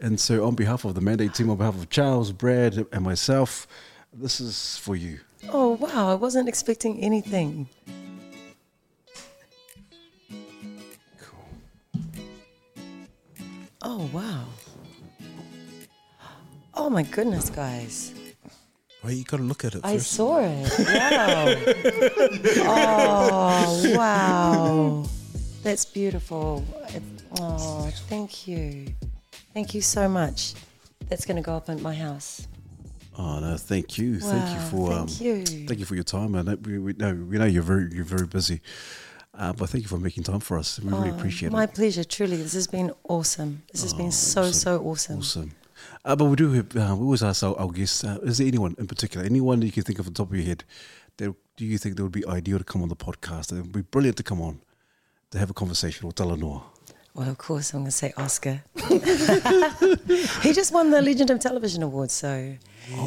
[0.00, 3.66] And so, on behalf of the Mandate team, on behalf of Charles, Brad, and myself,
[4.12, 5.18] this is for you.
[5.48, 6.10] Oh, wow.
[6.10, 7.68] I wasn't expecting anything.
[13.82, 14.44] Oh, wow.
[16.74, 18.12] Oh, my goodness, guys.
[19.02, 20.12] Well, you got to look at it I first.
[20.12, 20.72] saw it.
[20.78, 21.54] Wow.
[22.66, 25.08] oh, wow.
[25.62, 26.64] That's beautiful.
[27.40, 28.86] Oh, thank you.
[29.54, 30.54] Thank you so much.
[31.08, 32.46] That's going to go up in my house.
[33.18, 35.44] Oh no, thank you, thank you Wow, for um, thank you.
[35.66, 36.34] thank you for your time.
[36.34, 38.60] And we, we know we know you're very you're very busy,
[39.36, 40.80] uh, but thank you for making time for us.
[40.80, 41.66] We really Oh, appreciate My it.
[41.68, 42.36] My pleasure, truly.
[42.36, 43.62] This has been awesome.
[43.72, 44.52] This has been so, awesome.
[44.52, 45.18] so awesome.
[45.18, 45.52] Awesome.
[46.04, 48.46] Uh, but we do have, uh, we always ask our, our guests: uh, Is there
[48.46, 50.64] anyone in particular, anyone that you can think of on top of your head,
[51.18, 53.48] that do you think that would be ideal to come on the podcast?
[53.48, 54.60] That would be brilliant to come on
[55.30, 56.62] to have a conversation with Talanoa.
[57.14, 58.62] Well, of course, I'm going to say Oscar.
[60.42, 62.54] he just won the Legend of Television Award, so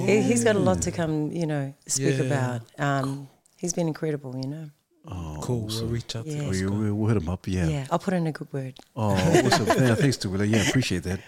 [0.05, 2.23] he, he's got a lot to come, you know, speak Yeah.
[2.25, 2.61] about.
[2.79, 3.27] Um,
[3.57, 4.69] he's been incredible, you know.
[5.07, 5.65] Oh, Cool.
[5.65, 5.85] awesome.
[5.85, 6.39] We'll reach out Yeah.
[6.39, 6.71] to Oh, Oscar.
[6.71, 7.47] we'll, we'll hit him up.
[7.47, 7.67] Yeah.
[7.67, 8.75] Yeah, I'll put in a good word.
[8.95, 9.65] Oh, awesome.
[9.67, 10.45] yeah, thanks to Willa.
[10.45, 11.21] Yeah, appreciate that.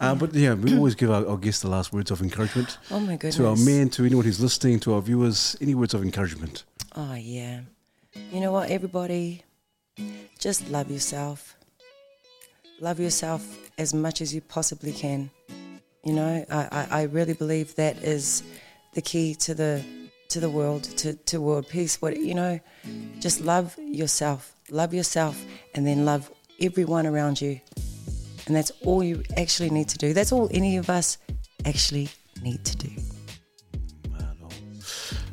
[0.00, 2.78] Uh, but yeah, we always give our, our guests the last words of encouragement.
[2.90, 3.36] Oh my goodness.
[3.36, 6.64] To our men, to anyone who's listening, to our viewers, any words of encouragement?
[6.94, 7.60] Oh yeah.
[8.32, 9.42] You know what, everybody,
[10.38, 11.56] just love yourself.
[12.80, 13.42] Love yourself
[13.78, 15.30] as much as you possibly can.
[16.04, 18.42] You know, I, I, I really believe that is
[18.94, 19.84] the key to the
[20.30, 22.00] to the world, to, to world peace.
[22.00, 22.60] What you know,
[23.20, 24.54] just love yourself.
[24.70, 25.44] Love yourself
[25.74, 26.30] and then love
[26.60, 27.60] everyone around you.
[28.46, 30.12] And that's all you actually need to do.
[30.12, 31.18] That's all any of us
[31.64, 32.08] actually
[32.42, 32.90] need to do.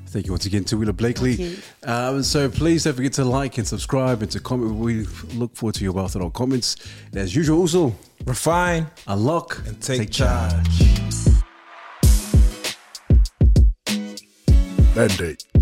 [0.08, 1.58] Thank you once again Teuila Blakely.
[1.82, 4.76] Um, so please don't forget to like and subscribe and to comment.
[4.76, 6.76] We look forward to your wealth and our comments.
[7.08, 7.96] And as usual, also
[8.26, 8.86] Refine.
[9.08, 11.03] unlock And take charge.
[14.96, 15.53] Mandate.